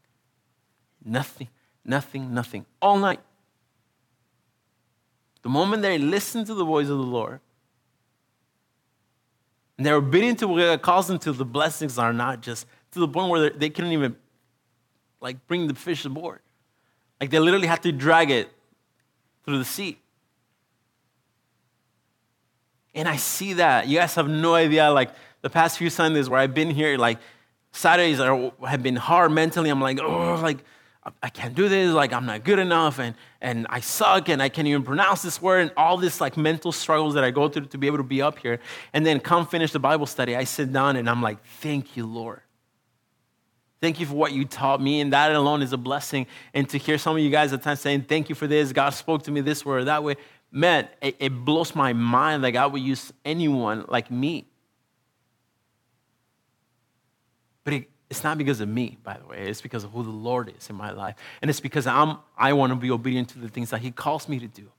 nothing, 1.04 1.48
nothing, 1.84 2.34
nothing, 2.34 2.66
all 2.80 2.98
night. 2.98 3.20
The 5.42 5.50
moment 5.50 5.82
they 5.82 5.98
listen 5.98 6.46
to 6.46 6.54
the 6.54 6.66
voice 6.66 6.88
of 6.88 6.98
the 6.98 7.04
Lord, 7.04 7.40
and 9.78 9.86
they're 9.86 9.96
obedient 9.96 10.40
to 10.40 10.48
what 10.48 10.60
God 10.60 10.82
calls 10.84 11.08
them 11.08 11.18
to, 11.20 11.32
the 11.32 11.46
blessings 11.46 11.98
are 11.98 12.14
not 12.14 12.42
just 12.42 12.68
to 12.92 13.00
the 13.00 13.08
point 13.08 13.30
where 13.32 13.50
they 13.50 13.72
couldn't 13.72 13.94
even 13.94 14.16
like 15.22 15.48
bring 15.48 15.68
the 15.68 15.74
fish 15.76 16.06
aboard. 16.06 16.40
Like 17.20 17.32
they 17.32 17.40
literally 17.40 17.68
had 17.68 17.82
to 17.84 17.92
drag 17.92 18.30
it 18.30 18.52
through 19.46 19.58
the 19.58 19.66
sea. 19.66 19.98
And 22.94 23.08
I 23.08 23.16
see 23.16 23.54
that. 23.54 23.88
You 23.88 24.00
guys 24.00 24.16
have 24.16 24.28
no 24.28 24.54
idea, 24.56 24.92
like 24.92 25.12
the 25.42 25.50
past 25.50 25.78
few 25.78 25.90
Sundays 25.90 26.30
where 26.30 26.40
I've 26.40 26.54
been 26.54 26.70
here, 26.70 26.98
like 26.98 27.20
Saturdays 27.72 28.20
are, 28.20 28.52
have 28.68 28.84
been 28.84 28.98
hard 28.98 29.32
mentally. 29.32 29.70
I'm 29.70 29.82
like, 29.82 30.00
oh, 30.00 30.40
like, 30.42 30.60
I 31.24 31.30
can't 31.30 31.56
do 31.56 31.68
this, 31.68 31.92
like 31.92 32.14
I'm 32.14 32.28
not 32.28 32.44
good 32.44 32.60
enough, 32.60 33.00
and, 33.00 33.16
and 33.42 33.66
I 33.72 33.80
suck, 33.80 34.30
and 34.30 34.40
I 34.40 34.50
can't 34.50 34.68
even 34.68 34.84
pronounce 34.84 35.24
this 35.24 35.42
word, 35.42 35.62
and 35.62 35.72
all 35.76 35.98
this 35.98 36.22
like 36.22 36.38
mental 36.38 36.72
struggles 36.72 37.16
that 37.16 37.24
I 37.24 37.32
go 37.32 37.50
through 37.50 37.66
to 37.66 37.78
be 37.80 37.88
able 37.88 37.98
to 37.98 38.04
be 38.04 38.22
up 38.22 38.38
here. 38.38 38.60
And 38.94 39.04
then 39.04 39.20
come 39.20 39.48
finish 39.48 39.72
the 39.72 39.80
Bible 39.80 40.06
study, 40.06 40.36
I 40.36 40.44
sit 40.44 40.72
down 40.72 40.98
and 40.98 41.10
I'm 41.10 41.22
like, 41.22 41.44
thank 41.44 41.98
you, 41.98 42.06
Lord. 42.06 42.42
Thank 43.82 44.00
you 44.00 44.06
for 44.06 44.14
what 44.14 44.32
you 44.32 44.46
taught 44.46 44.80
me, 44.80 45.02
and 45.02 45.12
that 45.12 45.32
alone 45.32 45.64
is 45.64 45.74
a 45.74 45.78
blessing. 45.78 46.28
And 46.54 46.70
to 46.70 46.78
hear 46.78 47.00
some 47.00 47.18
of 47.18 47.24
you 47.24 47.32
guys 47.32 47.52
at 47.52 47.64
times 47.64 47.80
saying, 47.80 48.04
thank 48.04 48.30
you 48.30 48.36
for 48.36 48.46
this, 48.46 48.72
God 48.72 48.92
spoke 48.92 49.24
to 49.24 49.32
me 49.32 49.42
this 49.42 49.66
way 49.66 49.78
or 49.78 49.84
that 49.86 50.04
way, 50.04 50.18
man, 50.52 50.88
it, 51.02 51.16
it 51.20 51.30
blows 51.30 51.74
my 51.74 51.92
mind 51.92 52.44
that 52.44 52.52
God 52.52 52.74
would 52.74 52.82
use 52.84 53.12
anyone 53.26 53.86
like 53.88 54.12
me. 54.12 54.46
But 57.64 57.74
it, 57.74 57.90
it's 58.08 58.24
not 58.24 58.38
because 58.38 58.62
of 58.62 58.70
me, 58.70 59.00
by 59.04 59.18
the 59.18 59.26
way. 59.26 59.48
It's 59.48 59.62
because 59.62 59.84
of 59.84 59.92
who 59.92 60.04
the 60.04 60.10
Lord 60.10 60.54
is 60.56 60.70
in 60.70 60.76
my 60.76 60.92
life. 60.92 61.16
And 61.42 61.50
it's 61.50 61.60
because 61.60 61.88
I'm, 61.88 62.18
I 62.38 62.54
want 62.54 62.72
to 62.72 62.76
be 62.76 62.92
obedient 62.92 63.30
to 63.30 63.40
the 63.40 63.50
things 63.50 63.72
that 63.72 63.82
He 63.82 63.90
calls 63.90 64.30
me 64.30 64.38
to 64.38 64.48
do. 64.48 64.70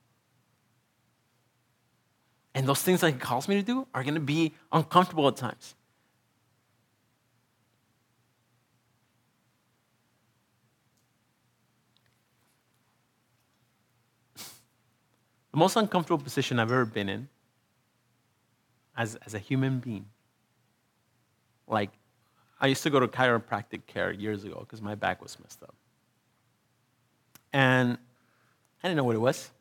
And 2.55 2.67
those 2.67 2.81
things 2.81 3.01
that 3.01 3.11
He 3.11 3.19
calls 3.19 3.49
me 3.49 3.55
to 3.55 3.63
do 3.63 3.85
are 3.93 4.03
going 4.03 4.13
to 4.13 4.21
be 4.21 4.53
uncomfortable 4.71 5.27
at 5.27 5.35
times. 5.35 5.75
The 15.53 15.59
most 15.59 15.75
uncomfortable 15.75 16.21
position 16.21 16.59
I've 16.59 16.71
ever 16.71 16.83
been 16.83 17.07
in 17.07 17.29
as, 18.97 19.15
as 19.23 19.35
a 19.35 19.39
human 19.39 19.79
being, 19.79 20.07
like 21.67 21.91
I 22.59 22.65
used 22.65 22.81
to 22.83 22.89
go 22.89 22.99
to 22.99 23.07
chiropractic 23.07 23.85
care 23.85 24.11
years 24.11 24.43
ago 24.43 24.57
because 24.61 24.81
my 24.81 24.95
back 24.95 25.21
was 25.21 25.37
messed 25.39 25.61
up. 25.61 25.75
And 27.53 27.99
I 28.83 28.87
didn't 28.87 28.97
know 28.97 29.03
what 29.03 29.15
it 29.15 29.19
was. 29.19 29.51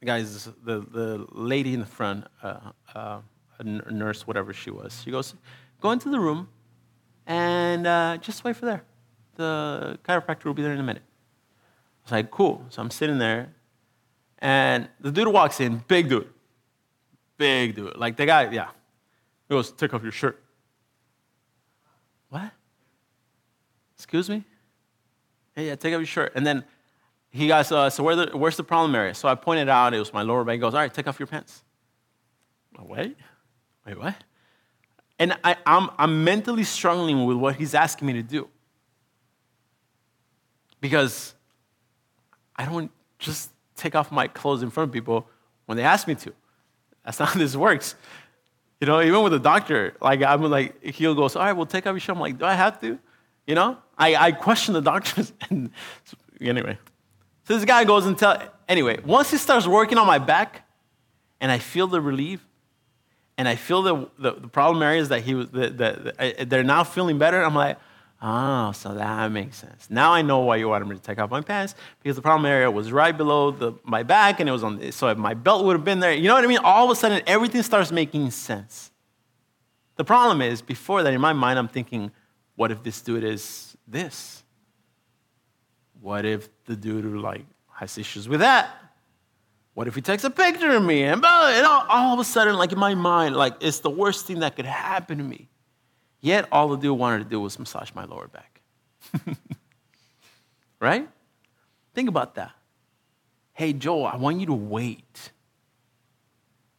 The 0.00 0.06
guys, 0.06 0.44
the, 0.62 0.80
the 0.80 1.26
lady 1.32 1.72
in 1.72 1.80
the 1.80 1.86
front, 1.86 2.26
uh, 2.42 2.72
uh, 2.94 3.20
a 3.58 3.64
nurse, 3.64 4.26
whatever 4.26 4.52
she 4.52 4.70
was, 4.70 5.00
she 5.02 5.10
goes, 5.10 5.34
Go 5.80 5.92
into 5.92 6.10
the 6.10 6.20
room 6.20 6.48
and 7.26 7.86
uh, 7.86 8.18
just 8.18 8.44
wait 8.44 8.56
for 8.56 8.66
there. 8.66 8.84
The 9.36 9.98
chiropractor 10.06 10.44
will 10.44 10.54
be 10.54 10.62
there 10.62 10.74
in 10.74 10.80
a 10.80 10.82
minute. 10.82 11.04
I 12.00 12.06
was 12.06 12.12
like, 12.12 12.30
Cool. 12.30 12.64
So 12.70 12.82
I'm 12.82 12.90
sitting 12.90 13.18
there, 13.18 13.54
and 14.38 14.88
the 15.00 15.10
dude 15.10 15.28
walks 15.28 15.60
in, 15.60 15.84
big 15.86 16.08
dude. 16.08 16.28
Big 17.36 17.74
dude. 17.74 17.96
Like 17.96 18.16
the 18.16 18.26
guy, 18.26 18.50
yeah. 18.50 18.68
He 19.48 19.54
goes, 19.54 19.72
Take 19.72 19.94
off 19.94 20.02
your 20.02 20.12
shirt. 20.12 20.42
What? 22.28 22.50
Excuse 23.96 24.30
me? 24.30 24.44
Hey, 25.54 25.66
yeah, 25.66 25.74
take 25.74 25.92
off 25.92 26.00
your 26.00 26.06
shirt. 26.06 26.32
And 26.34 26.46
then 26.46 26.64
he 27.30 27.48
goes, 27.48 27.70
uh, 27.72 27.90
So 27.90 28.02
where 28.02 28.16
the, 28.16 28.36
where's 28.36 28.56
the 28.56 28.64
problem 28.64 28.94
area? 28.94 29.14
So 29.14 29.28
I 29.28 29.34
pointed 29.34 29.68
out, 29.68 29.94
it 29.94 29.98
was 29.98 30.12
my 30.12 30.22
lower 30.22 30.44
back. 30.44 30.54
He 30.54 30.58
goes, 30.58 30.74
All 30.74 30.80
right, 30.80 30.92
take 30.92 31.06
off 31.06 31.18
your 31.18 31.26
pants. 31.26 31.64
Wait, 32.78 33.16
wait, 33.86 33.98
what? 33.98 34.14
And 35.18 35.36
I, 35.44 35.56
I'm, 35.66 35.90
I'm 35.98 36.24
mentally 36.24 36.64
struggling 36.64 37.26
with 37.26 37.36
what 37.36 37.56
he's 37.56 37.74
asking 37.74 38.06
me 38.06 38.14
to 38.14 38.22
do. 38.22 38.48
Because 40.80 41.34
I 42.60 42.66
don't 42.66 42.90
just 43.18 43.50
take 43.74 43.94
off 43.94 44.12
my 44.12 44.28
clothes 44.28 44.62
in 44.62 44.68
front 44.68 44.90
of 44.90 44.92
people 44.92 45.26
when 45.64 45.78
they 45.78 45.84
ask 45.84 46.06
me 46.06 46.14
to. 46.16 46.34
That's 47.04 47.18
not 47.18 47.28
how 47.32 47.38
this 47.38 47.56
works. 47.56 47.94
You 48.80 48.86
know, 48.86 49.00
even 49.00 49.22
with 49.22 49.32
the 49.32 49.38
doctor, 49.38 49.94
like 50.02 50.22
I'm 50.22 50.42
like, 50.42 50.82
he'll 50.84 51.14
go, 51.14 51.22
all 51.22 51.30
right, 51.36 51.54
we'll 51.54 51.64
take 51.64 51.86
off 51.86 51.94
your 51.94 52.00
shirt. 52.00 52.16
I'm 52.16 52.20
like, 52.20 52.38
do 52.38 52.44
I 52.44 52.52
have 52.52 52.78
to? 52.82 52.98
You 53.46 53.54
know, 53.54 53.78
I, 53.96 54.14
I 54.14 54.32
question 54.32 54.74
the 54.74 54.82
doctors. 54.82 55.32
And 55.48 55.70
anyway, 56.38 56.78
so 57.44 57.54
this 57.54 57.64
guy 57.64 57.84
goes 57.84 58.04
and 58.04 58.18
tell. 58.18 58.42
Anyway, 58.68 58.98
once 59.04 59.30
he 59.30 59.38
starts 59.38 59.66
working 59.66 59.96
on 59.96 60.06
my 60.06 60.18
back, 60.18 60.68
and 61.40 61.50
I 61.50 61.58
feel 61.58 61.86
the 61.86 62.00
relief, 62.00 62.46
and 63.38 63.48
I 63.48 63.56
feel 63.56 63.82
the, 63.82 64.10
the, 64.18 64.32
the 64.32 64.48
problem 64.48 64.82
areas 64.82 65.08
that 65.08 65.22
he 65.22 65.34
was, 65.34 65.48
that 65.50 65.78
the, 65.78 66.44
they're 66.46 66.62
now 66.62 66.84
feeling 66.84 67.16
better. 67.18 67.42
I'm 67.42 67.54
like, 67.54 67.78
Oh, 68.22 68.72
so 68.72 68.94
that 68.94 69.32
makes 69.32 69.56
sense. 69.56 69.88
Now 69.88 70.12
I 70.12 70.20
know 70.20 70.40
why 70.40 70.56
you 70.56 70.68
wanted 70.68 70.86
me 70.88 70.94
to 70.94 71.00
take 71.00 71.18
off 71.18 71.30
my 71.30 71.40
pants 71.40 71.74
because 72.02 72.16
the 72.16 72.22
problem 72.22 72.44
area 72.44 72.70
was 72.70 72.92
right 72.92 73.16
below 73.16 73.50
the, 73.50 73.72
my 73.82 74.02
back 74.02 74.40
and 74.40 74.48
it 74.48 74.52
was 74.52 74.62
on, 74.62 74.78
The, 74.78 74.90
so 74.90 75.14
my 75.14 75.32
belt 75.32 75.64
would 75.64 75.74
have 75.74 75.86
been 75.86 76.00
there. 76.00 76.12
You 76.12 76.28
know 76.28 76.34
what 76.34 76.44
I 76.44 76.46
mean? 76.46 76.58
All 76.58 76.84
of 76.84 76.90
a 76.90 76.96
sudden, 76.96 77.22
everything 77.26 77.62
starts 77.62 77.90
making 77.90 78.30
sense. 78.30 78.90
The 79.96 80.04
problem 80.04 80.42
is, 80.42 80.60
before 80.60 81.02
that, 81.02 81.14
in 81.14 81.20
my 81.20 81.32
mind, 81.32 81.58
I'm 81.58 81.68
thinking, 81.68 82.10
what 82.56 82.70
if 82.70 82.82
this 82.82 83.00
dude 83.00 83.24
is 83.24 83.76
this? 83.88 84.42
What 86.00 86.26
if 86.26 86.48
the 86.66 86.76
dude 86.76 87.04
like 87.04 87.46
has 87.74 87.96
issues 87.96 88.28
with 88.28 88.40
that? 88.40 88.70
What 89.72 89.88
if 89.88 89.94
he 89.94 90.02
takes 90.02 90.24
a 90.24 90.30
picture 90.30 90.70
of 90.72 90.82
me? 90.82 91.04
And, 91.04 91.24
and 91.24 91.66
all, 91.66 91.86
all 91.88 92.14
of 92.14 92.18
a 92.18 92.24
sudden, 92.24 92.56
like 92.56 92.72
in 92.72 92.78
my 92.78 92.94
mind, 92.94 93.34
like 93.34 93.54
it's 93.60 93.80
the 93.80 93.90
worst 93.90 94.26
thing 94.26 94.40
that 94.40 94.56
could 94.56 94.66
happen 94.66 95.18
to 95.18 95.24
me. 95.24 95.48
Yet 96.20 96.48
all 96.52 96.68
the 96.68 96.76
dude 96.76 96.98
wanted 96.98 97.24
to 97.24 97.24
do 97.24 97.40
was 97.40 97.58
massage 97.58 97.90
my 97.94 98.04
lower 98.04 98.28
back. 98.28 98.60
right? 100.80 101.08
Think 101.94 102.08
about 102.08 102.34
that. 102.34 102.52
Hey, 103.54 103.72
Joel, 103.72 104.06
I 104.06 104.16
want 104.16 104.40
you 104.40 104.46
to 104.46 104.54
wait. 104.54 105.32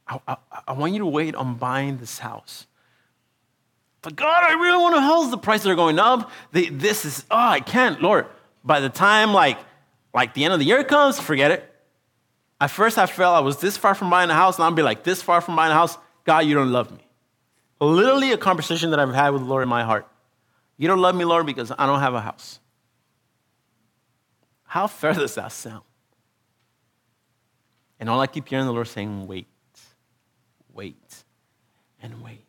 I, 0.07 0.19
I, 0.27 0.37
I, 0.67 0.73
want 0.73 0.93
you 0.93 0.99
to 0.99 1.05
wait 1.05 1.35
on 1.35 1.55
buying 1.55 1.97
this 1.97 2.19
house. 2.19 2.67
But 4.01 4.15
God, 4.15 4.43
I 4.43 4.53
really 4.53 4.77
want 4.77 4.95
a 4.95 5.01
house. 5.01 5.29
The 5.29 5.37
prices 5.37 5.67
are 5.67 5.75
going 5.75 5.99
up. 5.99 6.31
They, 6.51 6.69
this 6.69 7.05
is, 7.05 7.23
oh, 7.31 7.37
I 7.37 7.59
can't, 7.59 8.01
Lord. 8.01 8.25
By 8.63 8.79
the 8.79 8.89
time 8.89 9.33
like, 9.33 9.57
like 10.13 10.33
the 10.33 10.43
end 10.43 10.53
of 10.53 10.59
the 10.59 10.65
year 10.65 10.83
comes, 10.83 11.19
forget 11.19 11.51
it. 11.51 11.67
At 12.59 12.69
first, 12.69 12.97
I 12.97 13.05
felt 13.05 13.35
I 13.35 13.39
was 13.39 13.57
this 13.57 13.77
far 13.77 13.95
from 13.95 14.09
buying 14.09 14.29
a 14.29 14.35
house, 14.35 14.57
and 14.57 14.65
I'll 14.65 14.71
be 14.71 14.83
like 14.83 15.03
this 15.03 15.21
far 15.21 15.41
from 15.41 15.55
buying 15.55 15.71
a 15.71 15.75
house. 15.75 15.97
God, 16.25 16.45
you 16.45 16.53
don't 16.53 16.71
love 16.71 16.91
me. 16.91 17.07
Literally 17.81 18.31
a 18.31 18.37
conversation 18.37 18.91
that 18.91 18.99
I've 18.99 19.13
had 19.13 19.31
with 19.31 19.41
the 19.41 19.47
Lord 19.47 19.63
in 19.63 19.69
my 19.69 19.83
heart. 19.83 20.07
You 20.77 20.87
don't 20.87 20.99
love 20.99 21.15
me, 21.15 21.25
Lord, 21.25 21.47
because 21.47 21.71
I 21.77 21.87
don't 21.87 21.99
have 21.99 22.13
a 22.13 22.21
house. 22.21 22.59
How 24.65 24.85
fair 24.85 25.13
does 25.13 25.35
that 25.35 25.51
sound? 25.51 25.81
And 27.99 28.07
all 28.07 28.21
I 28.21 28.27
keep 28.27 28.47
hearing 28.47 28.65
the 28.65 28.71
Lord 28.71 28.87
saying, 28.87 29.27
wait, 29.27 29.47
wait, 30.71 31.23
and 32.01 32.21
wait. 32.23 32.45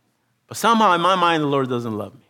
But 0.47 0.59
somehow 0.59 0.93
in 0.93 1.01
my 1.01 1.15
mind, 1.15 1.43
the 1.43 1.49
Lord 1.49 1.69
doesn't 1.69 1.97
love 1.97 2.15
me. 2.15 2.29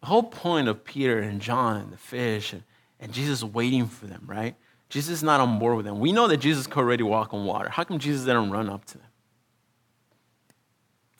The 0.00 0.06
whole 0.06 0.22
point 0.22 0.68
of 0.68 0.84
Peter 0.84 1.18
and 1.18 1.40
John 1.40 1.76
and 1.76 1.92
the 1.92 1.98
fish 1.98 2.52
and, 2.52 2.62
and 2.98 3.12
Jesus 3.12 3.44
waiting 3.44 3.86
for 3.86 4.06
them, 4.06 4.24
right? 4.26 4.56
Jesus 4.92 5.08
is 5.08 5.22
not 5.22 5.40
on 5.40 5.58
board 5.58 5.78
with 5.78 5.86
them. 5.86 6.00
We 6.00 6.12
know 6.12 6.28
that 6.28 6.36
Jesus 6.36 6.66
could 6.66 6.80
already 6.80 7.02
walk 7.02 7.32
on 7.32 7.46
water. 7.46 7.70
How 7.70 7.82
come 7.82 7.98
Jesus 7.98 8.26
didn't 8.26 8.50
run 8.50 8.68
up 8.68 8.84
to 8.84 8.98
them? 8.98 9.06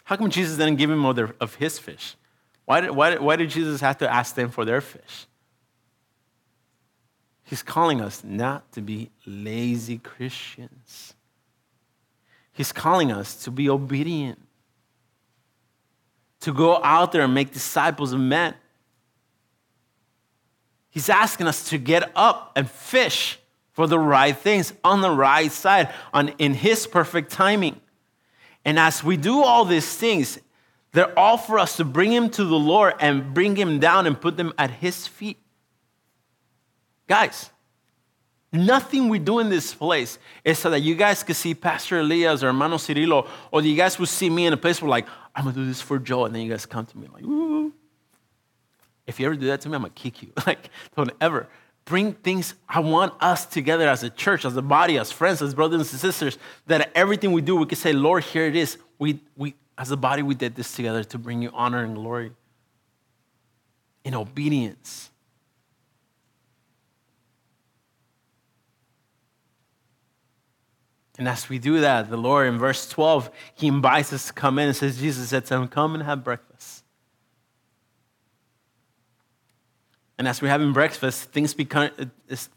How 0.05 0.17
come 0.17 0.29
Jesus 0.29 0.59
didn't 0.59 0.77
give 0.77 0.91
him 0.91 1.07
of, 1.07 1.19
of 1.41 1.55
his 1.55 1.79
fish? 1.79 2.15
Why 2.67 2.83
did, 2.83 2.91
why, 2.91 3.09
did, 3.09 3.23
why 3.23 3.37
did 3.37 3.49
Jesus 3.49 3.81
have 3.81 3.97
to 3.99 4.13
ask 4.13 4.35
them 4.35 4.51
for 4.51 4.67
their 4.67 4.83
fish? 4.83 5.27
He's 7.45 7.63
calling 7.63 8.03
us 8.03 8.23
not 8.23 8.71
to 8.73 8.83
be 8.83 9.09
lazy 9.25 9.97
Christians. 9.97 11.15
He's 12.53 12.73
calling 12.73 13.11
us 13.11 13.43
to 13.45 13.51
be 13.51 13.71
obedient, 13.71 14.39
to 16.41 16.53
go 16.53 16.79
out 16.85 17.13
there 17.13 17.23
and 17.23 17.33
make 17.33 17.55
disciples 17.55 18.13
of 18.13 18.21
men. 18.21 18.53
He's 20.91 21.09
asking 21.09 21.47
us 21.47 21.71
to 21.71 21.79
get 21.79 22.13
up 22.15 22.53
and 22.55 22.71
fish 22.71 23.39
for 23.73 23.87
the 23.87 23.99
right 23.99 24.37
things 24.37 24.73
on 24.85 25.01
the 25.01 25.11
right 25.11 25.51
side, 25.51 25.93
on, 26.13 26.29
in 26.39 26.55
His 26.55 26.87
perfect 26.87 27.33
timing. 27.33 27.81
And 28.65 28.79
as 28.79 29.03
we 29.03 29.17
do 29.17 29.43
all 29.43 29.65
these 29.65 29.97
things, 29.97 30.39
they're 30.93 31.19
all 31.19 31.39
for 31.39 31.59
us 31.59 31.79
to 31.79 31.85
bring 31.85 32.13
Him 32.13 32.29
to 32.31 32.45
the 32.45 32.59
Lord 32.59 32.95
and 33.01 33.35
bring 33.35 33.57
Him 33.57 33.79
down 33.81 34.07
and 34.07 34.21
put 34.21 34.37
them 34.37 34.53
at 34.59 34.71
His 34.71 35.07
feet. 35.07 35.39
Guys, 37.09 37.51
nothing 38.53 39.09
we 39.09 39.19
do 39.19 39.39
in 39.39 39.49
this 39.49 39.75
place 39.75 40.19
is 40.45 40.59
so 40.59 40.71
that 40.71 40.81
you 40.81 40.95
guys 40.95 41.23
could 41.23 41.37
see 41.37 41.55
Pastor 41.55 42.01
Elias 42.01 42.43
or 42.43 42.49
Hermano 42.49 42.77
Cirilo, 42.77 43.27
or 43.51 43.63
you 43.63 43.75
guys 43.75 43.99
will 43.99 44.07
see 44.07 44.29
me 44.29 44.47
in 44.47 44.53
a 44.53 44.57
place 44.59 44.81
where, 44.83 44.91
like, 44.91 45.07
I'm 45.35 45.45
gonna 45.45 45.57
do 45.57 45.67
this 45.67 45.81
for 45.81 45.99
Joe, 45.99 46.27
and 46.27 46.35
then 46.35 46.43
you 46.43 46.51
guys 46.51 46.67
come 46.67 46.85
to 46.87 46.99
me 46.99 47.09
like, 47.13 47.25
Ooh. 47.25 47.73
If 49.05 49.19
you 49.19 49.27
ever 49.27 49.35
do 49.35 49.47
that 49.47 49.61
to 49.63 49.69
me, 49.69 49.75
I'm 49.75 49.83
gonna 49.83 49.95
kick 49.95 50.23
you. 50.23 50.33
like, 50.47 50.71
don't 50.95 51.11
ever 51.21 51.49
bring 51.85 52.13
things, 52.13 52.55
I 52.69 52.81
want 52.81 53.15
us 53.21 53.47
together 53.47 53.89
as 53.89 54.03
a 54.03 54.11
church, 54.11 54.45
as 54.45 54.57
a 54.57 54.63
body, 54.63 54.99
as 54.99 55.11
friends, 55.11 55.43
as 55.43 55.55
brothers 55.55 55.93
and 55.93 56.01
sisters, 56.01 56.39
that 56.67 56.91
everything 56.95 57.33
we 57.33 57.43
do, 57.43 57.57
we 57.57 57.67
can 57.67 57.77
say, 57.77 57.93
Lord, 57.93 58.25
here 58.25 58.47
it 58.47 58.57
is. 58.57 58.79
We, 58.99 59.21
we, 59.37 59.55
as 59.77 59.91
a 59.91 59.97
body, 59.97 60.23
we 60.23 60.35
did 60.35 60.55
this 60.55 60.75
together 60.75 61.05
to 61.05 61.19
bring 61.19 61.43
you 61.43 61.51
honor 61.53 61.83
and 61.83 61.95
glory 61.95 62.33
in 64.05 64.15
obedience. 64.15 65.11
And 71.19 71.29
as 71.29 71.49
we 71.49 71.59
do 71.59 71.81
that, 71.81 72.11
the 72.11 72.17
Lord 72.17 72.49
in 72.49 72.59
verse 72.59 72.89
12, 72.89 73.31
he 73.55 73.69
invites 73.69 74.13
us 74.13 74.29
to 74.29 74.33
come 74.33 74.59
in 74.59 74.69
and 74.69 74.77
says, 74.77 74.99
Jesus 74.99 75.29
said 75.29 75.45
to 75.47 75.55
him, 75.55 75.69
Come 75.69 75.95
and 75.95 76.03
have 76.03 76.25
breakfast. 76.25 76.82
And 80.19 80.29
as 80.29 80.43
we're 80.43 80.49
having 80.49 80.73
breakfast, 80.73 81.33
things 81.33 81.55
become, 81.55 81.91
uh, 81.99 82.05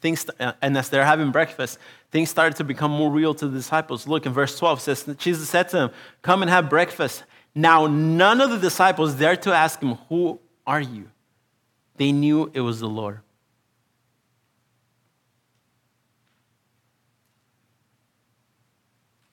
things, 0.02 0.26
uh, 0.40 0.54
and 0.62 0.78
as 0.78 0.90
they're 0.90 1.06
having 1.06 1.32
breakfast, 1.32 1.80
things 2.12 2.30
started 2.30 2.58
to 2.58 2.64
become 2.64 2.92
more 2.92 3.10
real 3.10 3.34
to 3.34 3.48
the 3.48 3.58
disciples. 3.58 4.08
Look 4.08 4.26
in 4.26 4.34
verse 4.34 4.58
12 4.60 4.82
says, 4.82 5.10
Jesus 5.18 5.50
said 5.50 5.70
to 5.70 5.78
them, 5.78 5.92
Come 6.22 6.42
and 6.42 6.52
have 6.52 6.70
breakfast. 6.70 7.24
Now, 7.54 7.88
none 7.88 8.42
of 8.42 8.50
the 8.50 8.58
disciples 8.58 9.14
dared 9.16 9.42
to 9.44 9.54
ask 9.54 9.82
him, 9.82 9.96
Who 10.10 10.40
are 10.68 10.82
you? 10.82 11.10
They 11.96 12.12
knew 12.12 12.52
it 12.54 12.62
was 12.62 12.82
the 12.82 12.90
Lord. 12.90 13.22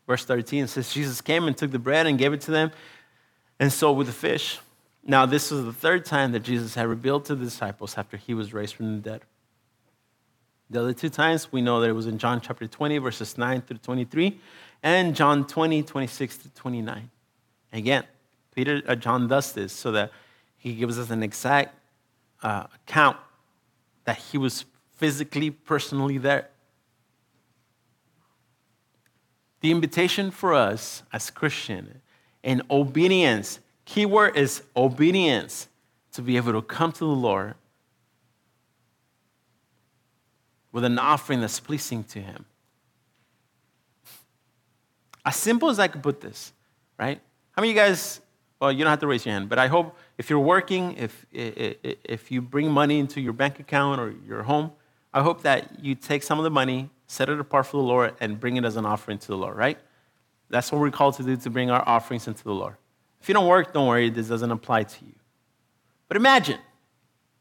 Verse 0.07 0.25
13 0.25 0.67
says, 0.67 0.93
Jesus 0.93 1.21
came 1.21 1.47
and 1.47 1.57
took 1.57 1.71
the 1.71 1.79
bread 1.79 2.07
and 2.07 2.19
gave 2.19 2.33
it 2.33 2.41
to 2.43 2.51
them, 2.51 2.71
and 3.59 3.73
so 3.73 3.93
with 3.93 4.07
the 4.07 4.13
fish. 4.13 4.59
Now, 5.05 5.27
this 5.27 5.51
was 5.51 5.65
the 5.65 5.73
third 5.73 6.05
time 6.05 6.33
that 6.33 6.41
Jesus 6.41 6.75
had 6.75 6.87
revealed 6.87 7.25
to 7.27 7.35
the 7.35 7.45
disciples 7.45 7.99
after 7.99 8.17
he 8.17 8.35
was 8.35 8.55
raised 8.55 8.75
from 8.75 8.97
the 8.97 9.11
dead. 9.11 9.23
The 10.71 10.81
other 10.81 10.93
two 10.95 11.11
times, 11.11 11.53
we 11.53 11.61
know 11.61 11.81
that 11.81 11.91
it 11.91 11.93
was 11.93 12.07
in 12.07 12.19
John 12.19 12.41
chapter 12.41 12.67
20, 12.67 12.99
verses 12.99 13.37
9 13.37 13.63
through 13.63 13.79
23, 13.79 14.41
and 14.83 15.15
John 15.15 15.47
20, 15.47 15.83
26 15.83 16.37
to 16.39 16.49
29. 16.51 17.11
Again, 17.73 18.05
Peter, 18.55 18.81
uh, 18.87 18.95
John 18.95 19.29
does 19.29 19.53
this 19.53 19.73
so 19.73 19.93
that 19.93 20.13
he 20.57 20.75
gives 20.75 20.99
us 20.99 21.11
an 21.11 21.23
exact 21.23 21.75
uh, 22.43 22.67
account 22.75 23.17
that 24.05 24.17
he 24.17 24.39
was 24.39 24.65
physically, 24.97 25.51
personally 25.51 26.19
there. 26.19 26.49
The 29.61 29.71
invitation 29.71 30.31
for 30.31 30.55
us 30.55 31.03
as 31.13 31.31
Christian 31.31 32.01
in 32.43 32.63
obedience, 32.71 33.61
keyword 33.85 34.37
is 34.37 34.63
obedience, 34.77 35.69
to 36.13 36.23
be 36.23 36.37
able 36.37 36.53
to 36.53 36.63
come 36.63 36.93
to 36.93 37.01
the 37.01 37.07
Lord 37.07 37.55
with 40.71 40.85
an 40.85 40.99
offering 40.99 41.41
that's 41.41 41.61
pleasing 41.61 42.05
to 42.05 42.21
Him. 42.21 42.45
As 45.25 45.37
simple 45.37 45.71
as 45.71 45.79
I 45.79 45.89
could 45.89 46.03
put 46.03 46.21
this, 46.21 46.53
right? 46.99 47.21
How 47.53 47.63
many 47.63 47.71
of 47.71 47.77
you 47.77 47.83
guys, 47.83 48.21
well, 48.61 48.73
you 48.73 48.79
don't 48.85 48.91
have 48.91 49.01
to 49.01 49.07
raise 49.07 49.25
your 49.25 49.35
hand, 49.35 49.49
but 49.49 49.59
I 49.59 49.69
hope 49.69 49.97
if 50.19 50.29
you're 50.29 50.41
working, 50.41 50.97
if, 50.97 51.27
if 51.33 52.31
you 52.31 52.43
bring 52.43 52.71
money 52.71 52.99
into 52.99 53.21
your 53.21 53.33
bank 53.33 53.61
account 53.61 54.01
or 54.01 54.15
your 54.27 54.43
home, 54.43 54.73
I 55.15 55.23
hope 55.23 55.43
that 55.43 55.85
you 55.85 55.95
take 55.95 56.23
some 56.23 56.39
of 56.39 56.45
the 56.45 56.51
money, 56.51 56.91
set 57.07 57.29
it 57.29 57.39
apart 57.39 57.67
for 57.67 57.77
the 57.77 57.83
Lord, 57.83 58.15
and 58.21 58.41
bring 58.41 58.57
it 58.57 58.65
as 58.65 58.77
an 58.77 58.87
offering 58.87 59.19
to 59.19 59.27
the 59.29 59.37
Lord, 59.37 59.57
right? 59.57 59.79
That's 60.49 60.73
what 60.73 60.81
we're 60.81 60.91
called 60.91 61.17
to 61.17 61.23
do, 61.23 61.37
to 61.37 61.51
bring 61.51 61.71
our 61.71 61.87
offerings 61.87 62.27
into 62.27 62.45
the 62.45 62.55
Lord. 62.55 62.77
If 63.23 63.29
you 63.29 63.35
don't 63.35 63.47
work, 63.47 63.73
don't 63.73 63.87
worry, 63.87 64.11
this 64.11 64.27
doesn't 64.27 64.51
apply 64.51 64.83
to 64.83 65.05
you. 65.05 65.15
But 66.09 66.17
imagine, 66.17 66.59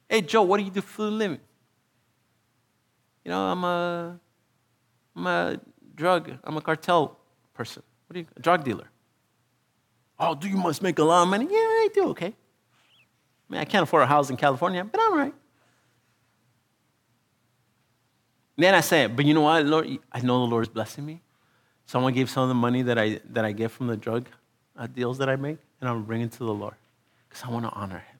hey, 0.07 0.21
Joe, 0.21 0.43
what 0.43 0.59
do 0.59 0.63
you 0.63 0.69
do 0.69 0.79
for 0.79 1.07
a 1.07 1.09
living? 1.09 1.39
You 3.25 3.31
know, 3.31 3.41
I'm 3.41 3.63
a, 3.63 4.19
I'm 5.15 5.27
a 5.27 5.59
drug, 5.95 6.33
I'm 6.43 6.55
a 6.55 6.61
cartel 6.61 7.17
person. 7.55 7.81
What 8.05 8.15
are 8.15 8.19
you, 8.19 8.27
a 8.35 8.39
drug 8.39 8.63
dealer. 8.63 8.87
Oh, 10.19 10.35
do 10.35 10.47
you 10.47 10.55
must 10.55 10.83
make 10.83 10.99
a 10.99 11.03
lot 11.03 11.23
of 11.23 11.29
money? 11.29 11.45
Yeah, 11.45 11.57
I 11.57 11.89
do, 11.91 12.09
okay. 12.09 12.27
I 12.27 12.33
mean, 13.49 13.59
I 13.59 13.65
can't 13.65 13.81
afford 13.81 14.03
a 14.03 14.05
house 14.05 14.29
in 14.29 14.37
California, 14.37 14.83
but 14.83 15.01
I'm 15.01 15.17
right. 15.17 15.33
Then 18.55 18.75
I 18.75 18.81
say, 18.81 19.07
but 19.07 19.25
you 19.25 19.33
know 19.33 19.41
what, 19.41 19.65
Lord? 19.65 19.97
I 20.11 20.21
know 20.21 20.45
the 20.45 20.51
Lord 20.51 20.65
is 20.65 20.69
blessing 20.69 21.07
me. 21.07 21.23
Someone 21.87 22.13
gave 22.13 22.29
some 22.29 22.43
of 22.43 22.49
the 22.49 22.53
money 22.53 22.83
that 22.83 22.99
I, 22.99 23.19
that 23.31 23.43
I 23.43 23.51
get 23.51 23.71
from 23.71 23.87
the 23.87 23.97
drug 23.97 24.27
uh, 24.77 24.85
deals 24.85 25.17
that 25.17 25.27
I 25.27 25.35
make, 25.35 25.57
and 25.81 25.89
I'm 25.89 26.03
bringing 26.03 26.29
to 26.29 26.37
the 26.39 26.53
Lord 26.53 26.75
because 27.27 27.43
I 27.43 27.49
want 27.49 27.65
to 27.65 27.71
honor 27.71 27.97
Him. 27.97 28.19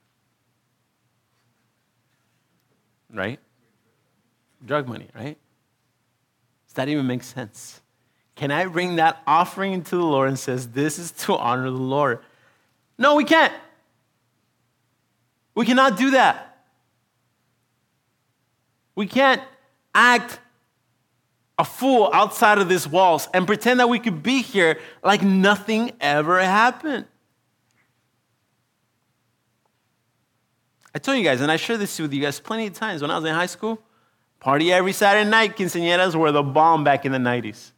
Right? 3.14 3.40
Drug 4.66 4.88
money, 4.88 5.08
right? 5.16 5.38
Does 6.68 6.74
that 6.74 6.90
even 6.90 7.08
make 7.08 7.24
sense? 7.24 7.82
Can 8.36 8.52
I 8.52 8.66
bring 8.66 8.96
that 8.96 9.22
offering 9.28 9.84
to 9.84 9.96
the 9.96 10.04
Lord 10.04 10.30
and 10.30 10.40
says, 10.40 10.70
this 10.70 10.98
is 10.98 11.12
to 11.12 11.36
honor 11.36 11.70
the 11.70 11.78
Lord? 11.78 12.20
No, 12.98 13.16
we 13.16 13.24
can't. 13.24 13.54
We 15.54 15.66
cannot 15.66 15.98
do 15.98 16.12
that. 16.12 16.48
We 18.96 19.06
can't 19.06 19.42
act 19.94 20.40
a 21.58 21.66
fool 21.66 22.10
outside 22.14 22.58
of 22.58 22.70
these 22.70 22.88
walls 22.88 23.28
and 23.34 23.46
pretend 23.46 23.80
that 23.80 23.90
we 23.90 24.00
could 24.00 24.24
be 24.24 24.42
here 24.42 24.80
like 25.04 25.22
nothing 25.22 25.92
ever 26.00 26.40
happened. 26.42 27.06
I 30.94 31.00
told 31.00 31.18
you 31.18 31.24
guys, 31.24 31.42
and 31.42 31.52
I 31.52 31.56
shared 31.56 31.80
this 31.80 31.98
with 32.00 32.14
you 32.14 32.22
guys 32.22 32.40
plenty 32.40 32.68
of 32.68 32.74
times 32.74 33.02
when 33.02 33.12
I 33.12 33.16
was 33.16 33.26
in 33.26 33.34
high 33.34 33.46
school. 33.46 33.80
Party 34.40 34.74
every 34.74 34.92
Saturday 34.92 35.30
night. 35.30 35.56
Quinceañeras 35.56 36.16
were 36.16 36.32
the 36.32 36.44
bomb 36.44 36.84
back 36.84 37.06
in 37.06 37.12
the 37.12 37.18
90s. 37.18 37.72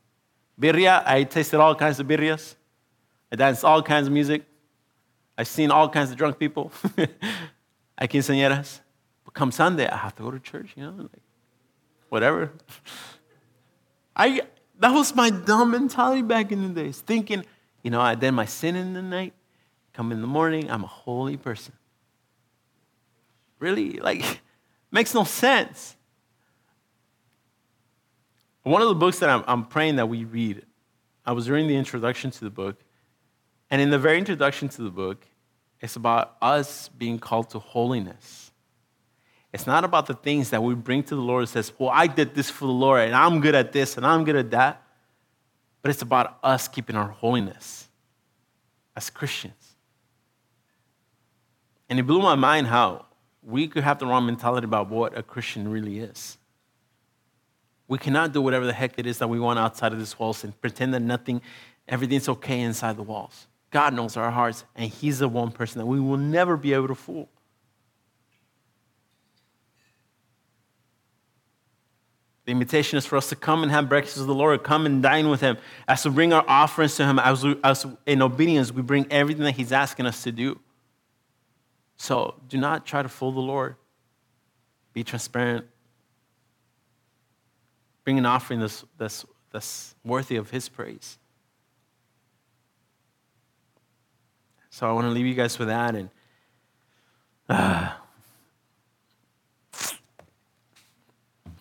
Birria, 0.60 1.04
I 1.06 1.24
tasted 1.24 1.60
all 1.60 1.76
kinds 1.76 2.00
of 2.00 2.08
birrias. 2.08 2.56
I 3.32 3.36
danced 3.36 3.64
all 3.64 3.84
kinds 3.84 4.08
of 4.08 4.14
music. 4.14 4.44
I've 5.38 5.48
seen 5.48 5.72
all 5.72 5.90
kinds 5.90 6.12
of 6.12 6.18
drunk 6.18 6.40
people 6.40 6.72
at 7.98 8.10
quinceañeras. 8.10 8.80
But 9.26 9.34
come 9.34 9.52
Sunday, 9.52 9.88
I 9.88 9.98
have 9.98 10.16
to 10.16 10.24
go 10.24 10.32
to 10.32 10.40
church, 10.40 10.72
you 10.76 10.84
know? 10.84 10.92
Like, 10.98 11.22
whatever. 12.10 12.52
I 14.16 14.42
that 14.80 14.92
was 14.92 15.16
my 15.16 15.30
dumb 15.30 15.72
mentality 15.72 16.22
back 16.22 16.52
in 16.52 16.74
the 16.74 16.82
days, 16.82 17.00
thinking, 17.00 17.46
you 17.84 17.92
know, 17.92 18.02
I 18.02 18.16
did 18.16 18.32
my 18.32 18.46
sin 18.46 18.76
in 18.76 18.94
the 18.94 19.02
night, 19.02 19.34
come 19.94 20.12
in 20.12 20.22
the 20.22 20.28
morning, 20.28 20.70
I'm 20.70 20.84
a 20.84 20.88
holy 20.88 21.38
person. 21.38 21.74
Really, 23.64 23.94
like, 23.94 24.42
makes 24.92 25.14
no 25.14 25.24
sense. 25.24 25.96
One 28.64 28.82
of 28.82 28.90
the 28.90 28.96
books 28.96 29.20
that 29.20 29.30
I'm, 29.30 29.46
I'm 29.48 29.64
praying 29.64 29.96
that 29.96 30.10
we 30.10 30.26
read, 30.26 30.66
I 31.26 31.32
was 31.32 31.50
reading 31.50 31.70
the 31.70 31.78
introduction 31.78 32.30
to 32.30 32.44
the 32.44 32.50
book, 32.50 32.76
and 33.72 33.82
in 33.82 33.90
the 33.90 33.98
very 33.98 34.18
introduction 34.18 34.68
to 34.68 34.82
the 34.82 34.90
book, 34.90 35.26
it's 35.80 35.96
about 35.96 36.36
us 36.42 36.90
being 36.90 37.20
called 37.20 37.52
to 37.52 37.60
holiness. 37.60 38.52
It's 39.54 39.66
not 39.66 39.86
about 39.86 40.08
the 40.08 40.14
things 40.14 40.50
that 40.50 40.62
we 40.62 40.76
bring 40.76 41.02
to 41.04 41.16
the 41.16 41.22
Lord 41.22 41.44
and 41.44 41.50
says, 41.50 41.72
well, 41.80 41.90
I 41.90 42.08
did 42.08 42.36
this 42.36 42.50
for 42.50 42.66
the 42.66 42.74
Lord 42.74 43.02
and 43.02 43.16
I'm 43.16 43.40
good 43.40 43.56
at 43.56 43.72
this 43.72 43.96
and 43.96 44.06
I'm 44.06 44.26
good 44.26 44.36
at 44.36 44.52
that. 44.52 44.82
But 45.82 45.92
it's 45.92 46.02
about 46.02 46.38
us 46.44 46.68
keeping 46.68 46.96
our 46.96 47.10
holiness 47.10 47.88
as 48.96 49.10
Christians. 49.10 49.76
And 51.88 52.00
it 52.00 52.04
blew 52.04 52.22
my 52.22 52.36
mind 52.36 52.68
how 52.68 53.06
we 53.46 53.68
could 53.68 53.84
have 53.84 54.00
the 54.00 54.06
wrong 54.06 54.26
mentality 54.26 54.66
about 54.66 54.90
what 54.90 55.18
a 55.18 55.24
Christian 55.24 55.68
really 55.68 56.00
is. 56.00 56.38
We 57.88 57.98
cannot 57.98 58.32
do 58.32 58.42
whatever 58.42 58.66
the 58.66 58.74
heck 58.74 58.98
it 58.98 59.06
is 59.06 59.18
that 59.20 59.28
we 59.28 59.40
want 59.40 59.60
outside 59.60 59.92
of 59.92 60.00
these 60.00 60.18
walls 60.18 60.44
and 60.44 60.60
pretend 60.62 60.94
that 60.94 61.02
nothing, 61.02 61.42
everything's 61.88 62.30
okay 62.30 62.62
inside 62.62 62.98
the 62.98 63.04
walls. 63.04 63.48
God 63.72 63.94
knows 63.94 64.16
our 64.18 64.32
hearts, 64.32 64.64
and 64.76 64.90
He's 64.90 65.20
the 65.20 65.28
one 65.28 65.52
person 65.52 65.80
that 65.80 65.86
we 65.86 66.00
will 66.00 66.18
never 66.18 66.56
be 66.56 66.74
able 66.74 66.88
to 66.88 66.96
fool. 66.96 67.28
The 72.46 72.52
invitation 72.52 72.98
is 72.98 73.06
for 73.06 73.16
us 73.18 73.30
to 73.30 73.36
come 73.36 73.64
and 73.64 73.72
have 73.72 73.88
breakfast 73.88 74.18
with 74.18 74.28
the 74.28 74.36
Lord, 74.36 74.64
come 74.64 74.86
and 74.86 75.02
dine 75.02 75.30
with 75.30 75.42
Him. 75.42 75.58
As 75.88 76.06
we 76.06 76.12
bring 76.12 76.34
our 76.34 76.46
offerings 76.48 76.96
to 76.98 77.06
Him, 77.06 77.18
as, 77.20 77.44
we, 77.44 77.58
as 77.64 77.86
in 78.06 78.22
obedience, 78.22 78.72
we 78.72 78.82
bring 78.82 79.08
everything 79.10 79.44
that 79.44 79.56
He's 79.56 79.72
asking 79.72 80.06
us 80.06 80.24
to 80.24 80.32
do. 80.32 80.60
So 82.04 82.36
do 82.50 82.58
not 82.58 82.86
try 82.86 83.02
to 83.02 83.08
fool 83.08 83.32
the 83.32 83.40
Lord. 83.40 83.78
Be 84.92 85.06
transparent. 85.06 85.66
Bring 88.04 88.18
an 88.18 88.26
offering 88.26 88.60
that's, 88.60 88.84
that's, 88.98 89.26
that's 89.54 89.96
worthy 90.04 90.36
of 90.36 90.50
His 90.50 90.68
praise. 90.68 91.18
So 94.70 94.86
I 94.86 94.92
want 94.92 95.06
to 95.06 95.12
leave 95.12 95.26
you 95.26 95.34
guys 95.34 95.58
with 95.58 95.70
that. 95.70 95.96
And 95.96 96.10
uh, 97.48 97.94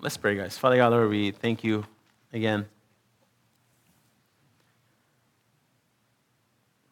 Let's 0.01 0.17
pray, 0.17 0.35
guys. 0.35 0.59
Father 0.59 0.75
God, 0.75 0.91
Lord, 0.91 1.09
we 1.09 1.31
thank 1.31 1.63
you 1.63 1.85
again 2.33 2.67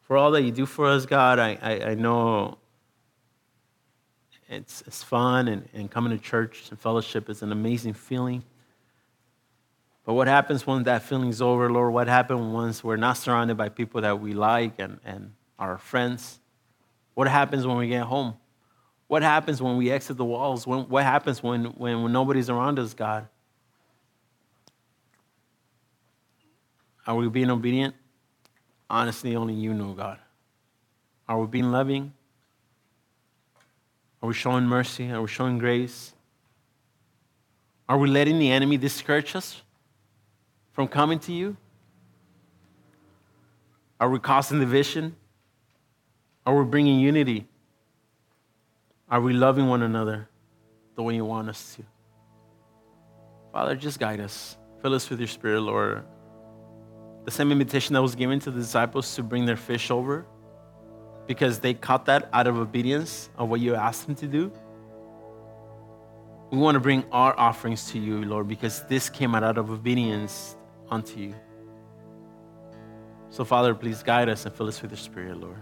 for 0.03 0.15
all 0.15 0.31
that 0.31 0.43
you 0.43 0.51
do 0.51 0.65
for 0.65 0.87
us, 0.87 1.05
God. 1.05 1.37
I, 1.37 1.57
I, 1.61 1.71
I 1.89 1.95
know 1.95 2.57
it's, 4.51 4.83
it's 4.85 5.01
fun, 5.01 5.47
and, 5.47 5.67
and 5.73 5.89
coming 5.89 6.15
to 6.15 6.21
church 6.21 6.69
and 6.69 6.79
fellowship 6.79 7.29
is 7.29 7.41
an 7.41 7.53
amazing 7.53 7.93
feeling. 7.93 8.43
But 10.05 10.13
what 10.15 10.27
happens 10.27 10.67
when 10.67 10.83
that 10.83 11.03
feeling's 11.03 11.41
over, 11.41 11.71
Lord? 11.71 11.93
What 11.93 12.07
happens 12.07 12.41
once 12.41 12.83
we're 12.83 12.97
not 12.97 13.13
surrounded 13.13 13.55
by 13.55 13.69
people 13.69 14.01
that 14.01 14.19
we 14.19 14.33
like 14.33 14.73
and, 14.77 14.99
and 15.05 15.31
our 15.57 15.77
friends? 15.77 16.39
What 17.13 17.29
happens 17.29 17.65
when 17.65 17.77
we 17.77 17.87
get 17.87 18.03
home? 18.03 18.35
What 19.07 19.23
happens 19.23 19.61
when 19.61 19.77
we 19.77 19.89
exit 19.89 20.17
the 20.17 20.25
walls? 20.25 20.67
When, 20.67 20.81
what 20.89 21.03
happens 21.03 21.41
when, 21.41 21.65
when, 21.65 22.03
when 22.03 22.11
nobody's 22.11 22.49
around 22.49 22.77
us, 22.77 22.93
God? 22.93 23.27
Are 27.07 27.15
we 27.15 27.29
being 27.29 27.49
obedient? 27.49 27.95
Honestly, 28.89 29.35
only 29.35 29.53
you 29.53 29.73
know, 29.73 29.93
God. 29.93 30.19
Are 31.29 31.39
we 31.39 31.47
being 31.47 31.71
loving? 31.71 32.13
Are 34.21 34.27
we 34.27 34.33
showing 34.33 34.65
mercy? 34.65 35.11
Are 35.11 35.21
we 35.21 35.27
showing 35.27 35.57
grace? 35.57 36.13
Are 37.89 37.97
we 37.97 38.07
letting 38.07 38.39
the 38.39 38.51
enemy 38.51 38.77
discourage 38.77 39.35
us 39.35 39.61
from 40.73 40.87
coming 40.87 41.19
to 41.19 41.33
you? 41.33 41.57
Are 43.99 44.09
we 44.09 44.19
causing 44.19 44.59
division? 44.59 45.15
Are 46.45 46.55
we 46.55 46.63
bringing 46.69 46.99
unity? 46.99 47.47
Are 49.09 49.19
we 49.19 49.33
loving 49.33 49.67
one 49.67 49.81
another 49.81 50.29
the 50.95 51.03
way 51.03 51.15
you 51.15 51.25
want 51.25 51.49
us 51.49 51.75
to? 51.75 51.83
Father, 53.51 53.75
just 53.75 53.99
guide 53.99 54.21
us. 54.21 54.57
Fill 54.81 54.93
us 54.93 55.09
with 55.09 55.19
your 55.19 55.27
spirit, 55.27 55.61
Lord. 55.61 56.03
The 57.25 57.31
same 57.31 57.51
invitation 57.51 57.93
that 57.93 58.01
was 58.01 58.15
given 58.15 58.39
to 58.39 58.51
the 58.51 58.59
disciples 58.59 59.13
to 59.15 59.23
bring 59.23 59.45
their 59.45 59.57
fish 59.57 59.91
over 59.91 60.25
because 61.27 61.59
they 61.59 61.73
caught 61.73 62.05
that 62.05 62.29
out 62.33 62.47
of 62.47 62.57
obedience 62.57 63.29
of 63.37 63.49
what 63.49 63.59
you 63.59 63.75
asked 63.75 64.05
them 64.05 64.15
to 64.15 64.27
do. 64.27 64.51
We 66.51 66.57
want 66.57 66.75
to 66.75 66.79
bring 66.79 67.05
our 67.11 67.37
offerings 67.39 67.91
to 67.91 67.99
you, 67.99 68.25
Lord, 68.25 68.47
because 68.47 68.83
this 68.83 69.09
came 69.09 69.33
out 69.33 69.57
of 69.57 69.71
obedience 69.71 70.55
unto 70.89 71.19
you. 71.19 71.35
So, 73.29 73.45
Father, 73.45 73.73
please 73.73 74.03
guide 74.03 74.27
us 74.27 74.45
and 74.45 74.53
fill 74.53 74.67
us 74.67 74.81
with 74.81 74.91
your 74.91 74.97
spirit, 74.97 75.37
Lord. 75.37 75.55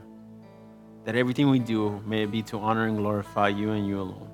That 1.06 1.16
everything 1.16 1.50
we 1.50 1.60
do 1.60 2.02
may 2.06 2.26
be 2.26 2.42
to 2.44 2.58
honor 2.58 2.88
and 2.88 2.98
glorify 2.98 3.50
you 3.50 3.72
and 3.72 3.88
you 3.88 4.02
alone. 4.02 4.30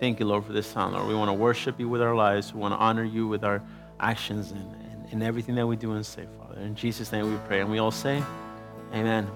Thank 0.00 0.20
you, 0.20 0.26
Lord, 0.26 0.44
for 0.44 0.52
this 0.52 0.72
time, 0.72 0.92
Lord. 0.92 1.06
We 1.06 1.14
want 1.14 1.28
to 1.28 1.34
worship 1.34 1.78
you 1.78 1.88
with 1.88 2.00
our 2.00 2.14
lives. 2.14 2.54
We 2.54 2.60
want 2.60 2.72
to 2.72 2.78
honor 2.78 3.04
you 3.04 3.28
with 3.28 3.44
our 3.44 3.62
actions 4.00 4.50
and, 4.52 4.60
and, 4.60 5.12
and 5.12 5.22
everything 5.22 5.54
that 5.56 5.66
we 5.66 5.76
do 5.76 5.92
and 5.92 6.04
say, 6.04 6.26
Father. 6.38 6.60
In 6.60 6.74
Jesus' 6.74 7.12
name 7.12 7.30
we 7.30 7.38
pray. 7.46 7.60
And 7.60 7.70
we 7.70 7.78
all 7.78 7.90
say, 7.90 8.22
Amen. 8.94 9.28